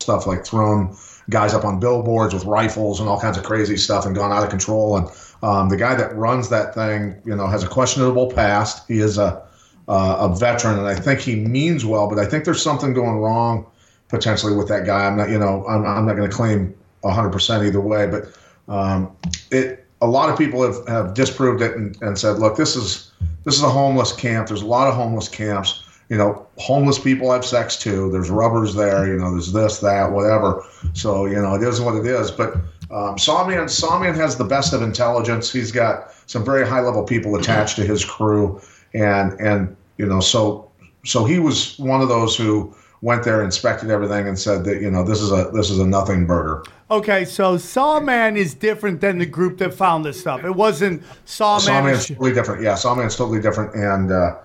stuff 0.00 0.26
like 0.26 0.44
thrown 0.44 0.96
guys 1.30 1.54
up 1.54 1.64
on 1.64 1.78
billboards 1.78 2.34
with 2.34 2.44
rifles 2.44 2.98
and 2.98 3.08
all 3.08 3.20
kinds 3.20 3.38
of 3.38 3.44
crazy 3.44 3.76
stuff 3.76 4.04
and 4.04 4.16
gone 4.16 4.32
out 4.32 4.42
of 4.42 4.50
control. 4.50 4.96
And 4.96 5.08
um, 5.42 5.68
the 5.68 5.76
guy 5.76 5.94
that 5.94 6.14
runs 6.16 6.48
that 6.48 6.74
thing 6.74 7.20
you 7.24 7.34
know 7.34 7.46
has 7.46 7.62
a 7.62 7.68
questionable 7.68 8.32
past. 8.32 8.86
He 8.88 8.98
is 8.98 9.18
a 9.18 9.42
uh, 9.88 10.30
a 10.30 10.36
veteran 10.36 10.78
and 10.78 10.86
i 10.86 10.94
think 10.94 11.18
he 11.20 11.34
means 11.34 11.84
well 11.84 12.08
but 12.08 12.18
i 12.18 12.24
think 12.24 12.44
there's 12.44 12.62
something 12.62 12.92
going 12.92 13.18
wrong 13.18 13.66
potentially 14.08 14.54
with 14.54 14.68
that 14.68 14.86
guy. 14.86 15.06
I'm 15.06 15.16
not 15.16 15.28
you 15.28 15.38
know 15.38 15.66
i'm, 15.66 15.84
I'm 15.84 16.06
not 16.06 16.14
going 16.14 16.30
to 16.30 16.34
claim 16.34 16.74
100% 17.02 17.66
either 17.66 17.80
way 17.80 18.06
but 18.06 18.32
um, 18.72 19.14
it 19.50 19.81
a 20.02 20.06
lot 20.06 20.28
of 20.28 20.36
people 20.36 20.62
have, 20.62 20.86
have 20.86 21.14
disproved 21.14 21.62
it 21.62 21.74
and, 21.76 21.96
and 22.02 22.18
said 22.18 22.38
look 22.38 22.56
this 22.56 22.76
is 22.76 23.12
this 23.44 23.54
is 23.54 23.62
a 23.62 23.70
homeless 23.70 24.12
camp 24.12 24.48
there's 24.48 24.62
a 24.62 24.66
lot 24.66 24.86
of 24.86 24.94
homeless 24.94 25.28
camps 25.28 25.84
you 26.12 26.18
know, 26.18 26.46
homeless 26.58 26.98
people 26.98 27.32
have 27.32 27.42
sex 27.42 27.74
too. 27.74 28.10
There's 28.10 28.28
rubbers 28.28 28.74
there, 28.74 29.06
you 29.06 29.18
know, 29.18 29.30
there's 29.30 29.50
this, 29.50 29.78
that, 29.78 30.12
whatever. 30.12 30.62
So, 30.92 31.24
you 31.24 31.40
know, 31.40 31.54
it 31.54 31.62
is 31.62 31.80
what 31.80 31.94
it 31.94 32.04
is. 32.04 32.30
But 32.30 32.54
um, 32.90 33.16
Sawman, 33.16 33.66
Sawman 33.70 34.14
has 34.16 34.36
the 34.36 34.44
best 34.44 34.74
of 34.74 34.82
intelligence. 34.82 35.50
He's 35.50 35.72
got 35.72 36.12
some 36.26 36.44
very 36.44 36.68
high 36.68 36.80
level 36.80 37.02
people 37.02 37.34
attached 37.36 37.76
to 37.76 37.86
his 37.86 38.04
crew. 38.04 38.60
And, 38.92 39.32
and, 39.40 39.74
you 39.96 40.04
know, 40.04 40.20
so, 40.20 40.70
so 41.06 41.24
he 41.24 41.38
was 41.38 41.78
one 41.78 42.02
of 42.02 42.10
those 42.10 42.36
who 42.36 42.76
went 43.02 43.24
there, 43.24 43.42
inspected 43.42 43.90
everything 43.90 44.26
and 44.26 44.38
said 44.38 44.64
that, 44.64 44.80
you 44.80 44.90
know, 44.90 45.04
this 45.04 45.20
is 45.20 45.30
a, 45.30 45.50
this 45.52 45.70
is 45.70 45.78
a 45.78 45.86
nothing 45.86 46.26
burger. 46.26 46.64
Okay, 46.90 47.24
so 47.24 47.56
Sawman 47.58 48.36
is 48.36 48.54
different 48.54 49.00
than 49.00 49.18
the 49.18 49.26
group 49.26 49.58
that 49.58 49.74
found 49.74 50.04
this 50.04 50.18
stuff. 50.18 50.44
It 50.44 50.54
wasn't 50.54 51.02
Sawman. 51.24 51.60
Sawman's 51.60 52.06
totally 52.06 52.32
different. 52.32 52.62
Yeah, 52.62 52.76
Sawman's 52.76 53.16
totally 53.16 53.40
different. 53.40 53.74
And, 53.74 54.12
uh, 54.12 54.36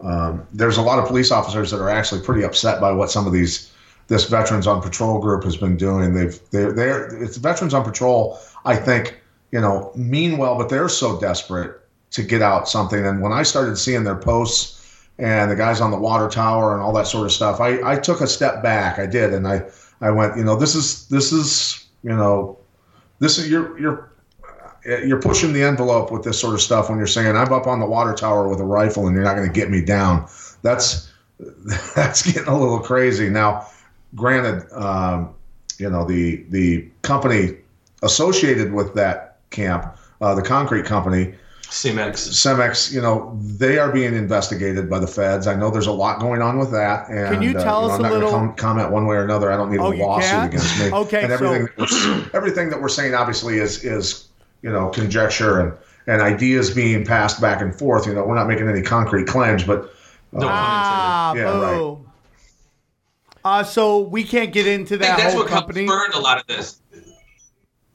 um, 0.00 0.46
there's 0.52 0.76
a 0.76 0.82
lot 0.82 0.98
of 0.98 1.06
police 1.06 1.30
officers 1.30 1.70
that 1.70 1.80
are 1.80 1.88
actually 1.88 2.20
pretty 2.20 2.42
upset 2.42 2.80
by 2.80 2.92
what 2.92 3.10
some 3.10 3.26
of 3.26 3.32
these 3.32 3.72
this 4.08 4.28
veterans 4.28 4.66
on 4.66 4.80
patrol 4.80 5.20
group 5.20 5.42
has 5.44 5.56
been 5.56 5.76
doing. 5.76 6.14
They've 6.14 6.38
they're, 6.50 6.72
they're 6.72 7.22
it's 7.22 7.38
veterans 7.38 7.74
on 7.74 7.82
patrol. 7.82 8.38
I 8.64 8.76
think 8.76 9.20
you 9.52 9.60
know 9.60 9.92
mean 9.94 10.36
well, 10.36 10.56
but 10.56 10.68
they're 10.68 10.88
so 10.88 11.18
desperate 11.18 11.80
to 12.10 12.22
get 12.22 12.42
out 12.42 12.68
something. 12.68 13.06
And 13.06 13.20
when 13.22 13.32
I 13.32 13.42
started 13.42 13.76
seeing 13.76 14.04
their 14.04 14.16
posts 14.16 14.75
and 15.18 15.50
the 15.50 15.56
guys 15.56 15.80
on 15.80 15.90
the 15.90 15.98
water 15.98 16.28
tower 16.28 16.74
and 16.74 16.82
all 16.82 16.92
that 16.92 17.06
sort 17.06 17.26
of 17.26 17.32
stuff, 17.32 17.60
I, 17.60 17.92
I 17.92 17.96
took 17.96 18.20
a 18.20 18.26
step 18.26 18.62
back. 18.62 18.98
I 18.98 19.06
did, 19.06 19.32
and 19.32 19.46
I 19.46 19.62
I 20.00 20.10
went, 20.10 20.36
you 20.36 20.44
know, 20.44 20.56
this 20.56 20.74
is 20.74 21.08
this 21.08 21.32
is 21.32 21.86
you 22.02 22.14
know, 22.14 22.58
this 23.18 23.38
is 23.38 23.50
you're 23.50 23.78
you're 23.78 24.10
you're 24.84 25.20
pushing 25.20 25.52
the 25.52 25.62
envelope 25.62 26.12
with 26.12 26.22
this 26.22 26.40
sort 26.40 26.54
of 26.54 26.60
stuff 26.60 26.88
when 26.88 26.98
you're 26.98 27.06
saying 27.06 27.36
I'm 27.36 27.52
up 27.52 27.66
on 27.66 27.80
the 27.80 27.86
water 27.86 28.14
tower 28.14 28.48
with 28.48 28.60
a 28.60 28.64
rifle 28.64 29.06
and 29.06 29.16
you're 29.16 29.24
not 29.24 29.34
going 29.34 29.48
to 29.48 29.52
get 29.52 29.70
me 29.70 29.80
down. 29.80 30.28
That's 30.62 31.12
that's 31.94 32.22
getting 32.22 32.48
a 32.48 32.58
little 32.58 32.78
crazy. 32.78 33.28
Now, 33.28 33.66
granted, 34.14 34.70
um, 34.72 35.34
you 35.78 35.90
know 35.90 36.04
the 36.04 36.44
the 36.50 36.88
company 37.02 37.56
associated 38.02 38.72
with 38.72 38.94
that 38.94 39.38
camp, 39.50 39.96
uh, 40.20 40.34
the 40.34 40.42
concrete 40.42 40.84
company, 40.84 41.34
Cemex. 41.68 42.28
Cemex, 42.30 42.92
you 42.92 43.00
know, 43.00 43.36
they 43.40 43.78
are 43.78 43.90
being 43.90 44.14
investigated 44.14 44.88
by 44.88 44.98
the 44.98 45.06
feds. 45.06 45.46
I 45.46 45.54
know 45.54 45.70
there's 45.70 45.86
a 45.88 45.92
lot 45.92 46.20
going 46.20 46.40
on 46.40 46.58
with 46.58 46.70
that. 46.72 47.08
And, 47.08 47.34
Can 47.34 47.42
you 47.42 47.52
tell 47.52 47.84
uh, 47.84 47.88
us 47.88 47.92
I'm 47.94 48.00
a 48.00 48.02
not 48.04 48.12
little- 48.12 48.30
Gonna 48.30 48.46
com- 48.48 48.56
comment 48.56 48.90
one 48.92 49.06
way 49.06 49.16
or 49.16 49.24
another. 49.24 49.50
I 49.52 49.56
don't 49.56 49.70
need 49.70 49.80
Oh, 49.80 49.92
a 49.92 49.94
lawsuit 49.96 50.44
against 50.44 50.78
me. 50.78 50.90
Okay, 50.92 51.22
and 51.24 51.32
everything, 51.32 51.66
so- 51.78 51.84
that 51.86 52.30
we're, 52.32 52.36
everything 52.38 52.70
that 52.70 52.80
we're 52.80 52.88
saying 52.88 53.14
obviously 53.14 53.58
is 53.58 53.84
is 53.84 54.28
you 54.62 54.70
know 54.70 54.88
conjecture 54.90 55.60
and 55.60 55.72
and 56.06 56.22
ideas 56.22 56.72
being 56.72 57.04
passed 57.04 57.40
back 57.40 57.60
and 57.60 57.76
forth. 57.76 58.06
You 58.06 58.14
know, 58.14 58.24
we're 58.24 58.36
not 58.36 58.46
making 58.46 58.68
any 58.68 58.82
concrete 58.82 59.26
claims, 59.26 59.64
but 59.64 59.92
No 60.32 60.46
Ah, 60.48 61.34
Yeah, 61.34 61.42
right. 61.58 61.76
boom. 61.76 62.06
Uh, 63.44 63.62
so 63.64 64.00
we 64.00 64.22
can't 64.24 64.52
get 64.52 64.66
into 64.66 64.94
intended. 64.94 65.04
I 65.04 65.08
that 65.08 65.16
think 65.16 65.22
that's 65.24 65.34
whole 65.34 65.42
what 65.42 65.50
company. 65.50 65.86
helped 65.86 66.14
a 66.14 66.20
lot 66.20 66.38
of 66.40 66.46
this. 66.46 66.80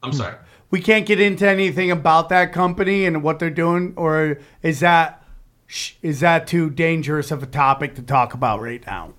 I'm 0.02 0.12
sorry. 0.12 0.34
We 0.72 0.80
can't 0.80 1.04
get 1.04 1.20
into 1.20 1.46
anything 1.46 1.90
about 1.90 2.30
that 2.30 2.52
company 2.52 3.04
and 3.04 3.22
what 3.22 3.38
they're 3.38 3.50
doing, 3.50 3.92
or 3.94 4.38
is 4.62 4.80
that 4.80 5.22
is 6.00 6.20
that 6.20 6.46
too 6.46 6.70
dangerous 6.70 7.30
of 7.30 7.42
a 7.42 7.46
topic 7.46 7.94
to 7.96 8.02
talk 8.02 8.32
about 8.32 8.60
right 8.62 8.84
now? 8.86 9.12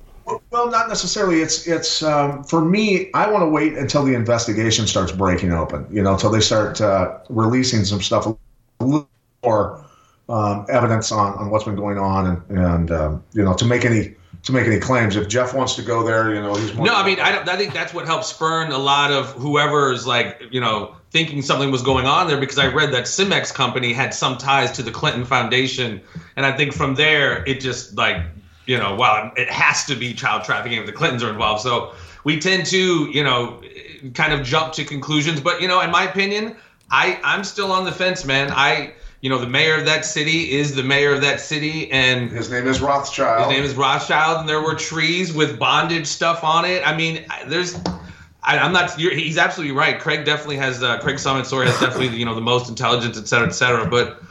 Well, 0.50 0.72
not 0.72 0.90
necessarily. 0.90 1.42
It's 1.42 1.68
it's 1.68 2.02
um, 2.02 2.44
for 2.44 2.66
me. 2.66 3.12
I 3.14 3.30
want 3.30 3.44
to 3.44 3.48
wait 3.48 3.74
until 3.74 4.04
the 4.04 4.16
investigation 4.16 4.88
starts 4.88 5.12
breaking 5.12 5.52
open. 5.52 5.86
You 5.92 6.02
know, 6.02 6.14
until 6.14 6.32
they 6.32 6.42
start 6.42 6.82
uh, 6.82 7.20
releasing 7.30 7.86
some 7.86 8.02
stuff, 8.02 8.28
more 8.80 9.86
um, 10.30 10.66
evidence 10.70 11.12
on, 11.12 11.34
on 11.36 11.52
what's 11.52 11.66
been 11.66 11.76
going 11.76 12.00
on, 12.00 12.26
and 12.28 12.58
and 12.58 12.92
um, 12.92 13.24
you 13.34 13.44
know, 13.44 13.54
to 13.54 13.66
make 13.66 13.86
any 13.86 14.16
to 14.44 14.52
make 14.52 14.68
any 14.68 14.80
claims. 14.80 15.16
If 15.16 15.28
Jeff 15.28 15.54
wants 15.54 15.76
to 15.76 15.82
go 15.82 16.04
there, 16.04 16.36
you 16.36 16.42
know, 16.42 16.54
he's 16.56 16.74
more 16.74 16.86
No, 16.86 16.96
I 16.96 17.06
mean, 17.06 17.20
I, 17.20 17.32
don't, 17.32 17.48
I 17.48 17.56
think 17.56 17.74
that's 17.74 17.94
what 17.94 18.06
helped 18.06 18.26
spurn 18.26 18.72
a 18.72 18.78
lot 18.78 19.12
of 19.12 19.32
whoever's 19.34 20.06
like, 20.06 20.42
you 20.52 20.60
know, 20.60 20.96
thinking 21.12 21.42
something 21.42 21.72
was 21.72 21.82
going 21.82 22.06
on 22.06 22.28
there 22.28 22.38
because 22.40 22.58
I 22.58 22.68
read 22.68 22.92
that 22.94 23.06
Cemex 23.06 23.54
company 23.54 23.94
had 23.94 24.14
some 24.14 24.38
ties 24.38 24.72
to 24.74 24.84
the 24.84 24.92
Clinton 24.92 25.26
Foundation, 25.26 26.02
and 26.36 26.46
I 26.46 26.56
think 26.56 26.74
from 26.74 26.96
there 26.96 27.44
it 27.48 27.62
just 27.62 27.96
like, 27.96 28.22
you 28.66 28.78
know, 28.78 28.96
wow, 28.96 29.32
it 29.38 29.50
has 29.50 29.86
to 29.86 29.96
be 29.96 30.14
child 30.14 30.44
trafficking 30.44 30.80
if 30.80 30.86
the 30.86 30.92
Clintons 30.92 31.24
are 31.24 31.30
involved. 31.30 31.62
So 31.62 31.94
we 32.24 32.40
tend 32.40 32.66
to, 32.68 33.10
you 33.12 33.24
know, 33.24 33.62
kind 34.14 34.34
of 34.34 34.44
jump 34.44 34.74
to 34.74 34.84
conclusions. 34.84 35.40
But 35.40 35.62
you 35.62 35.68
know, 35.68 35.80
in 35.82 35.92
my 35.92 36.04
opinion, 36.04 36.56
I 36.92 37.20
I'm 37.24 37.44
still 37.46 37.72
on 37.72 37.86
the 37.86 37.92
fence, 37.92 38.26
man. 38.26 38.52
I 38.52 38.94
you 39.24 39.30
know, 39.30 39.40
the 39.40 39.48
mayor 39.48 39.78
of 39.78 39.86
that 39.86 40.04
city 40.04 40.52
is 40.52 40.76
the 40.76 40.84
mayor 40.84 41.14
of 41.14 41.22
that 41.22 41.40
city, 41.40 41.90
and 41.92 42.30
his 42.30 42.52
name 42.52 42.68
is 42.68 42.82
Rothschild. 42.82 43.50
his 43.50 43.58
name 43.58 43.64
is 43.64 43.74
Rothschild, 43.74 44.42
and 44.42 44.50
there 44.50 44.62
were 44.62 44.76
trees 44.76 45.32
with 45.32 45.58
bondage 45.58 46.08
stuff 46.08 46.44
on 46.44 46.66
it. 46.66 46.86
I 46.86 46.94
mean, 46.94 47.26
there's. 47.48 47.74
I, 48.44 48.58
I'm 48.58 48.74
not. 48.74 49.00
You're, 49.00 49.14
he's 49.14 49.38
absolutely 49.38 49.74
right. 49.78 49.98
Craig 49.98 50.26
definitely 50.26 50.58
has. 50.58 50.84
Uh, 50.84 51.00
Craig 51.00 51.20
Summit 51.20 51.46
story 51.46 51.68
has 51.68 51.80
definitely 51.80 52.18
you 52.18 52.26
know 52.26 52.36
the 52.36 52.42
most 52.42 52.68
intelligence, 52.68 53.18
et 53.18 53.30
cetera, 53.30 53.48
et 53.48 53.52
cetera. 53.52 53.90
But 53.90 54.22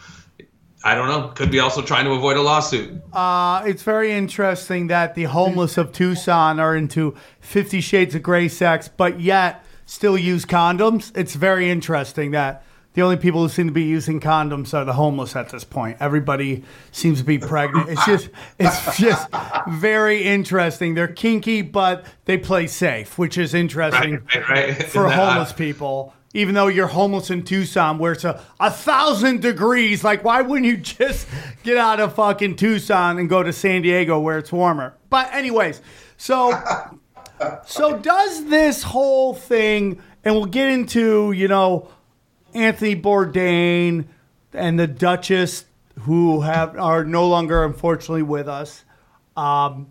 I 0.85 0.95
don't 0.95 1.09
know. 1.09 1.29
Could 1.29 1.51
be 1.51 1.61
also 1.61 1.81
trying 1.81 2.05
to 2.05 2.11
avoid 2.11 2.37
a 2.37 2.43
lawsuit. 2.43 2.93
Uh, 3.15 3.63
it's 3.65 3.83
very 3.85 4.13
interesting 4.13 4.89
that 4.89 5.15
the 5.15 5.25
homeless 5.25 5.79
of 5.79 5.93
Tucson 5.93 6.61
are 6.61 6.77
into 6.77 7.17
Fifty 7.41 7.81
Shades 7.81 8.15
of 8.15 8.23
Grey 8.23 8.47
sex, 8.47 8.91
but 8.95 9.23
yet 9.23 9.65
still 9.87 10.19
use 10.19 10.45
condoms. 10.45 11.17
It's 11.17 11.35
very 11.35 11.71
interesting 11.71 12.33
that 12.33 12.63
the 12.95 13.03
only 13.03 13.17
people 13.17 13.43
who 13.43 13.49
seem 13.49 13.67
to 13.67 13.73
be 13.73 13.85
using 13.85 14.21
condoms 14.21 14.75
are 14.75 14.85
the 14.85 14.93
homeless 14.93 15.35
at 15.35 15.49
this 15.49 15.65
point. 15.65 15.97
Everybody 16.01 16.63
seems 16.91 17.19
to 17.21 17.25
be 17.25 17.39
pregnant. 17.39 17.89
It's 17.89 18.05
just, 18.05 18.29
it's 18.59 18.99
just 18.99 19.29
very 19.69 20.23
interesting. 20.25 20.95
They're 20.95 21.09
kinky, 21.09 21.63
but 21.63 22.05
they 22.27 22.37
play 22.37 22.67
safe, 22.67 23.17
which 23.19 23.39
is 23.39 23.55
interesting 23.55 24.23
Right, 24.35 24.49
right, 24.49 24.79
right. 24.79 24.83
for 24.89 25.09
homeless 25.09 25.53
people. 25.53 26.15
Even 26.35 26.55
though 26.55 26.69
you're 26.69 26.87
homeless 26.87 27.29
in 27.31 27.43
Tucson, 27.43 27.99
where 27.99 28.13
it's 28.13 28.25
a, 28.25 28.43
a 28.59 28.71
thousand 28.71 29.43
degrees, 29.43 30.03
like 30.03 30.25
why 30.25 30.41
wouldn't 30.41 30.67
you 30.67 30.79
just 30.79 31.29
get 31.63 31.77
out 31.77 32.01
of 32.01 32.15
fucking 32.15 32.57
Tucson 32.57 33.19
and 33.19 33.29
go 33.29 33.43
to 33.43 33.53
San 33.53 33.83
Diego 33.83 34.19
where 34.19 34.39
it's 34.39 34.51
warmer? 34.51 34.95
But 35.11 35.33
anyways, 35.35 35.83
so 36.17 36.59
so 37.67 37.99
does 37.99 38.47
this 38.47 38.83
whole 38.83 39.35
thing, 39.35 40.01
and 40.25 40.35
we'll 40.35 40.47
get 40.47 40.69
into 40.71 41.33
you 41.33 41.49
know 41.49 41.89
Anthony 42.55 42.97
Bourdain 42.97 44.07
and 44.53 44.79
the 44.79 44.87
Duchess, 44.87 45.65
who 46.01 46.41
have 46.41 46.79
are 46.79 47.05
no 47.05 47.29
longer 47.29 47.65
unfortunately 47.65 48.23
with 48.23 48.49
us. 48.49 48.85
Um, 49.37 49.89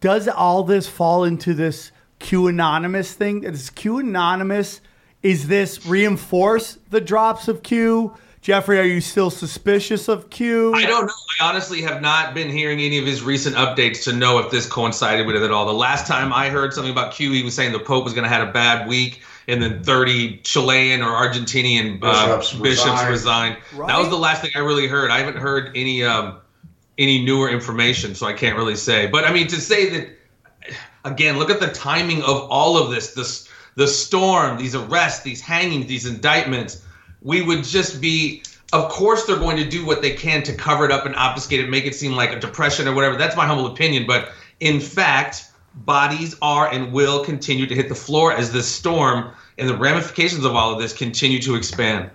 does 0.00 0.28
all 0.28 0.64
this 0.64 0.86
fall 0.86 1.24
into 1.24 1.54
this 1.54 1.90
Q 2.18 2.48
anonymous 2.48 3.14
thing? 3.14 3.44
Is 3.44 3.70
Q 3.70 3.98
anonymous? 3.98 4.80
Is 5.22 5.48
this 5.48 5.86
reinforce 5.86 6.78
the 6.90 7.00
drops 7.00 7.48
of 7.48 7.62
Q? 7.62 8.14
Jeffrey, 8.42 8.78
are 8.78 8.84
you 8.84 9.00
still 9.00 9.30
suspicious 9.30 10.06
of 10.06 10.28
Q? 10.28 10.74
I 10.74 10.82
don't 10.84 11.06
know. 11.06 11.12
I 11.40 11.48
honestly 11.48 11.80
have 11.80 12.02
not 12.02 12.34
been 12.34 12.50
hearing 12.50 12.78
any 12.80 12.98
of 12.98 13.06
his 13.06 13.22
recent 13.22 13.56
updates 13.56 14.04
to 14.04 14.12
know 14.12 14.38
if 14.38 14.50
this 14.50 14.68
coincided 14.68 15.26
with 15.26 15.36
it 15.36 15.42
at 15.42 15.50
all. 15.50 15.64
The 15.64 15.72
last 15.72 16.06
time 16.06 16.30
I 16.30 16.50
heard 16.50 16.74
something 16.74 16.92
about 16.92 17.14
Q, 17.14 17.32
he 17.32 17.42
was 17.42 17.54
saying 17.54 17.72
the 17.72 17.78
Pope 17.78 18.04
was 18.04 18.12
going 18.12 18.24
to 18.24 18.28
have 18.28 18.46
a 18.46 18.52
bad 18.52 18.86
week, 18.86 19.22
and 19.48 19.62
then 19.62 19.82
30 19.82 20.38
Chilean 20.38 21.02
or 21.02 21.10
Argentinian 21.10 21.98
uh, 22.02 22.36
Bishops 22.38 22.52
bishops 22.54 23.04
resigned. 23.06 23.10
resigned. 23.10 23.56
That 23.88 23.98
was 23.98 24.08
the 24.08 24.16
last 24.16 24.42
thing 24.42 24.50
I 24.54 24.60
really 24.60 24.86
heard. 24.86 25.10
I 25.10 25.18
haven't 25.18 25.36
heard 25.36 25.76
any 25.76 26.04
um, 26.04 26.38
any 26.98 27.24
newer 27.24 27.50
information, 27.50 28.14
so 28.14 28.26
I 28.26 28.32
can't 28.32 28.56
really 28.56 28.76
say. 28.76 29.06
But 29.06 29.24
I 29.24 29.32
mean, 29.32 29.48
to 29.48 29.60
say 29.60 29.88
that 29.90 30.08
again, 31.04 31.38
look 31.38 31.50
at 31.50 31.60
the 31.60 31.68
timing 31.68 32.22
of 32.22 32.48
all 32.50 32.76
of 32.76 32.90
this. 32.90 33.14
This 33.14 33.48
the 33.76 33.88
storm, 33.88 34.58
these 34.58 34.74
arrests, 34.74 35.22
these 35.22 35.40
hangings, 35.40 35.86
these 35.86 36.06
indictments. 36.06 36.82
We 37.22 37.42
would 37.42 37.64
just 37.64 38.00
be. 38.00 38.42
Of 38.72 38.88
course, 38.88 39.24
they're 39.24 39.38
going 39.38 39.58
to 39.58 39.68
do 39.68 39.86
what 39.86 40.02
they 40.02 40.10
can 40.10 40.42
to 40.44 40.52
cover 40.52 40.84
it 40.84 40.90
up 40.90 41.06
and 41.06 41.14
obfuscate 41.14 41.60
it, 41.60 41.70
make 41.70 41.86
it 41.86 41.94
seem 41.94 42.12
like 42.12 42.32
a 42.32 42.40
depression 42.40 42.88
or 42.88 42.94
whatever. 42.94 43.16
That's 43.16 43.36
my 43.36 43.46
humble 43.46 43.66
opinion. 43.66 44.04
But 44.04 44.32
in 44.58 44.80
fact, 44.80 45.48
bodies 45.76 46.36
are 46.40 46.70
and 46.70 46.92
will 46.92 47.24
continue 47.24 47.66
to 47.66 47.74
hit 47.74 47.88
the 47.88 47.94
floor 47.94 48.32
as 48.32 48.52
this 48.52 48.66
storm 48.66 49.32
and 49.58 49.68
the 49.68 49.76
ramifications 49.76 50.44
of 50.44 50.54
all 50.54 50.72
of 50.72 50.80
this 50.80 50.92
continue 50.92 51.40
to 51.40 51.54
expand. 51.54 52.10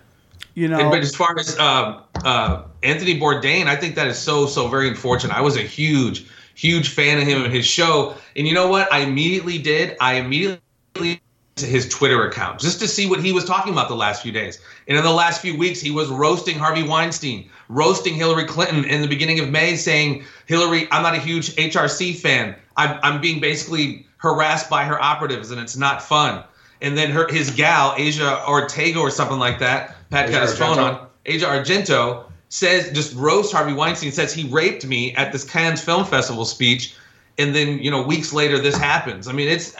You 0.55 0.67
know, 0.67 0.79
And, 0.79 0.89
but 0.89 1.01
as 1.01 1.15
far 1.15 1.37
as 1.37 1.57
uh, 1.57 2.01
uh, 2.23 2.63
Anthony 2.83 3.19
Bourdain, 3.19 3.67
I 3.67 3.75
think 3.75 3.95
that 3.95 4.07
is 4.07 4.17
so 4.17 4.45
so 4.45 4.67
very 4.67 4.87
unfortunate. 4.87 5.35
I 5.35 5.41
was 5.41 5.55
a 5.55 5.61
huge 5.61 6.25
huge 6.55 6.89
fan 6.89 7.17
of 7.21 7.27
him 7.27 7.43
and 7.43 7.53
his 7.53 7.65
show, 7.65 8.15
and 8.35 8.45
you 8.47 8.53
know 8.53 8.67
what? 8.67 8.91
I 8.91 8.99
immediately 8.99 9.57
did. 9.57 9.95
I 10.01 10.15
immediately 10.15 11.21
to 11.59 11.65
his 11.65 11.87
Twitter 11.87 12.27
account 12.27 12.59
just 12.59 12.79
to 12.79 12.87
see 12.87 13.07
what 13.07 13.23
he 13.23 13.31
was 13.31 13.45
talking 13.45 13.71
about 13.71 13.89
the 13.89 13.95
last 13.95 14.23
few 14.23 14.31
days. 14.31 14.59
And 14.87 14.97
in 14.97 15.03
the 15.03 15.11
last 15.11 15.41
few 15.41 15.57
weeks, 15.57 15.79
he 15.79 15.91
was 15.91 16.09
roasting 16.09 16.57
Harvey 16.57 16.83
Weinstein, 16.83 17.49
roasting 17.69 18.15
Hillary 18.15 18.45
Clinton 18.45 18.83
in 18.83 19.01
the 19.01 19.07
beginning 19.07 19.39
of 19.39 19.49
May, 19.49 19.75
saying, 19.75 20.25
Hillary, 20.47 20.87
I'm 20.91 21.03
not 21.03 21.15
a 21.15 21.19
huge 21.19 21.55
HRC 21.55 22.17
fan. 22.17 22.55
I'm, 22.75 22.99
I'm 23.01 23.21
being 23.21 23.39
basically 23.39 24.05
harassed 24.17 24.69
by 24.69 24.83
her 24.83 25.01
operatives 25.01 25.51
and 25.51 25.61
it's 25.61 25.77
not 25.77 26.01
fun. 26.01 26.43
And 26.81 26.97
then 26.97 27.11
her 27.11 27.27
his 27.27 27.51
gal, 27.51 27.93
Asia 27.97 28.43
Ortega 28.47 28.99
or 28.99 29.11
something 29.11 29.39
like 29.39 29.59
that, 29.59 29.95
Pat 30.09 30.29
got 30.29 30.41
Asia 30.43 30.51
his 30.51 30.57
phone 30.57 30.79
on, 30.79 31.07
Asia 31.25 31.45
Argento 31.45 32.23
says, 32.49 32.91
just 32.91 33.15
roast 33.15 33.53
Harvey 33.53 33.73
Weinstein, 33.73 34.11
says 34.11 34.33
he 34.33 34.49
raped 34.49 34.85
me 34.85 35.13
at 35.15 35.31
this 35.31 35.43
Cannes 35.43 35.81
Film 35.81 36.05
Festival 36.05 36.45
speech. 36.45 36.95
And 37.37 37.53
then, 37.53 37.79
you 37.79 37.91
know, 37.91 38.01
weeks 38.01 38.33
later, 38.33 38.59
this 38.59 38.75
happens. 38.75 39.27
I 39.27 39.33
mean, 39.33 39.47
it's 39.47 39.75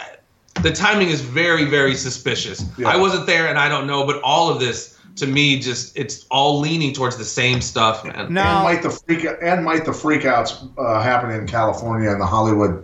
the 0.62 0.72
timing 0.72 1.10
is 1.10 1.22
very, 1.22 1.66
very 1.66 1.96
suspicious. 1.96 2.64
Yeah. 2.78 2.90
I 2.90 2.98
wasn't 2.98 3.26
there 3.26 3.48
and 3.48 3.58
I 3.58 3.68
don't 3.70 3.88
know, 3.88 4.06
but 4.06 4.22
all 4.22 4.50
of 4.50 4.60
this 4.60 4.99
to 5.20 5.28
me 5.28 5.59
just 5.59 5.97
it's 5.97 6.26
all 6.32 6.59
leaning 6.59 6.93
towards 6.93 7.17
the 7.17 7.26
same 7.26 7.61
stuff, 7.61 8.03
man. 8.03 8.34
now 8.34 8.57
and 8.57 8.63
might 8.63 8.84
the 8.84 8.89
freak 8.89 9.26
and 9.41 9.63
might 9.63 9.86
the 9.86 9.91
freakouts 9.91 10.70
uh, 10.78 11.01
happen 11.01 11.30
in 11.32 11.47
California 11.47 12.09
and 12.09 12.20
the 12.20 12.26
Hollywood 12.26 12.84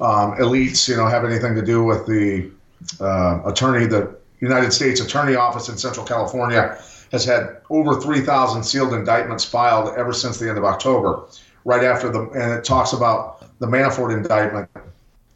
um, 0.00 0.32
elites, 0.36 0.88
you 0.88 0.96
know, 0.96 1.06
have 1.06 1.24
anything 1.24 1.54
to 1.54 1.62
do 1.62 1.84
with 1.84 2.06
the 2.06 2.50
uh, 3.00 3.42
attorney, 3.46 3.86
the 3.86 4.14
United 4.40 4.72
States 4.72 5.00
Attorney 5.00 5.36
Office 5.36 5.68
in 5.68 5.76
Central 5.76 6.04
California 6.04 6.78
has 7.12 7.24
had 7.24 7.58
over 7.70 8.00
3,000 8.00 8.62
sealed 8.62 8.92
indictments 8.92 9.44
filed 9.44 9.96
ever 9.96 10.12
since 10.12 10.38
the 10.38 10.48
end 10.48 10.58
of 10.58 10.64
October, 10.64 11.26
right 11.64 11.84
after 11.84 12.10
the 12.10 12.22
and 12.30 12.52
it 12.52 12.64
talks 12.64 12.92
about 12.92 13.58
the 13.60 13.66
Manafort 13.66 14.12
indictment. 14.12 14.68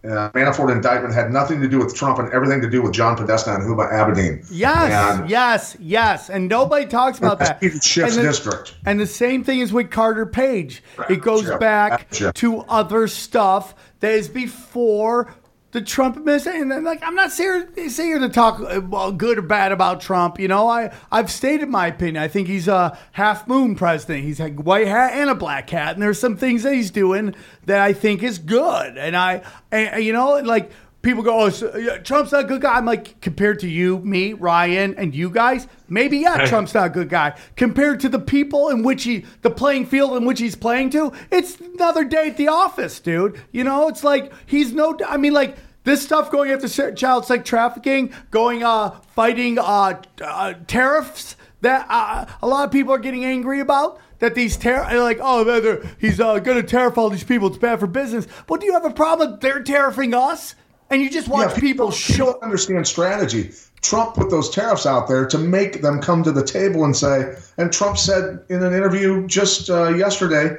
Uh, 0.04 0.30
Manafort 0.30 0.70
indictment 0.70 1.12
had 1.12 1.32
nothing 1.32 1.60
to 1.60 1.68
do 1.68 1.78
with 1.78 1.92
Trump 1.94 2.20
and 2.20 2.32
everything 2.32 2.60
to 2.60 2.70
do 2.70 2.80
with 2.82 2.92
John 2.92 3.16
Podesta 3.16 3.52
and 3.52 3.64
Huma 3.64 3.90
Abedin. 3.90 4.46
Yes, 4.48 5.18
And- 5.18 5.28
yes, 5.28 5.76
yes, 5.80 6.30
and 6.30 6.48
nobody 6.48 6.86
talks 6.86 7.18
about 7.18 7.40
that. 7.40 7.60
Schiff's 7.60 8.16
and 8.16 8.24
the, 8.24 8.28
district. 8.28 8.76
And 8.86 9.00
the 9.00 9.06
same 9.08 9.42
thing 9.42 9.58
is 9.58 9.72
with 9.72 9.90
Carter 9.90 10.24
Page. 10.24 10.84
It 11.08 11.20
goes 11.20 11.50
back 11.58 12.08
to 12.10 12.58
other 12.68 13.08
stuff 13.08 13.74
that 13.98 14.12
is 14.12 14.28
before 14.28 15.34
the 15.78 15.84
Trump 15.84 16.16
administration. 16.16 16.62
And 16.62 16.70
then, 16.70 16.84
like, 16.84 17.02
I'm 17.02 17.14
not 17.14 17.32
here, 17.32 17.68
say 17.88 18.06
here 18.06 18.18
to 18.18 18.28
talk 18.28 18.60
uh, 18.60 18.80
well, 18.80 19.12
good 19.12 19.38
or 19.38 19.42
bad 19.42 19.72
about 19.72 20.00
Trump. 20.00 20.40
You 20.40 20.48
know, 20.48 20.68
I 20.68 20.92
I've 21.10 21.30
stated 21.30 21.68
my 21.68 21.86
opinion. 21.86 22.22
I 22.22 22.28
think 22.28 22.48
he's 22.48 22.68
a 22.68 22.98
half 23.12 23.46
moon 23.46 23.76
president. 23.76 24.24
He's 24.24 24.40
a 24.40 24.48
white 24.48 24.88
hat 24.88 25.12
and 25.14 25.30
a 25.30 25.34
black 25.34 25.70
hat, 25.70 25.94
and 25.94 26.02
there's 26.02 26.18
some 26.18 26.36
things 26.36 26.64
that 26.64 26.74
he's 26.74 26.90
doing 26.90 27.34
that 27.66 27.80
I 27.80 27.92
think 27.92 28.22
is 28.22 28.38
good. 28.38 28.98
And 28.98 29.16
I, 29.16 29.42
and, 29.70 30.02
you 30.02 30.12
know, 30.12 30.38
like 30.38 30.72
people 31.02 31.22
go, 31.22 31.42
oh, 31.42 31.48
so, 31.48 31.98
Trump's 31.98 32.32
not 32.32 32.44
a 32.44 32.46
good 32.46 32.60
guy. 32.60 32.74
I'm 32.74 32.84
like, 32.84 33.20
compared 33.20 33.60
to 33.60 33.68
you, 33.68 33.98
me, 34.00 34.32
Ryan, 34.32 34.94
and 34.96 35.14
you 35.14 35.30
guys, 35.30 35.68
maybe, 35.88 36.18
yeah, 36.18 36.44
Trump's 36.46 36.74
not 36.74 36.86
a 36.88 36.90
good 36.90 37.08
guy. 37.08 37.38
Compared 37.56 38.00
to 38.00 38.08
the 38.08 38.18
people 38.18 38.68
in 38.68 38.82
which 38.82 39.04
he, 39.04 39.24
the 39.42 39.50
playing 39.50 39.86
field 39.86 40.16
in 40.16 40.24
which 40.24 40.40
he's 40.40 40.56
playing 40.56 40.90
to, 40.90 41.12
it's 41.30 41.60
another 41.60 42.04
day 42.04 42.28
at 42.28 42.36
the 42.36 42.48
office, 42.48 42.98
dude. 42.98 43.40
You 43.52 43.64
know, 43.64 43.88
it's 43.88 44.02
like, 44.02 44.32
he's 44.46 44.72
no, 44.72 44.98
I 45.06 45.16
mean, 45.16 45.32
like, 45.32 45.56
this 45.88 46.02
stuff 46.02 46.30
going 46.30 46.50
after 46.50 46.92
child 46.92 47.24
sex 47.24 47.48
trafficking, 47.48 48.12
going, 48.30 48.62
uh, 48.62 48.90
fighting, 49.14 49.58
uh, 49.58 50.00
uh 50.22 50.54
tariffs 50.66 51.36
that 51.62 51.86
uh, 51.88 52.26
a 52.42 52.46
lot 52.46 52.64
of 52.66 52.70
people 52.72 52.92
are 52.92 52.98
getting 52.98 53.24
angry 53.24 53.60
about. 53.60 54.00
That 54.20 54.34
these 54.34 54.56
tariffs, 54.56 54.92
like, 54.94 55.18
oh, 55.20 55.44
they're, 55.44 55.60
they're- 55.60 55.90
he's 56.00 56.18
uh, 56.18 56.40
going 56.40 56.60
to 56.60 56.66
tariff 56.66 56.98
all 56.98 57.08
these 57.08 57.22
people. 57.22 57.46
It's 57.48 57.56
bad 57.56 57.78
for 57.78 57.86
business. 57.86 58.26
But 58.48 58.60
do 58.60 58.66
you 58.66 58.72
have 58.72 58.84
a 58.84 58.90
problem? 58.90 59.38
They're 59.40 59.62
tariffing 59.62 60.12
us, 60.12 60.56
and 60.90 61.00
you 61.00 61.08
just 61.08 61.28
watch 61.28 61.52
Yeah, 61.54 61.60
people 61.60 61.86
don't- 61.86 61.94
show. 61.94 62.24
don't 62.32 62.42
understand 62.42 62.86
strategy. 62.88 63.52
Trump 63.80 64.16
put 64.16 64.28
those 64.28 64.50
tariffs 64.50 64.86
out 64.86 65.06
there 65.06 65.24
to 65.26 65.38
make 65.38 65.82
them 65.82 66.00
come 66.00 66.24
to 66.24 66.32
the 66.32 66.42
table 66.44 66.84
and 66.84 66.96
say, 66.96 67.32
and 67.58 67.72
Trump 67.72 67.96
said 67.96 68.40
in 68.48 68.60
an 68.64 68.74
interview 68.74 69.24
just 69.28 69.70
uh, 69.70 69.90
yesterday, 69.90 70.56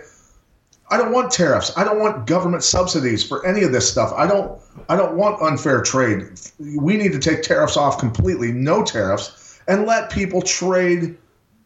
I 0.91 0.97
don't 0.97 1.11
want 1.11 1.31
tariffs. 1.31 1.71
I 1.77 1.83
don't 1.83 1.99
want 1.99 2.25
government 2.25 2.63
subsidies 2.63 3.23
for 3.23 3.45
any 3.45 3.63
of 3.63 3.71
this 3.71 3.89
stuff. 3.89 4.11
I 4.17 4.25
don't 4.25 4.59
I 4.89 4.95
don't 4.95 5.15
want 5.15 5.41
unfair 5.41 5.81
trade. 5.81 6.39
We 6.59 6.97
need 6.97 7.11
to 7.11 7.19
take 7.19 7.43
tariffs 7.43 7.77
off 7.77 7.99
completely, 7.99 8.51
no 8.51 8.83
tariffs, 8.83 9.59
and 9.67 9.85
let 9.85 10.09
people 10.09 10.41
trade 10.41 11.17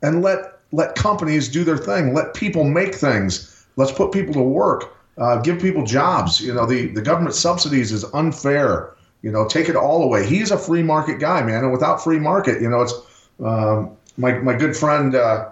and 0.02 0.22
let 0.22 0.60
let 0.72 0.96
companies 0.96 1.48
do 1.48 1.64
their 1.64 1.78
thing. 1.78 2.14
Let 2.14 2.34
people 2.34 2.64
make 2.64 2.96
things. 2.96 3.66
Let's 3.78 3.92
put 3.92 4.12
people 4.12 4.34
to 4.34 4.42
work. 4.42 4.96
Uh, 5.18 5.38
give 5.38 5.62
people 5.62 5.86
jobs. 5.86 6.42
You 6.42 6.54
know, 6.54 6.66
the, 6.66 6.88
the 6.88 7.02
government 7.02 7.36
subsidies 7.36 7.92
is 7.92 8.04
unfair. 8.14 8.96
You 9.22 9.32
know, 9.32 9.48
take 9.48 9.70
it 9.70 9.76
all 9.76 10.04
away. 10.04 10.26
He's 10.26 10.52
a 10.52 10.58
free 10.58 10.84
market 10.84 11.20
guy, 11.20 11.44
man, 11.44 11.64
and 11.64 11.72
without 11.72 12.04
free 12.04 12.20
market, 12.20 12.62
you 12.62 12.70
know, 12.70 12.82
it's 12.82 12.94
um, 13.42 13.96
my 14.18 14.34
my 14.40 14.56
good 14.56 14.76
friend 14.76 15.16
uh, 15.16 15.50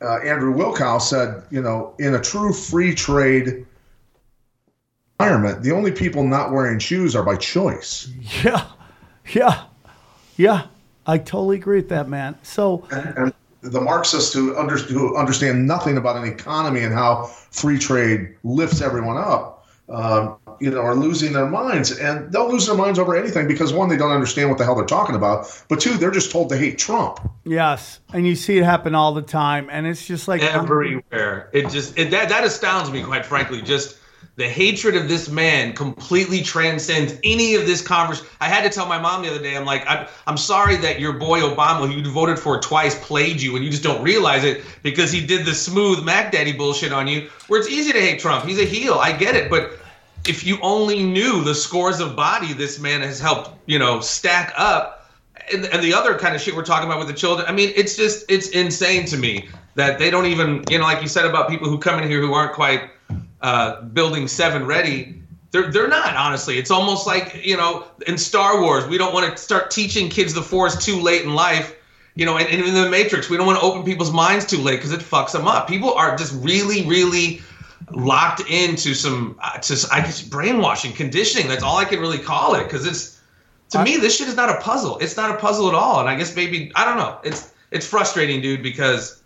uh, 0.00 0.18
Andrew 0.18 0.54
Wilkow 0.54 1.00
said, 1.00 1.42
you 1.50 1.62
know, 1.62 1.94
in 1.98 2.14
a 2.14 2.20
true 2.20 2.52
free 2.52 2.94
trade 2.94 3.66
environment, 5.18 5.62
the 5.62 5.72
only 5.72 5.92
people 5.92 6.22
not 6.24 6.52
wearing 6.52 6.78
shoes 6.78 7.16
are 7.16 7.22
by 7.22 7.36
choice. 7.36 8.10
Yeah, 8.42 8.66
yeah, 9.32 9.64
yeah. 10.36 10.66
I 11.06 11.18
totally 11.18 11.56
agree 11.56 11.78
with 11.78 11.88
that, 11.90 12.08
man. 12.08 12.36
So 12.42 12.86
and 12.90 13.32
the 13.62 13.80
Marxists 13.80 14.32
who, 14.32 14.56
under, 14.56 14.76
who 14.76 15.16
understand 15.16 15.66
nothing 15.66 15.96
about 15.96 16.16
an 16.16 16.24
economy 16.24 16.82
and 16.82 16.92
how 16.92 17.24
free 17.24 17.78
trade 17.78 18.36
lifts 18.44 18.80
everyone 18.80 19.16
up, 19.16 19.66
um, 19.88 20.36
you 20.60 20.70
know, 20.70 20.80
are 20.80 20.94
losing 20.94 21.32
their 21.32 21.46
minds, 21.46 21.96
and 21.98 22.32
they'll 22.32 22.50
lose 22.50 22.66
their 22.66 22.76
minds 22.76 22.98
over 22.98 23.16
anything 23.16 23.48
because 23.48 23.72
one, 23.72 23.88
they 23.88 23.96
don't 23.96 24.12
understand 24.12 24.48
what 24.48 24.58
the 24.58 24.64
hell 24.64 24.74
they're 24.74 24.84
talking 24.84 25.14
about, 25.14 25.64
but 25.68 25.80
two, 25.80 25.96
they're 25.96 26.10
just 26.10 26.30
told 26.30 26.48
to 26.50 26.56
hate 26.56 26.78
Trump. 26.78 27.20
yes, 27.44 28.00
and 28.12 28.26
you 28.26 28.34
see 28.34 28.58
it 28.58 28.64
happen 28.64 28.94
all 28.94 29.14
the 29.14 29.22
time, 29.22 29.68
and 29.70 29.86
it's 29.86 30.06
just 30.06 30.28
like 30.28 30.42
everywhere. 30.42 31.50
It 31.52 31.70
just 31.70 31.98
it, 31.98 32.10
that 32.10 32.28
that 32.28 32.44
astounds 32.44 32.90
me, 32.90 33.02
quite 33.02 33.26
frankly. 33.26 33.62
Just 33.62 33.98
the 34.36 34.48
hatred 34.48 34.96
of 34.96 35.08
this 35.08 35.30
man 35.30 35.72
completely 35.72 36.42
transcends 36.42 37.14
any 37.24 37.54
of 37.54 37.66
this 37.66 37.80
conversation. 37.80 38.28
I 38.38 38.48
had 38.48 38.64
to 38.64 38.70
tell 38.70 38.86
my 38.86 38.98
mom 38.98 39.22
the 39.22 39.30
other 39.30 39.42
day. 39.42 39.56
I'm 39.56 39.64
like, 39.64 39.84
I'm, 39.88 40.06
I'm 40.26 40.36
sorry 40.36 40.76
that 40.76 41.00
your 41.00 41.14
boy 41.14 41.40
Obama, 41.40 41.90
who 41.90 41.98
you 41.98 42.10
voted 42.10 42.38
for 42.38 42.60
twice, 42.60 42.94
played 43.02 43.40
you, 43.40 43.56
and 43.56 43.64
you 43.64 43.70
just 43.70 43.82
don't 43.82 44.02
realize 44.02 44.44
it 44.44 44.62
because 44.82 45.10
he 45.10 45.24
did 45.24 45.46
the 45.46 45.54
smooth 45.54 46.04
Mac 46.04 46.32
Daddy 46.32 46.52
bullshit 46.52 46.92
on 46.92 47.08
you. 47.08 47.30
Where 47.48 47.58
it's 47.58 47.70
easy 47.70 47.92
to 47.92 48.00
hate 48.00 48.20
Trump. 48.20 48.44
He's 48.44 48.60
a 48.60 48.64
heel. 48.64 48.94
I 48.94 49.12
get 49.12 49.36
it, 49.36 49.48
but 49.48 49.78
if 50.28 50.44
you 50.44 50.58
only 50.62 51.02
knew 51.02 51.42
the 51.42 51.54
scores 51.54 52.00
of 52.00 52.16
body 52.16 52.52
this 52.52 52.78
man 52.78 53.00
has 53.02 53.20
helped, 53.20 53.50
you 53.66 53.78
know, 53.78 54.00
stack 54.00 54.52
up 54.56 54.96
and, 55.52 55.64
and 55.66 55.82
the 55.82 55.94
other 55.94 56.18
kind 56.18 56.34
of 56.34 56.40
shit 56.40 56.54
we're 56.54 56.64
talking 56.64 56.88
about 56.88 56.98
with 56.98 57.08
the 57.08 57.14
children. 57.14 57.48
I 57.48 57.52
mean, 57.52 57.72
it's 57.76 57.96
just 57.96 58.30
it's 58.30 58.48
insane 58.48 59.06
to 59.06 59.16
me 59.16 59.48
that 59.74 59.98
they 59.98 60.10
don't 60.10 60.26
even 60.26 60.64
you 60.70 60.78
know 60.78 60.84
like 60.84 61.02
you 61.02 61.08
said 61.08 61.24
about 61.24 61.48
people 61.48 61.68
who 61.68 61.78
come 61.78 62.02
in 62.02 62.08
here 62.08 62.20
who 62.20 62.34
aren't 62.34 62.52
quite 62.52 62.90
uh, 63.40 63.82
building 63.82 64.28
seven 64.28 64.66
ready. 64.66 65.22
They're 65.50 65.70
they're 65.70 65.88
not 65.88 66.14
honestly. 66.16 66.58
It's 66.58 66.70
almost 66.70 67.06
like 67.06 67.44
you 67.44 67.56
know 67.56 67.86
in 68.06 68.18
Star 68.18 68.60
Wars 68.60 68.86
we 68.86 68.98
don't 68.98 69.14
want 69.14 69.30
to 69.30 69.42
start 69.42 69.70
teaching 69.70 70.08
kids 70.08 70.34
the 70.34 70.42
Force 70.42 70.84
too 70.84 71.00
late 71.00 71.22
in 71.22 71.34
life. 71.34 71.74
You 72.14 72.24
know, 72.24 72.38
and, 72.38 72.48
and 72.48 72.66
in 72.66 72.72
the 72.72 72.88
Matrix 72.88 73.28
we 73.28 73.36
don't 73.36 73.46
want 73.46 73.60
to 73.60 73.64
open 73.64 73.84
people's 73.84 74.10
minds 74.12 74.46
too 74.46 74.58
late 74.58 74.76
because 74.76 74.92
it 74.92 75.00
fucks 75.00 75.32
them 75.32 75.46
up. 75.46 75.68
People 75.68 75.92
are 75.92 76.16
just 76.16 76.32
really 76.42 76.86
really 76.86 77.42
locked 77.90 78.42
into 78.50 78.94
some 78.94 79.38
uh, 79.42 79.58
to 79.58 79.88
I 79.92 80.00
guess 80.00 80.22
brainwashing 80.22 80.92
conditioning. 80.92 81.48
That's 81.48 81.62
all 81.62 81.78
I 81.78 81.84
can 81.84 82.00
really 82.00 82.18
call 82.18 82.54
it 82.54 82.64
because 82.64 82.86
it's 82.86 83.20
to 83.70 83.82
me 83.82 83.96
this 83.96 84.16
shit 84.16 84.28
is 84.28 84.36
not 84.36 84.48
a 84.48 84.60
puzzle. 84.60 84.98
It's 84.98 85.16
not 85.16 85.30
a 85.30 85.38
puzzle 85.38 85.68
at 85.68 85.74
all. 85.74 86.00
And 86.00 86.08
I 86.08 86.16
guess 86.16 86.34
maybe 86.34 86.72
I 86.74 86.84
don't 86.84 86.96
know. 86.96 87.18
It's 87.24 87.52
it's 87.70 87.86
frustrating, 87.86 88.40
dude, 88.40 88.62
because 88.62 89.22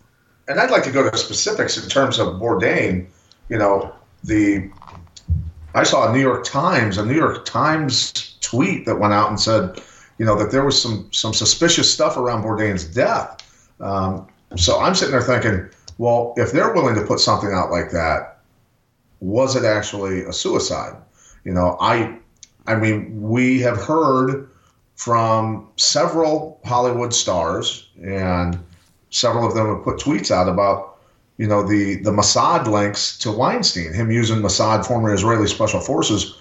and 0.47 0.59
I'd 0.59 0.71
like 0.71 0.83
to 0.83 0.91
go 0.91 1.09
to 1.09 1.17
specifics 1.17 1.81
in 1.81 1.89
terms 1.89 2.19
of 2.19 2.27
Bourdain. 2.39 3.07
You 3.49 3.57
know, 3.57 3.93
the 4.23 4.69
I 5.73 5.83
saw 5.83 6.09
a 6.09 6.13
New 6.13 6.19
York 6.19 6.43
Times, 6.43 6.97
a 6.97 7.05
New 7.05 7.15
York 7.15 7.45
Times 7.45 8.37
tweet 8.41 8.85
that 8.85 8.99
went 8.99 9.13
out 9.13 9.29
and 9.29 9.39
said, 9.39 9.81
you 10.17 10.25
know, 10.25 10.35
that 10.37 10.51
there 10.51 10.65
was 10.65 10.79
some 10.79 11.07
some 11.11 11.33
suspicious 11.33 11.91
stuff 11.91 12.17
around 12.17 12.43
Bourdain's 12.43 12.83
death. 12.83 13.37
Um, 13.79 14.27
so 14.57 14.79
I'm 14.79 14.93
sitting 14.93 15.13
there 15.13 15.21
thinking, 15.21 15.69
well, 15.97 16.33
if 16.37 16.51
they're 16.51 16.73
willing 16.73 16.95
to 16.95 17.01
put 17.01 17.19
something 17.19 17.51
out 17.53 17.71
like 17.71 17.91
that, 17.91 18.39
was 19.21 19.55
it 19.55 19.63
actually 19.63 20.23
a 20.23 20.33
suicide? 20.33 20.95
You 21.45 21.53
know, 21.53 21.77
I, 21.79 22.17
I 22.67 22.75
mean, 22.75 23.21
we 23.21 23.61
have 23.61 23.77
heard 23.77 24.49
from 24.95 25.67
several 25.77 26.59
Hollywood 26.65 27.13
stars, 27.13 27.89
and 28.03 28.59
several 29.09 29.47
of 29.47 29.55
them 29.55 29.67
have 29.67 29.83
put 29.83 29.99
tweets 29.99 30.31
out 30.31 30.49
about, 30.49 30.97
you 31.37 31.47
know, 31.47 31.65
the 31.67 31.95
the 31.95 32.11
Mossad 32.11 32.67
links 32.67 33.17
to 33.19 33.31
Weinstein, 33.31 33.93
him 33.93 34.11
using 34.11 34.39
Mossad, 34.39 34.85
former 34.85 35.13
Israeli 35.13 35.47
special 35.47 35.79
forces, 35.79 36.35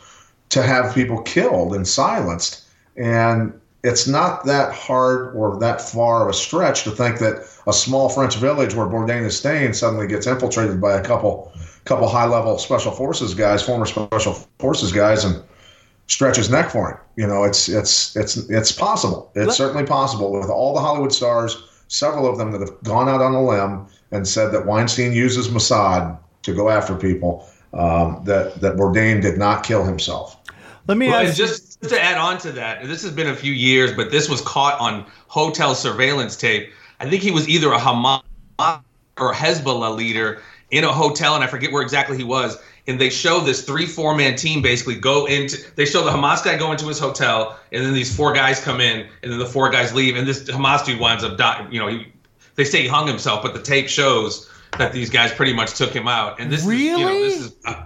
to 0.50 0.62
have 0.62 0.94
people 0.94 1.22
killed 1.22 1.74
and 1.74 1.86
silenced, 1.86 2.64
and 2.96 3.58
it's 3.82 4.06
not 4.06 4.44
that 4.44 4.72
hard 4.74 5.34
or 5.34 5.58
that 5.58 5.80
far 5.80 6.22
of 6.22 6.28
a 6.28 6.34
stretch 6.34 6.84
to 6.84 6.90
think 6.90 7.18
that 7.18 7.46
a 7.66 7.72
small 7.72 8.08
French 8.08 8.36
village 8.36 8.74
where 8.74 8.86
Bourdain 8.86 9.24
is 9.24 9.38
staying 9.38 9.72
suddenly 9.72 10.06
gets 10.06 10.26
infiltrated 10.26 10.80
by 10.80 10.94
a 10.98 11.02
couple 11.02 11.52
couple 11.84 12.08
high 12.08 12.26
level 12.26 12.58
special 12.58 12.92
forces 12.92 13.34
guys, 13.34 13.62
former 13.62 13.86
special 13.86 14.34
forces 14.58 14.92
guys, 14.92 15.24
and 15.24 15.42
stretches 16.08 16.50
neck 16.50 16.70
for 16.70 16.90
him. 16.90 16.98
You 17.16 17.26
know, 17.26 17.44
it's 17.44 17.68
it's 17.68 18.14
it's 18.16 18.36
it's 18.50 18.72
possible. 18.72 19.30
It's 19.34 19.48
Let- 19.48 19.56
certainly 19.56 19.86
possible 19.86 20.32
with 20.32 20.50
all 20.50 20.74
the 20.74 20.80
Hollywood 20.80 21.12
stars, 21.12 21.56
several 21.88 22.28
of 22.28 22.36
them 22.36 22.52
that 22.52 22.60
have 22.60 22.82
gone 22.82 23.08
out 23.08 23.22
on 23.22 23.34
a 23.34 23.42
limb 23.42 23.86
and 24.10 24.28
said 24.28 24.52
that 24.52 24.66
Weinstein 24.66 25.12
uses 25.12 25.48
Mossad 25.48 26.18
to 26.42 26.54
go 26.54 26.68
after 26.68 26.94
people. 26.94 27.46
Um, 27.72 28.22
that 28.24 28.60
that 28.60 28.74
Bourdain 28.74 29.22
did 29.22 29.38
not 29.38 29.62
kill 29.62 29.84
himself. 29.84 30.36
Let 30.90 30.96
me 30.96 31.06
Well, 31.06 31.24
ask 31.24 31.38
you. 31.38 31.46
just 31.46 31.80
to 31.82 32.02
add 32.02 32.18
on 32.18 32.38
to 32.38 32.50
that, 32.50 32.84
this 32.84 33.00
has 33.04 33.12
been 33.12 33.28
a 33.28 33.36
few 33.36 33.52
years, 33.52 33.92
but 33.92 34.10
this 34.10 34.28
was 34.28 34.40
caught 34.40 34.76
on 34.80 35.06
hotel 35.28 35.72
surveillance 35.76 36.34
tape. 36.34 36.72
I 36.98 37.08
think 37.08 37.22
he 37.22 37.30
was 37.30 37.48
either 37.48 37.70
a 37.72 37.78
Hamas 37.78 38.22
or 39.16 39.32
Hezbollah 39.32 39.94
leader 39.96 40.42
in 40.72 40.82
a 40.82 40.92
hotel, 40.92 41.36
and 41.36 41.44
I 41.44 41.46
forget 41.46 41.70
where 41.70 41.82
exactly 41.82 42.16
he 42.16 42.24
was. 42.24 42.58
And 42.88 43.00
they 43.00 43.08
show 43.08 43.38
this 43.38 43.64
three, 43.64 43.86
four 43.86 44.16
man 44.16 44.34
team 44.34 44.62
basically 44.62 44.96
go 44.96 45.26
into. 45.26 45.58
They 45.76 45.84
show 45.84 46.02
the 46.02 46.10
Hamas 46.10 46.42
guy 46.44 46.58
go 46.58 46.72
into 46.72 46.86
his 46.88 46.98
hotel, 46.98 47.56
and 47.70 47.84
then 47.84 47.94
these 47.94 48.12
four 48.12 48.32
guys 48.32 48.60
come 48.60 48.80
in, 48.80 49.06
and 49.22 49.30
then 49.30 49.38
the 49.38 49.46
four 49.46 49.70
guys 49.70 49.94
leave, 49.94 50.16
and 50.16 50.26
this 50.26 50.42
Hamas 50.50 50.84
dude 50.84 50.98
winds 50.98 51.22
up 51.22 51.38
dying. 51.38 51.72
You 51.72 51.78
know, 51.78 51.86
he, 51.86 52.08
they 52.56 52.64
say 52.64 52.82
he 52.82 52.88
hung 52.88 53.06
himself, 53.06 53.44
but 53.44 53.54
the 53.54 53.62
tape 53.62 53.88
shows 53.88 54.50
that 54.76 54.92
these 54.92 55.08
guys 55.08 55.30
pretty 55.30 55.52
much 55.52 55.74
took 55.74 55.92
him 55.92 56.08
out. 56.08 56.40
And 56.40 56.50
this 56.50 56.66
is, 56.66 56.72
you 56.72 56.98
know, 56.98 57.06
Really? 57.06 57.28
this 57.28 57.38
is. 57.42 57.56
Uh, 57.64 57.84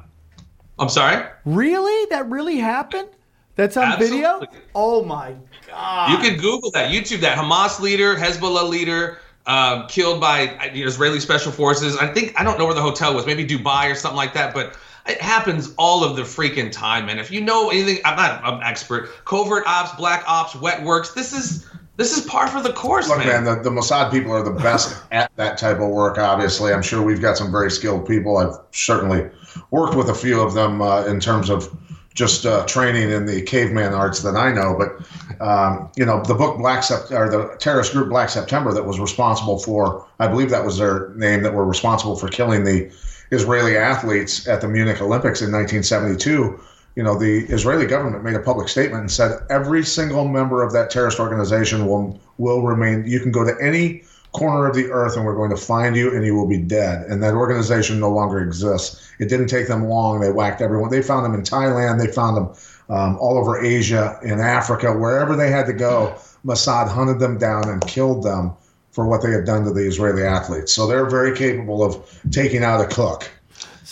I'm 0.79 0.89
sorry. 0.89 1.25
Really? 1.45 2.07
That 2.11 2.29
really 2.29 2.59
happened? 2.59 3.09
That's 3.57 3.77
on 3.77 3.99
video? 3.99 4.43
Oh 4.75 5.05
my 5.05 5.35
god. 5.69 6.11
You 6.11 6.19
can 6.19 6.41
Google 6.41 6.71
that, 6.73 6.93
YouTube 6.93 7.21
that. 7.21 7.39
Hamas 7.39 7.81
leader, 7.81 8.17
Hezbollah 8.17 8.69
leader, 8.69 9.19
um, 9.47 9.87
killed 9.87 10.21
by 10.21 10.71
you 10.73 10.83
know, 10.83 10.89
Israeli 10.89 11.21
special 11.21 11.53
forces. 11.53 11.97
I 11.97 12.13
think 12.13 12.39
I 12.39 12.43
don't 12.43 12.59
know 12.59 12.65
where 12.65 12.75
the 12.75 12.83
hotel 12.83 13.15
was, 13.15 13.27
maybe 13.27 13.47
Dubai 13.47 13.93
or 13.93 13.95
something 13.95 14.17
like 14.17 14.35
that. 14.35 14.55
But 14.55 14.77
it 15.07 15.21
happens 15.21 15.73
all 15.77 16.03
of 16.03 16.17
the 16.17 16.23
freaking 16.23 16.73
time. 16.73 17.09
And 17.09 17.21
if 17.21 17.31
you 17.31 17.41
know 17.41 17.71
anything, 17.71 17.99
I'm 18.05 18.17
not 18.17 18.43
an 18.45 18.63
expert. 18.63 19.11
Covert 19.25 19.65
ops, 19.67 19.95
black 19.97 20.25
ops, 20.27 20.57
wet 20.57 20.83
works. 20.83 21.13
This 21.13 21.33
is 21.33 21.67
this 21.97 22.17
is 22.17 22.25
par 22.27 22.49
for 22.49 22.61
the 22.61 22.73
course, 22.73 23.09
Look, 23.09 23.19
man. 23.19 23.45
man, 23.45 23.45
the, 23.45 23.63
the 23.63 23.71
Mossad 23.71 24.11
people 24.11 24.33
are 24.33 24.43
the 24.43 24.51
best 24.51 25.03
at 25.13 25.31
that 25.37 25.59
type 25.59 25.79
of 25.79 25.89
work. 25.91 26.19
Obviously, 26.19 26.73
I'm 26.73 26.83
sure 26.83 27.03
we've 27.03 27.21
got 27.21 27.37
some 27.37 27.53
very 27.53 27.71
skilled 27.71 28.07
people. 28.07 28.37
I've 28.39 28.59
certainly 28.73 29.31
worked 29.71 29.95
with 29.95 30.09
a 30.11 30.15
few 30.15 30.41
of 30.41 30.55
them 30.55 30.83
uh, 30.83 31.05
in 31.05 31.21
terms 31.21 31.51
of 31.51 31.75
just 32.15 32.47
uh, 32.47 32.65
training 32.67 33.11
in 33.11 33.27
the 33.27 33.43
caveman 33.43 33.93
arts 33.93 34.23
that 34.23 34.37
I 34.37 34.53
know. 34.53 34.77
But 34.79 35.45
um, 35.45 35.91
you 35.97 36.05
know, 36.05 36.23
the 36.23 36.35
book 36.35 36.59
Black 36.59 36.81
Sept- 36.81 37.11
or 37.11 37.29
the 37.29 37.57
terrorist 37.59 37.93
group 37.93 38.09
Black 38.09 38.29
September 38.29 38.73
that 38.73 38.85
was 38.85 39.01
responsible 39.01 39.59
for, 39.59 40.07
I 40.21 40.29
believe 40.29 40.51
that 40.51 40.65
was 40.65 40.79
their 40.79 41.13
name, 41.17 41.43
that 41.43 41.55
were 41.55 41.65
responsible 41.65 42.17
for 42.17 42.29
killing 42.29 42.65
the 42.65 42.91
Israeli 43.31 43.77
athletes 43.77 44.47
at 44.47 44.61
the 44.61 44.69
Munich 44.69 45.01
Olympics 45.01 45.43
in 45.43 45.51
1972. 45.51 46.61
You 46.97 47.03
know, 47.03 47.19
the 47.19 47.45
Israeli 47.47 47.87
government 47.87 48.23
made 48.23 48.37
a 48.37 48.41
public 48.41 48.69
statement 48.69 49.01
and 49.01 49.11
said 49.11 49.41
every 49.51 49.85
single 49.85 50.29
member 50.29 50.63
of 50.63 50.73
that 50.73 50.91
terrorist 50.91 51.19
organization 51.19 51.87
will 51.87 52.21
will 52.39 52.63
remain. 52.63 53.05
You 53.07 53.21
can 53.21 53.33
go 53.33 53.45
to 53.45 53.57
any 53.61 54.05
corner 54.33 54.67
of 54.67 54.75
the 54.75 54.91
earth 54.91 55.17
and 55.17 55.25
we're 55.25 55.37
going 55.37 55.51
to 55.51 55.57
find 55.57 55.97
you 55.97 56.15
and 56.15 56.27
you 56.27 56.35
will 56.35 56.49
be 56.49 56.59
dead. 56.59 57.07
And 57.07 57.23
that 57.23 57.35
organization 57.35 58.01
no 58.01 58.11
longer 58.11 58.41
exists. 58.41 59.13
It 59.19 59.29
didn't 59.29 59.47
take 59.47 59.69
them 59.69 59.89
long. 59.89 60.21
They 60.21 60.33
whacked 60.33 60.61
everyone. 60.61 60.91
They 60.91 61.03
found 61.03 61.25
them 61.25 61.35
in 61.35 61.43
Thailand. 61.43 62.01
They 62.01 62.13
found 62.13 62.37
them 62.37 62.49
um, 62.89 63.17
all 63.19 63.39
over 63.39 63.65
Asia, 63.65 64.19
in 64.23 64.41
Africa, 64.41 64.93
wherever 64.93 65.37
they 65.37 65.51
had 65.51 65.67
to 65.67 65.73
go. 65.73 66.17
Mossad 66.45 66.89
hunted 66.89 67.21
them 67.21 67.39
down 67.39 67.69
and 67.69 67.81
killed 67.87 68.25
them 68.25 68.53
for 68.91 69.07
what 69.07 69.23
they 69.23 69.31
had 69.31 69.45
done 69.45 69.65
to 69.65 69.73
the 69.73 69.87
Israeli 69.87 70.25
athletes. 70.25 70.73
So 70.73 70.87
they're 70.87 71.09
very 71.09 71.37
capable 71.37 71.83
of 71.83 72.21
taking 72.31 72.63
out 72.63 72.81
a 72.81 72.87
cook. 72.87 73.31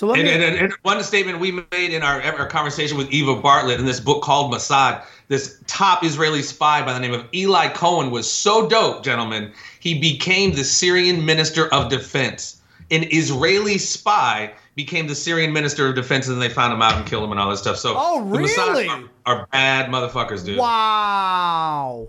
So 0.02 0.08
let 0.08 0.18
And, 0.18 0.26
me. 0.26 0.34
and, 0.34 0.56
and, 0.56 0.72
one 0.82 1.00
statement 1.04 1.38
we 1.38 1.52
made 1.52 1.92
in 1.92 2.02
our, 2.02 2.20
our 2.22 2.48
conversation 2.48 2.98
with 2.98 3.08
Eva 3.12 3.36
Bartlett 3.36 3.78
in 3.78 3.86
this 3.86 4.00
book 4.00 4.20
called 4.20 4.52
Mossad, 4.52 5.04
this 5.28 5.60
top 5.68 6.02
Israeli 6.02 6.42
spy 6.42 6.84
by 6.84 6.92
the 6.92 6.98
name 6.98 7.14
of 7.14 7.24
Eli 7.32 7.68
Cohen 7.68 8.10
was 8.10 8.28
so 8.28 8.68
dope, 8.68 9.04
gentlemen. 9.04 9.52
He 9.78 10.00
became 10.00 10.56
the 10.56 10.64
Syrian 10.64 11.24
Minister 11.24 11.72
of 11.72 11.88
Defense. 11.88 12.60
An 12.90 13.04
Israeli 13.12 13.78
spy 13.78 14.52
became 14.74 15.06
the 15.06 15.14
Syrian 15.14 15.52
Minister 15.52 15.86
of 15.86 15.94
Defense, 15.94 16.26
and 16.26 16.34
then 16.34 16.48
they 16.48 16.52
found 16.52 16.72
him 16.72 16.82
out 16.82 16.96
and 16.96 17.06
killed 17.06 17.22
him 17.22 17.30
and 17.30 17.38
all 17.38 17.50
this 17.50 17.60
stuff. 17.60 17.76
So 17.76 17.94
Oh, 17.96 18.22
really? 18.22 18.88
Are, 18.88 19.04
are 19.24 19.48
bad 19.52 19.88
motherfuckers, 19.88 20.44
dude. 20.44 20.58
wow. 20.58 22.08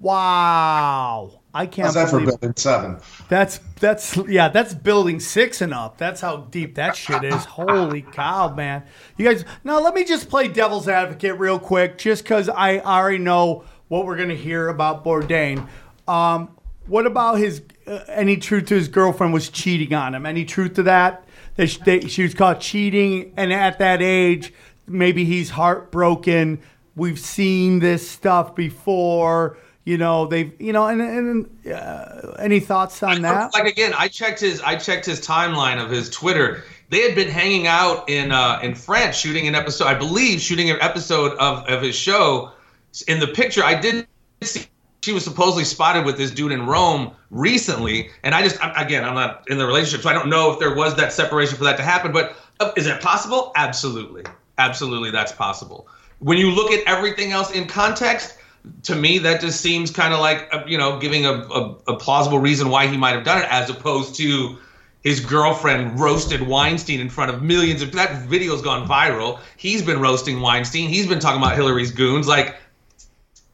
Wow. 0.00 1.27
I 1.54 1.66
can't 1.66 1.86
How's 1.86 1.94
that 1.94 2.10
for 2.10 2.20
building 2.20 2.52
seven? 2.56 2.98
That's 3.28 3.58
that's 3.80 4.16
yeah, 4.28 4.48
that's 4.48 4.74
building 4.74 5.18
six 5.18 5.62
and 5.62 5.72
up. 5.72 5.96
That's 5.96 6.20
how 6.20 6.38
deep 6.50 6.74
that 6.74 6.94
shit 6.94 7.24
is. 7.24 7.44
Holy 7.44 8.02
cow, 8.12 8.54
man! 8.54 8.84
You 9.16 9.24
guys, 9.24 9.44
now 9.64 9.80
let 9.80 9.94
me 9.94 10.04
just 10.04 10.28
play 10.28 10.48
devil's 10.48 10.88
advocate 10.88 11.38
real 11.38 11.58
quick, 11.58 11.96
just 11.96 12.22
because 12.24 12.50
I 12.50 12.80
already 12.80 13.18
know 13.18 13.64
what 13.88 14.04
we're 14.04 14.18
gonna 14.18 14.34
hear 14.34 14.68
about 14.68 15.04
Bourdain. 15.04 15.66
Um, 16.06 16.50
what 16.86 17.06
about 17.06 17.38
his? 17.38 17.62
Uh, 17.86 18.00
any 18.08 18.36
truth 18.36 18.66
to 18.66 18.74
his 18.74 18.88
girlfriend 18.88 19.32
was 19.32 19.48
cheating 19.48 19.94
on 19.94 20.14
him? 20.14 20.26
Any 20.26 20.44
truth 20.44 20.74
to 20.74 20.82
that? 20.84 21.24
They, 21.56 22.00
she 22.06 22.22
was 22.22 22.34
caught 22.34 22.60
cheating, 22.60 23.32
and 23.36 23.52
at 23.52 23.78
that 23.78 24.02
age, 24.02 24.52
maybe 24.86 25.24
he's 25.24 25.50
heartbroken. 25.50 26.60
We've 26.94 27.18
seen 27.18 27.78
this 27.78 28.08
stuff 28.08 28.54
before. 28.54 29.56
You 29.88 29.96
know, 29.96 30.26
they've, 30.26 30.52
you 30.60 30.74
know, 30.74 30.86
and, 30.86 31.00
and 31.00 31.72
uh, 31.72 32.32
any 32.38 32.60
thoughts 32.60 33.02
on 33.02 33.22
that? 33.22 33.54
Like 33.54 33.64
again, 33.64 33.94
I 33.96 34.06
checked 34.08 34.38
his 34.38 34.60
I 34.60 34.76
checked 34.76 35.06
his 35.06 35.18
timeline 35.18 35.82
of 35.82 35.88
his 35.88 36.10
Twitter. 36.10 36.62
They 36.90 37.00
had 37.00 37.14
been 37.14 37.30
hanging 37.30 37.66
out 37.66 38.06
in 38.06 38.30
uh, 38.30 38.60
in 38.62 38.74
France 38.74 39.16
shooting 39.16 39.48
an 39.48 39.54
episode, 39.54 39.86
I 39.86 39.94
believe, 39.94 40.42
shooting 40.42 40.68
an 40.68 40.76
episode 40.82 41.32
of, 41.38 41.66
of 41.66 41.80
his 41.80 41.96
show. 41.96 42.52
In 43.06 43.18
the 43.18 43.28
picture, 43.28 43.64
I 43.64 43.80
did 43.80 44.06
see 44.42 44.66
she 45.02 45.14
was 45.14 45.24
supposedly 45.24 45.64
spotted 45.64 46.04
with 46.04 46.18
this 46.18 46.32
dude 46.32 46.52
in 46.52 46.66
Rome 46.66 47.12
recently, 47.30 48.10
and 48.24 48.34
I 48.34 48.42
just 48.42 48.62
I- 48.62 48.82
again 48.82 49.06
I'm 49.06 49.14
not 49.14 49.44
in 49.48 49.56
the 49.56 49.64
relationship, 49.64 50.02
so 50.02 50.10
I 50.10 50.12
don't 50.12 50.28
know 50.28 50.52
if 50.52 50.58
there 50.58 50.74
was 50.74 50.96
that 50.96 51.14
separation 51.14 51.56
for 51.56 51.64
that 51.64 51.78
to 51.78 51.82
happen. 51.82 52.12
But 52.12 52.36
uh, 52.60 52.72
is 52.76 52.84
that 52.84 53.00
possible? 53.00 53.52
Absolutely, 53.56 54.24
absolutely, 54.58 55.10
that's 55.10 55.32
possible. 55.32 55.88
When 56.18 56.36
you 56.36 56.50
look 56.50 56.72
at 56.72 56.86
everything 56.86 57.32
else 57.32 57.52
in 57.52 57.66
context, 57.66 58.34
to 58.82 58.94
me 58.94 59.18
that 59.18 59.40
just 59.40 59.60
seems 59.60 59.90
kind 59.90 60.12
of 60.14 60.20
like 60.20 60.48
uh, 60.52 60.62
you 60.66 60.78
know 60.78 60.98
giving 60.98 61.26
a, 61.26 61.32
a, 61.32 61.76
a 61.88 61.96
plausible 61.96 62.38
reason 62.38 62.68
why 62.68 62.86
he 62.86 62.96
might 62.96 63.14
have 63.14 63.24
done 63.24 63.38
it 63.42 63.46
as 63.50 63.68
opposed 63.70 64.14
to 64.16 64.56
his 65.02 65.20
girlfriend 65.20 65.98
roasted 65.98 66.42
Weinstein 66.42 67.00
in 67.00 67.08
front 67.08 67.30
of 67.30 67.42
millions 67.42 67.82
of 67.82 67.92
that 67.92 68.22
video's 68.26 68.60
gone 68.62 68.86
viral. 68.88 69.38
He's 69.56 69.80
been 69.82 70.00
roasting 70.00 70.40
Weinstein. 70.40 70.88
He's 70.88 71.06
been 71.06 71.20
talking 71.20 71.40
about 71.40 71.54
Hillary's 71.54 71.92
goons. 71.92 72.26
Like 72.26 72.56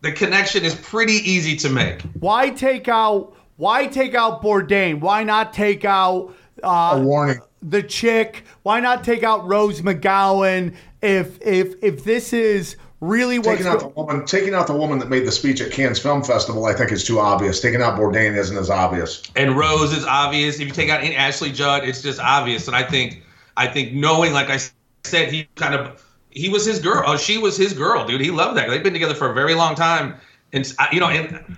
the 0.00 0.12
connection 0.12 0.64
is 0.64 0.74
pretty 0.74 1.14
easy 1.14 1.56
to 1.58 1.68
make. 1.68 2.02
Why 2.20 2.50
take 2.50 2.88
out? 2.88 3.34
Why 3.56 3.86
take 3.86 4.14
out 4.14 4.42
Bourdain? 4.42 5.00
Why 5.00 5.22
not 5.22 5.52
take 5.52 5.84
out 5.84 6.34
uh, 6.62 6.92
A 6.94 7.00
warning. 7.00 7.38
the 7.62 7.82
chick? 7.82 8.44
Why 8.62 8.80
not 8.80 9.04
take 9.04 9.22
out 9.22 9.46
Rose 9.46 9.80
McGowan? 9.82 10.74
If 11.02 11.40
if 11.42 11.74
if 11.82 12.04
this 12.04 12.32
is 12.32 12.76
really 13.08 13.38
what's 13.38 13.58
Taking 13.58 13.66
out 13.66 13.80
the 13.80 13.88
woman, 13.88 14.24
taking 14.26 14.54
out 14.54 14.66
the 14.66 14.76
woman 14.76 14.98
that 14.98 15.08
made 15.08 15.26
the 15.26 15.32
speech 15.32 15.60
at 15.60 15.70
Cannes 15.70 15.98
Film 15.98 16.22
Festival, 16.22 16.66
I 16.66 16.74
think 16.74 16.92
is 16.92 17.04
too 17.04 17.18
obvious. 17.18 17.60
Taking 17.60 17.82
out 17.82 17.98
Bourdain 17.98 18.36
isn't 18.36 18.56
as 18.56 18.70
obvious. 18.70 19.22
And 19.36 19.56
Rose 19.56 19.92
is 19.92 20.04
obvious. 20.04 20.60
If 20.60 20.66
you 20.68 20.72
take 20.72 20.90
out 20.90 21.04
Ashley 21.04 21.52
Judd, 21.52 21.84
it's 21.84 22.02
just 22.02 22.20
obvious. 22.20 22.66
And 22.66 22.76
I 22.76 22.82
think 22.82 23.22
I 23.56 23.66
think 23.66 23.92
knowing, 23.92 24.32
like 24.32 24.50
I 24.50 24.58
said, 25.04 25.32
he 25.32 25.48
kind 25.54 25.74
of 25.74 26.02
he 26.30 26.48
was 26.48 26.64
his 26.64 26.80
girl. 26.80 27.02
Oh, 27.06 27.16
she 27.16 27.38
was 27.38 27.56
his 27.56 27.72
girl, 27.72 28.06
dude. 28.06 28.20
He 28.20 28.30
loved 28.30 28.56
that. 28.56 28.68
They've 28.68 28.82
been 28.82 28.92
together 28.92 29.14
for 29.14 29.30
a 29.30 29.34
very 29.34 29.54
long 29.54 29.74
time, 29.74 30.16
and 30.52 30.70
uh, 30.78 30.86
you 30.92 31.00
know, 31.00 31.08
and 31.08 31.56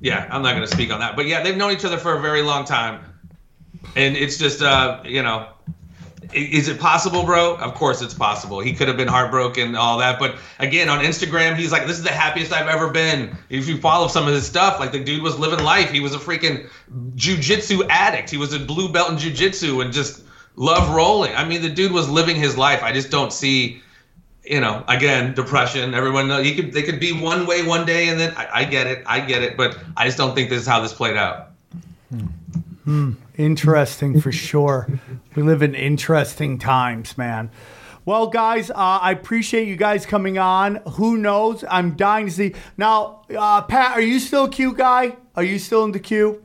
yeah, 0.00 0.28
I'm 0.30 0.42
not 0.42 0.52
going 0.54 0.66
to 0.66 0.72
speak 0.72 0.92
on 0.92 1.00
that, 1.00 1.16
but 1.16 1.26
yeah, 1.26 1.42
they've 1.42 1.56
known 1.56 1.72
each 1.72 1.84
other 1.84 1.98
for 1.98 2.14
a 2.14 2.20
very 2.20 2.42
long 2.42 2.64
time, 2.64 3.02
and 3.96 4.16
it's 4.16 4.36
just 4.36 4.62
uh, 4.62 5.00
you 5.04 5.22
know, 5.22 5.48
is 6.32 6.68
it 6.68 6.78
possible, 6.78 7.24
bro? 7.24 7.56
Of 7.56 7.74
course 7.74 8.02
it's 8.02 8.14
possible. 8.14 8.60
He 8.60 8.72
could 8.72 8.88
have 8.88 8.96
been 8.96 9.08
heartbroken, 9.08 9.74
all 9.74 9.98
that. 9.98 10.18
But 10.18 10.36
again, 10.58 10.88
on 10.88 11.04
Instagram, 11.04 11.56
he's 11.56 11.72
like, 11.72 11.86
"This 11.86 11.98
is 11.98 12.02
the 12.02 12.10
happiest 12.10 12.52
I've 12.52 12.68
ever 12.68 12.88
been." 12.88 13.36
If 13.48 13.68
you 13.68 13.78
follow 13.78 14.08
some 14.08 14.26
of 14.26 14.34
his 14.34 14.46
stuff, 14.46 14.80
like 14.80 14.92
the 14.92 15.00
dude 15.00 15.22
was 15.22 15.38
living 15.38 15.64
life. 15.64 15.90
He 15.90 16.00
was 16.00 16.14
a 16.14 16.18
freaking 16.18 16.68
jujitsu 17.16 17.86
addict. 17.88 18.30
He 18.30 18.36
was 18.36 18.52
a 18.52 18.58
blue 18.58 18.92
belt 18.92 19.10
in 19.10 19.16
jujitsu 19.16 19.84
and 19.84 19.92
just 19.92 20.22
loved 20.56 20.92
rolling. 20.94 21.34
I 21.34 21.44
mean, 21.44 21.62
the 21.62 21.70
dude 21.70 21.92
was 21.92 22.08
living 22.08 22.36
his 22.36 22.56
life. 22.56 22.82
I 22.82 22.92
just 22.92 23.10
don't 23.10 23.32
see, 23.32 23.82
you 24.44 24.60
know, 24.60 24.84
again, 24.88 25.34
depression. 25.34 25.94
Everyone 25.94 26.28
know 26.28 26.42
he 26.42 26.54
could 26.54 26.72
they 26.72 26.82
could 26.82 27.00
be 27.00 27.12
one 27.12 27.46
way 27.46 27.66
one 27.66 27.86
day, 27.86 28.08
and 28.08 28.20
then 28.20 28.34
I, 28.36 28.48
I 28.60 28.64
get 28.64 28.86
it, 28.86 29.02
I 29.06 29.20
get 29.20 29.42
it, 29.42 29.56
but 29.56 29.78
I 29.96 30.04
just 30.06 30.18
don't 30.18 30.34
think 30.34 30.50
this 30.50 30.62
is 30.62 30.66
how 30.66 30.80
this 30.80 30.92
played 30.92 31.16
out. 31.16 31.50
Hmm. 32.10 32.26
Interesting 33.36 34.20
for 34.20 34.32
sure. 34.32 34.88
We 35.34 35.42
live 35.42 35.62
in 35.62 35.74
interesting 35.74 36.58
times, 36.58 37.18
man. 37.18 37.50
Well, 38.06 38.28
guys, 38.28 38.70
uh, 38.70 38.74
I 38.76 39.12
appreciate 39.12 39.68
you 39.68 39.76
guys 39.76 40.06
coming 40.06 40.38
on. 40.38 40.76
Who 40.92 41.18
knows? 41.18 41.64
I'm 41.70 41.96
dying 41.96 42.26
to 42.26 42.32
see. 42.32 42.54
Now, 42.76 43.22
uh, 43.36 43.62
Pat, 43.62 43.92
are 43.92 44.00
you 44.00 44.18
still 44.18 44.44
a 44.44 44.50
Q 44.50 44.74
guy? 44.74 45.16
Are 45.36 45.42
you 45.42 45.58
still 45.58 45.84
in 45.84 45.92
the 45.92 46.00
queue? 46.00 46.42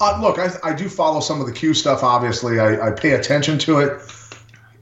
Uh, 0.00 0.18
look, 0.22 0.38
I, 0.38 0.48
I 0.64 0.72
do 0.74 0.88
follow 0.88 1.20
some 1.20 1.40
of 1.40 1.46
the 1.46 1.52
Q 1.52 1.74
stuff. 1.74 2.02
Obviously, 2.02 2.60
I, 2.60 2.88
I 2.88 2.90
pay 2.92 3.12
attention 3.12 3.58
to 3.60 3.80
it. 3.80 4.00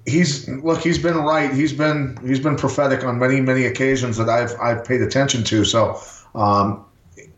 He's 0.06 0.48
look, 0.48 0.80
he's 0.80 0.98
been 0.98 1.16
right. 1.16 1.52
He's 1.52 1.72
been 1.72 2.16
he's 2.24 2.38
been 2.38 2.56
prophetic 2.56 3.02
on 3.02 3.18
many 3.18 3.40
many 3.40 3.64
occasions 3.64 4.16
that 4.18 4.28
I've 4.28 4.54
I've 4.60 4.84
paid 4.84 5.02
attention 5.02 5.42
to. 5.44 5.64
So 5.64 6.00
um, 6.34 6.84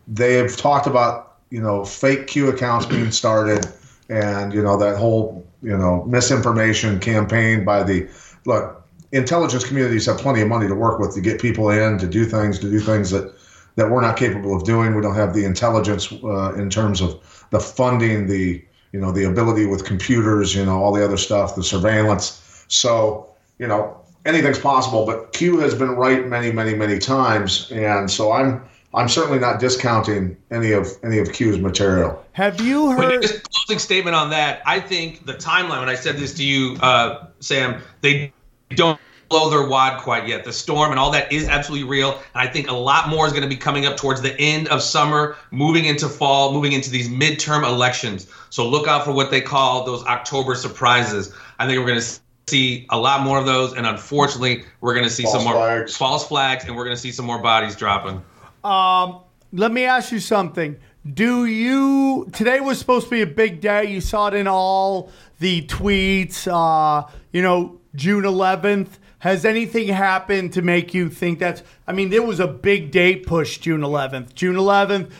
they 0.06 0.34
have 0.34 0.56
talked 0.56 0.86
about 0.86 1.27
you 1.50 1.60
know 1.60 1.84
fake 1.84 2.26
Q 2.26 2.48
accounts 2.48 2.86
being 2.86 3.10
started, 3.10 3.66
and 4.08 4.52
you 4.52 4.62
know 4.62 4.76
that 4.76 4.96
whole 4.96 5.46
you 5.62 5.76
know 5.76 6.04
misinformation 6.04 6.98
campaign 7.00 7.64
by 7.64 7.82
the 7.82 8.08
look. 8.44 8.74
Intelligence 9.10 9.64
communities 9.64 10.04
have 10.04 10.18
plenty 10.18 10.42
of 10.42 10.48
money 10.48 10.68
to 10.68 10.74
work 10.74 10.98
with 10.98 11.14
to 11.14 11.22
get 11.22 11.40
people 11.40 11.70
in 11.70 11.96
to 11.96 12.06
do 12.06 12.26
things 12.26 12.58
to 12.58 12.70
do 12.70 12.78
things 12.78 13.10
that 13.10 13.34
that 13.76 13.88
we're 13.90 14.02
not 14.02 14.16
capable 14.16 14.54
of 14.54 14.64
doing. 14.64 14.94
We 14.94 15.00
don't 15.00 15.14
have 15.14 15.32
the 15.32 15.44
intelligence 15.44 16.12
uh, 16.12 16.52
in 16.54 16.68
terms 16.68 17.00
of 17.00 17.46
the 17.50 17.60
funding, 17.60 18.26
the 18.26 18.62
you 18.92 19.00
know 19.00 19.12
the 19.12 19.24
ability 19.24 19.66
with 19.66 19.84
computers, 19.84 20.54
you 20.54 20.64
know 20.64 20.82
all 20.82 20.92
the 20.92 21.04
other 21.04 21.16
stuff, 21.16 21.54
the 21.54 21.62
surveillance. 21.62 22.64
So 22.68 23.28
you 23.58 23.66
know 23.66 23.96
anything's 24.26 24.58
possible. 24.58 25.06
But 25.06 25.32
Q 25.32 25.58
has 25.60 25.74
been 25.74 25.90
right 25.90 26.26
many, 26.26 26.52
many, 26.52 26.74
many 26.74 26.98
times, 26.98 27.70
and 27.72 28.10
so 28.10 28.32
I'm 28.32 28.62
I'm 28.94 29.08
certainly 29.08 29.38
not 29.38 29.60
discounting 29.60 30.36
any 30.50 30.72
of 30.72 30.88
any 31.02 31.18
of 31.18 31.32
Q's 31.32 31.58
material. 31.58 32.24
Have 32.32 32.60
you 32.60 32.94
But 32.96 33.04
heard? 33.12 33.22
just 33.22 33.48
closing 33.50 33.78
statement 33.78 34.16
on 34.16 34.30
that. 34.30 34.62
I 34.64 34.80
think 34.80 35.26
the 35.26 35.34
timeline. 35.34 35.80
When 35.80 35.88
I 35.90 35.94
said 35.94 36.16
this 36.16 36.32
to 36.34 36.44
you, 36.44 36.76
uh, 36.80 37.26
Sam, 37.40 37.82
they 38.00 38.32
don't 38.70 38.98
blow 39.28 39.50
their 39.50 39.68
wad 39.68 40.00
quite 40.00 40.26
yet. 40.26 40.44
The 40.44 40.54
storm 40.54 40.90
and 40.90 40.98
all 40.98 41.10
that 41.10 41.30
is 41.30 41.46
absolutely 41.48 41.86
real, 41.86 42.12
and 42.12 42.48
I 42.48 42.50
think 42.50 42.70
a 42.70 42.74
lot 42.74 43.10
more 43.10 43.26
is 43.26 43.32
going 43.32 43.42
to 43.42 43.48
be 43.48 43.56
coming 43.56 43.84
up 43.84 43.98
towards 43.98 44.22
the 44.22 44.34
end 44.40 44.68
of 44.68 44.80
summer, 44.82 45.36
moving 45.50 45.84
into 45.84 46.08
fall, 46.08 46.52
moving 46.54 46.72
into 46.72 46.88
these 46.88 47.10
midterm 47.10 47.66
elections. 47.68 48.26
So 48.48 48.66
look 48.66 48.88
out 48.88 49.04
for 49.04 49.12
what 49.12 49.30
they 49.30 49.42
call 49.42 49.84
those 49.84 50.02
October 50.06 50.54
surprises. 50.54 51.34
I 51.58 51.66
think 51.66 51.78
we're 51.78 51.88
going 51.88 52.00
to 52.00 52.20
see 52.48 52.86
a 52.88 52.98
lot 52.98 53.20
more 53.20 53.38
of 53.38 53.44
those, 53.44 53.74
and 53.74 53.86
unfortunately, 53.86 54.64
we're 54.80 54.94
going 54.94 55.04
to 55.04 55.10
see 55.10 55.24
False 55.24 55.34
some 55.34 55.44
more 55.44 55.52
flags. 55.54 55.94
false 55.96 56.26
flags, 56.26 56.64
and 56.64 56.74
we're 56.74 56.84
going 56.84 56.96
to 56.96 57.00
see 57.02 57.12
some 57.12 57.26
more 57.26 57.38
bodies 57.42 57.76
dropping. 57.76 58.22
Let 58.64 59.72
me 59.72 59.84
ask 59.84 60.12
you 60.12 60.20
something. 60.20 60.76
Do 61.10 61.46
you 61.46 62.28
today 62.32 62.60
was 62.60 62.78
supposed 62.78 63.06
to 63.06 63.10
be 63.10 63.22
a 63.22 63.26
big 63.26 63.60
day? 63.60 63.84
You 63.86 64.00
saw 64.00 64.28
it 64.28 64.34
in 64.34 64.46
all 64.46 65.10
the 65.38 65.62
tweets. 65.66 66.46
Uh, 66.46 67.08
you 67.32 67.40
know, 67.42 67.80
June 67.94 68.24
11th. 68.24 68.88
Has 69.20 69.44
anything 69.44 69.88
happened 69.88 70.52
to 70.52 70.62
make 70.62 70.94
you 70.94 71.08
think 71.08 71.38
that's? 71.40 71.62
I 71.86 71.92
mean, 71.92 72.10
there 72.10 72.22
was 72.22 72.38
a 72.40 72.46
big 72.46 72.90
date 72.92 73.26
push 73.26 73.58
June 73.58 73.80
11th. 73.80 74.34
June 74.34 74.54
11th. 74.54 75.10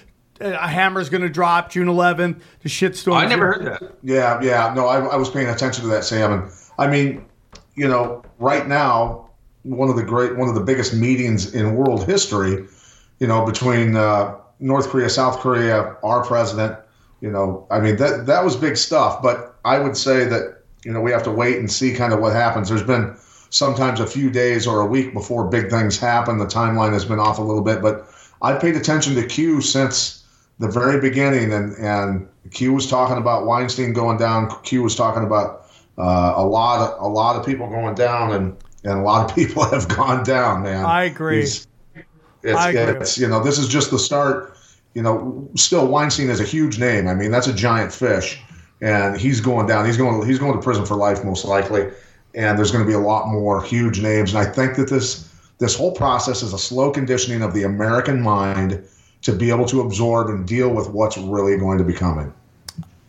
uh, 0.41 0.51
A 0.61 0.69
hammer's 0.69 1.09
going 1.09 1.23
to 1.23 1.29
drop 1.29 1.71
June 1.71 1.89
11th. 1.89 2.41
The 2.63 2.69
shitstorm. 2.69 3.17
I 3.17 3.27
never 3.27 3.47
heard 3.55 3.65
that. 3.65 3.97
Yeah, 4.05 4.41
yeah. 4.43 4.73
No, 4.75 4.87
I, 4.87 4.99
I 5.05 5.17
was 5.17 5.31
paying 5.31 5.49
attention 5.49 5.83
to 5.83 5.89
that, 5.91 6.05
Sam. 6.05 6.33
And 6.33 6.53
I 6.79 6.87
mean, 6.87 7.25
you 7.75 7.89
know, 7.89 8.23
right 8.39 8.69
now, 8.69 9.31
one 9.65 9.89
of 9.89 9.97
the 9.97 10.05
great, 10.05 10.37
one 10.37 10.49
of 10.49 10.55
the 10.55 10.61
biggest 10.63 10.95
meetings 10.95 11.55
in 11.55 11.75
world 11.75 12.05
history, 12.07 12.67
you 13.19 13.27
know, 13.27 13.45
between 13.45 13.97
uh, 13.97 14.35
North 14.61 14.89
Korea, 14.89 15.09
South 15.11 15.39
Korea, 15.41 15.97
our 16.03 16.25
president. 16.25 16.77
You 17.21 17.31
know, 17.31 17.67
I 17.71 17.81
mean 17.81 17.97
that 17.97 18.27
that 18.27 18.45
was 18.45 18.57
big 18.57 18.77
stuff. 18.77 19.23
But 19.23 19.57
I 19.65 19.79
would 19.79 19.97
say 19.97 20.25
that 20.27 20.63
you 20.85 20.93
know 20.93 21.01
we 21.01 21.11
have 21.11 21.25
to 21.25 21.33
wait 21.33 21.59
and 21.59 21.71
see 21.71 21.93
kind 21.95 22.13
of 22.13 22.21
what 22.21 22.33
happens. 22.33 22.69
There's 22.69 22.83
been 22.83 23.17
sometimes 23.51 23.99
a 24.01 24.07
few 24.07 24.31
days 24.31 24.67
or 24.67 24.81
a 24.81 24.87
week 24.87 25.13
before 25.15 25.49
big 25.49 25.71
things 25.71 25.99
happen. 25.99 26.39
The 26.39 26.47
timeline 26.47 26.93
has 26.93 27.05
been 27.05 27.19
off 27.19 27.39
a 27.39 27.43
little 27.43 27.63
bit, 27.63 27.83
but 27.83 28.07
I 28.43 28.55
paid 28.55 28.77
attention 28.77 29.15
to 29.17 29.27
Q 29.27 29.61
since 29.61 30.25
the 30.61 30.69
very 30.69 31.01
beginning, 31.01 31.53
and 31.53 31.75
and 31.79 32.29
Q 32.53 32.73
was 32.75 32.87
talking 32.89 33.17
about 33.17 33.47
Weinstein 33.47 33.93
going 33.93 34.19
down. 34.19 34.51
Q 34.63 34.83
was 34.83 34.95
talking 34.95 35.25
about 35.25 35.67
uh, 35.99 36.35
a 36.37 36.45
lot 36.45 36.81
of 36.89 37.03
a 37.03 37.09
lot 37.09 37.37
of 37.37 37.45
people 37.45 37.69
going 37.69 37.95
down, 37.95 38.33
and 38.33 38.57
and 38.85 39.01
a 39.01 39.03
lot 39.03 39.29
of 39.29 39.35
people 39.41 39.65
have 39.65 39.89
gone 39.89 40.23
down. 40.25 40.63
Man, 40.63 40.85
I 40.85 41.05
agree. 41.05 41.39
He's- 41.41 41.67
It's, 42.43 42.59
it's 42.67 43.19
you 43.19 43.29
know 43.29 43.43
this 43.43 43.59
is 43.59 43.69
just 43.69 43.91
the 43.91 43.99
start. 43.99 44.57
You 44.95 45.03
know, 45.03 45.49
still 45.55 45.87
Weinstein 45.87 46.31
is 46.31 46.41
a 46.41 46.45
huge 46.45 46.79
name. 46.79 47.09
I 47.09 47.15
mean, 47.15 47.31
that's 47.31 47.47
a 47.47 47.53
giant 47.53 47.93
fish, 47.93 48.41
and 48.81 49.21
he's 49.21 49.41
going 49.41 49.67
down. 49.67 49.87
He's 49.87 49.97
going 49.97 50.27
he's 50.27 50.39
going 50.39 50.55
to 50.55 50.61
prison 50.61 50.87
for 50.87 50.97
life 50.97 51.25
most 51.25 51.45
likely, 51.45 51.91
and 52.35 52.59
there's 52.59 52.71
going 52.71 52.85
to 52.85 52.89
be 52.89 52.95
a 52.95 53.01
lot 53.01 53.29
more 53.29 53.63
huge 53.63 54.01
names. 54.01 54.35
And 54.35 54.39
I 54.39 54.51
think 54.51 54.77
that 54.77 54.89
this 54.89 55.29
this 55.59 55.77
whole 55.77 55.93
process 55.93 56.43
is 56.43 56.53
a 56.53 56.59
slow 56.59 56.91
conditioning 56.91 57.43
of 57.43 57.53
the 57.55 57.65
American 57.65 58.23
mind 58.23 58.83
to 59.23 59.33
be 59.33 59.51
able 59.51 59.67
to 59.67 59.81
absorb 59.81 60.29
and 60.29 60.47
deal 60.47 60.71
with 60.71 60.91
what's 60.91 61.19
really 61.19 61.57
going 61.57 61.79
to 61.79 61.85
be 61.85 61.93
coming. 61.93 62.33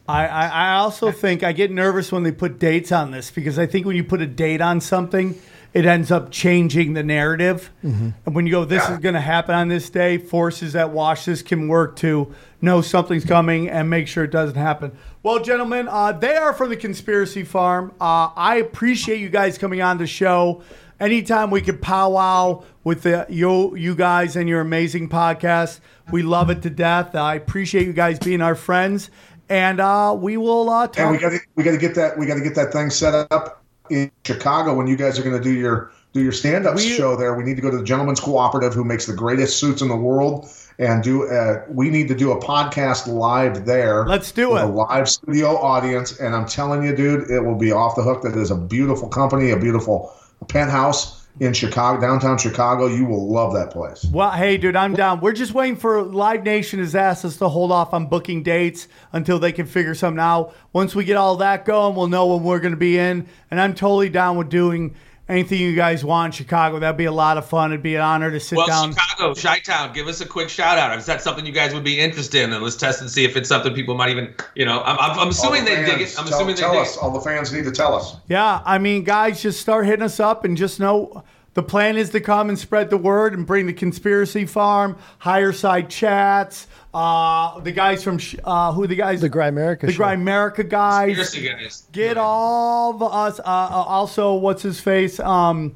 I, 0.07 0.25
I, 0.25 0.47
I 0.47 0.75
also 0.77 1.11
think 1.11 1.43
I 1.43 1.51
get 1.51 1.69
nervous 1.69 2.11
when 2.11 2.23
they 2.23 2.32
put 2.32 2.57
dates 2.57 2.91
on 2.91 3.11
this 3.11 3.30
because 3.30 3.59
I 3.59 3.67
think 3.67 3.86
when 3.86 3.95
you 3.95 4.03
put 4.03 4.21
a 4.21 4.25
date 4.25 4.59
on 4.59 4.82
something, 4.82 5.39
it 5.74 5.86
ends 5.86 6.11
up 6.11 6.32
changing 6.32 6.93
the 6.93 7.03
narrative. 7.03 7.70
And 7.84 8.13
when 8.24 8.45
you 8.47 8.51
go, 8.51 8.65
this 8.65 8.88
is 8.89 8.97
going 8.99 9.15
to 9.15 9.22
happen 9.22 9.53
on 9.55 9.67
this 9.67 9.89
day, 9.89 10.17
forces 10.17 10.74
that 10.74 10.89
watch 10.91 11.26
this 11.26 11.41
can 11.41 11.67
work 11.67 11.95
to 11.97 12.34
know 12.61 12.82
something's 12.82 13.26
coming 13.26 13.70
and 13.70 13.89
make 13.89 14.07
sure 14.07 14.24
it 14.24 14.32
doesn't 14.32 14.57
happen. 14.57 14.97
Well, 15.24 15.39
gentlemen, 15.43 15.88
uh, 15.88 16.11
they 16.13 16.36
are 16.36 16.53
from 16.53 16.70
the 16.70 16.78
Conspiracy 16.78 17.43
Farm. 17.43 17.93
Uh, 18.01 18.30
I 18.36 18.55
appreciate 18.57 19.20
you 19.20 19.30
guys 19.30 19.57
coming 19.57 19.82
on 19.82 19.97
the 19.97 20.07
show. 20.07 20.61
Anytime 20.99 21.49
we 21.51 21.61
could 21.61 21.82
powwow 21.82 22.63
with 22.84 23.03
the, 23.03 23.26
you, 23.30 23.76
you 23.76 23.95
guys 23.95 24.36
and 24.36 24.49
your 24.49 24.59
amazing 24.61 25.07
podcast, 25.07 25.80
we 26.11 26.24
love 26.24 26.49
it 26.49 26.61
to 26.63 26.70
death. 26.70 27.15
I 27.15 27.36
appreciate 27.36 27.86
you 27.88 27.93
guys 27.93 28.20
being 28.20 28.41
our 28.41 28.55
friends 28.55 29.09
and 29.47 29.80
uh, 29.80 30.15
we 30.20 30.38
will 30.38 30.70
uh, 30.70 30.84
And 30.84 30.93
talk. 30.93 31.11
we 31.11 31.17
got 31.17 31.32
we 31.55 31.63
got 31.63 31.72
to 31.72 31.78
get 31.78 31.95
that 31.95 32.17
we 32.20 32.26
got 32.28 32.36
to 32.36 32.41
get 32.41 32.53
that 32.55 32.72
thing 32.72 32.89
set 32.91 33.13
up 33.32 33.59
in 33.89 34.11
Chicago 34.25 34.73
when 34.73 34.87
you 34.87 34.95
guys 34.95 35.19
are 35.19 35.23
going 35.23 35.37
to 35.37 35.43
do 35.43 35.53
your 35.53 35.91
do 36.13 36.21
your 36.21 36.31
stand 36.31 36.65
up 36.65 36.79
show 36.79 37.15
there. 37.15 37.35
We 37.35 37.43
need 37.43 37.55
to 37.55 37.61
go 37.61 37.69
to 37.69 37.77
the 37.77 37.83
Gentleman's 37.83 38.19
Cooperative, 38.19 38.73
who 38.73 38.83
makes 38.83 39.05
the 39.05 39.13
greatest 39.13 39.59
suits 39.59 39.81
in 39.81 39.87
the 39.87 39.95
world, 39.95 40.49
and 40.79 41.03
do. 41.03 41.23
A, 41.23 41.63
we 41.69 41.89
need 41.89 42.07
to 42.07 42.15
do 42.15 42.31
a 42.31 42.41
podcast 42.41 43.07
live 43.07 43.65
there. 43.65 44.07
Let's 44.07 44.31
do 44.31 44.51
with 44.51 44.63
it. 44.63 44.65
A 44.65 44.67
live 44.67 45.07
studio 45.07 45.57
audience, 45.57 46.19
and 46.19 46.35
I'm 46.35 46.47
telling 46.47 46.83
you, 46.83 46.95
dude, 46.95 47.29
it 47.29 47.41
will 47.41 47.57
be 47.57 47.71
off 47.71 47.95
the 47.95 48.01
hook. 48.01 48.23
That 48.23 48.35
is 48.35 48.49
a 48.49 48.55
beautiful 48.55 49.07
company, 49.07 49.51
a 49.51 49.57
beautiful 49.57 50.15
penthouse 50.47 51.18
in 51.39 51.53
Chicago, 51.53 52.01
downtown 52.01 52.38
Chicago. 52.38 52.88
You 52.88 53.05
will 53.05 53.32
love 53.32 53.53
that 53.53 53.71
place. 53.71 54.05
Well, 54.11 54.32
hey, 54.32 54.57
dude, 54.57 54.75
I'm 54.75 54.93
down. 54.93 55.21
We're 55.21 55.34
just 55.34 55.53
waiting 55.53 55.77
for 55.77 56.01
Live 56.03 56.43
Nation 56.43 56.80
has 56.80 56.95
asked 56.95 57.25
us 57.25 57.38
to 57.38 57.49
hold 57.49 57.71
off 57.71 57.93
on 57.93 58.07
booking 58.07 58.43
dates 58.43 58.88
until 59.13 59.39
they 59.39 59.51
can 59.51 59.65
figure 59.65 59.95
something 59.95 60.19
out. 60.19 60.55
Once 60.73 60.95
we 60.95 61.05
get 61.05 61.17
all 61.17 61.38
that 61.38 61.65
going, 61.65 61.95
we'll 61.95 62.07
know 62.07 62.27
when 62.27 62.43
we're 62.43 62.59
going 62.59 62.73
to 62.73 62.77
be 62.77 62.97
in. 62.97 63.27
And 63.51 63.59
I'm 63.59 63.73
totally 63.73 64.09
down 64.09 64.38
with 64.38 64.49
doing 64.49 64.95
anything 65.30 65.59
you 65.61 65.75
guys 65.75 66.03
want 66.03 66.34
in 66.34 66.38
Chicago. 66.38 66.80
That'd 66.80 66.97
be 66.97 67.05
a 67.05 67.11
lot 67.11 67.38
of 67.38 67.47
fun. 67.47 67.71
It'd 67.71 67.84
be 67.84 67.95
an 67.95 68.01
honor 68.01 68.32
to 68.32 68.39
sit 68.39 68.57
Well, 68.57 68.67
down. 68.67 68.93
Chicago, 68.93 69.34
Chi 69.36 69.59
Town, 69.59 69.93
give 69.93 70.07
us 70.07 70.19
a 70.19 70.25
quick 70.25 70.49
shout 70.49 70.77
out. 70.77 70.97
Is 70.97 71.05
that 71.05 71.21
something 71.21 71.45
you 71.45 71.51
guys 71.53 71.73
would 71.73 71.84
be 71.84 71.99
interested 71.99 72.43
in? 72.43 72.51
And 72.51 72.63
let's 72.63 72.75
test 72.75 72.99
and 72.99 73.09
see 73.09 73.23
if 73.23 73.38
it's 73.38 73.47
something 73.47 73.73
people 73.73 73.95
might 73.95 74.09
even, 74.09 74.34
you 74.55 74.65
know, 74.65 74.82
I'm, 74.84 74.97
I'm, 74.99 75.19
I'm 75.19 75.27
assuming 75.30 75.63
the 75.65 75.71
they 75.71 75.86
dig 75.86 76.01
it. 76.01 76.15
I'm 76.17 76.25
tell, 76.25 76.34
assuming 76.36 76.55
they 76.55 76.61
tell 76.61 76.71
dig 76.73 76.82
us. 76.82 76.97
it. 76.97 77.03
All 77.03 77.11
the 77.11 77.21
fans 77.21 77.53
need 77.53 77.63
to 77.65 77.71
tell 77.71 77.93
us. 77.95 78.17
Yeah, 78.27 78.61
I 78.65 78.80
mean, 78.80 79.03
guys, 79.03 79.41
just 79.41 79.61
start 79.61 79.86
hitting 79.86 80.03
us 80.03 80.19
up 80.19 80.43
and 80.43 80.57
just 80.57 80.80
know 80.80 81.23
the 81.60 81.68
plan 81.68 81.97
is 81.97 82.12
to 82.12 82.22
come 82.22 82.47
and 82.47 82.57
spread 82.57 82.89
the 82.89 82.95
word 82.95 83.34
and 83.34 83.45
bring 83.45 83.66
the 83.66 83.74
conspiracy 83.74 84.45
farm, 84.45 84.97
higher 85.18 85.51
side 85.51 85.89
chats. 85.89 86.68
Uh, 86.93 87.60
the 87.60 87.74
guys 87.74 88.01
from 88.01 88.18
sh- 88.18 88.38
uh, 88.45 88.72
who 88.72 88.84
are 88.84 88.88
the 88.88 88.95
guys? 88.95 89.20
The 89.20 89.30
Grimerica 89.30 89.82
the 89.82 89.91
show. 89.91 90.03
Grimerica 90.03 90.70
guys. 90.70 91.18
Conspiracy 91.18 91.49
guys. 91.49 91.84
Get 91.91 92.16
all 92.18 92.95
of 92.95 93.03
us. 93.03 93.39
Uh, 93.39 93.43
uh, 93.43 93.45
also, 93.45 94.36
what's 94.36 94.62
his 94.64 94.80
face? 94.80 95.20
Um, 95.20 95.76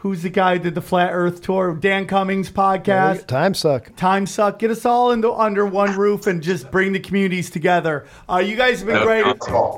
Who's 0.00 0.22
the 0.22 0.30
guy 0.30 0.56
who 0.56 0.62
did 0.62 0.74
the 0.74 0.80
Flat 0.80 1.10
Earth 1.12 1.42
tour? 1.42 1.74
Dan 1.74 2.06
Cummins 2.06 2.50
podcast. 2.50 3.26
Time 3.26 3.52
suck. 3.52 3.94
Time 3.96 4.26
suck. 4.26 4.58
Get 4.58 4.70
us 4.70 4.86
all 4.86 5.10
into 5.10 5.30
under 5.30 5.66
one 5.66 5.94
roof 5.94 6.26
and 6.26 6.42
just 6.42 6.70
bring 6.70 6.92
the 6.94 7.00
communities 7.00 7.50
together. 7.50 8.06
Uh, 8.26 8.38
you 8.38 8.56
guys 8.56 8.78
have 8.80 8.88
been 8.88 9.02
great. 9.02 9.26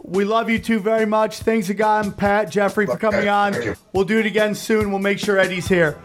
We 0.05 0.25
love 0.25 0.49
you 0.49 0.61
two 0.61 0.79
very 0.79 1.07
much. 1.07 1.41
Thanks 1.41 1.71
again, 1.71 2.13
Pat, 2.13 2.53
Jeffrey, 2.53 2.87
for 2.87 2.97
coming 2.97 3.29
on. 3.29 3.57
We'll 3.93 4.05
do 4.05 4.21
it 4.21 4.27
again 4.27 4.55
soon. 4.55 4.91
We'll 4.93 5.01
make 5.01 5.19
sure 5.19 5.41
Eddie's 5.41 5.67
here. 5.67 5.99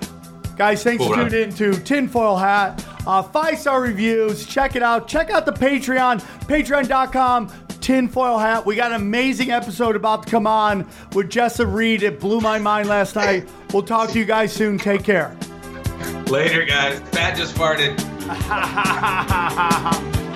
Guys, 0.57 0.81
thanks 0.83 1.03
Cool, 1.03 1.13
for 1.13 1.29
tuning 1.29 1.49
in 1.49 1.53
to 1.53 1.73
Tinfoil 1.83 2.37
Hat. 2.37 2.83
Uh, 3.05 3.21
five 3.21 3.59
star 3.59 3.81
reviews. 3.81 4.47
Check 4.47 4.75
it 4.75 4.81
out. 4.81 5.07
Check 5.07 5.29
out 5.29 5.45
the 5.45 5.51
Patreon, 5.53 6.21
patreon.com. 6.47 7.66
Tinfoil 7.81 8.37
Hat. 8.37 8.65
We 8.65 8.75
got 8.75 8.91
an 8.91 9.01
amazing 9.01 9.51
episode 9.51 9.95
about 9.95 10.23
to 10.23 10.31
come 10.31 10.47
on 10.47 10.87
with 11.13 11.29
Jessa 11.29 11.71
Reed. 11.71 12.03
It 12.03 12.19
blew 12.19 12.41
my 12.41 12.59
mind 12.59 12.89
last 12.89 13.15
night. 13.15 13.47
We'll 13.73 13.83
talk 13.83 14.09
to 14.11 14.19
you 14.19 14.25
guys 14.25 14.51
soon. 14.51 14.77
Take 14.77 15.03
care. 15.03 15.35
Later, 16.27 16.65
guys. 16.65 16.99
Pat 17.11 17.37
just 17.37 17.55
farted. 17.55 17.97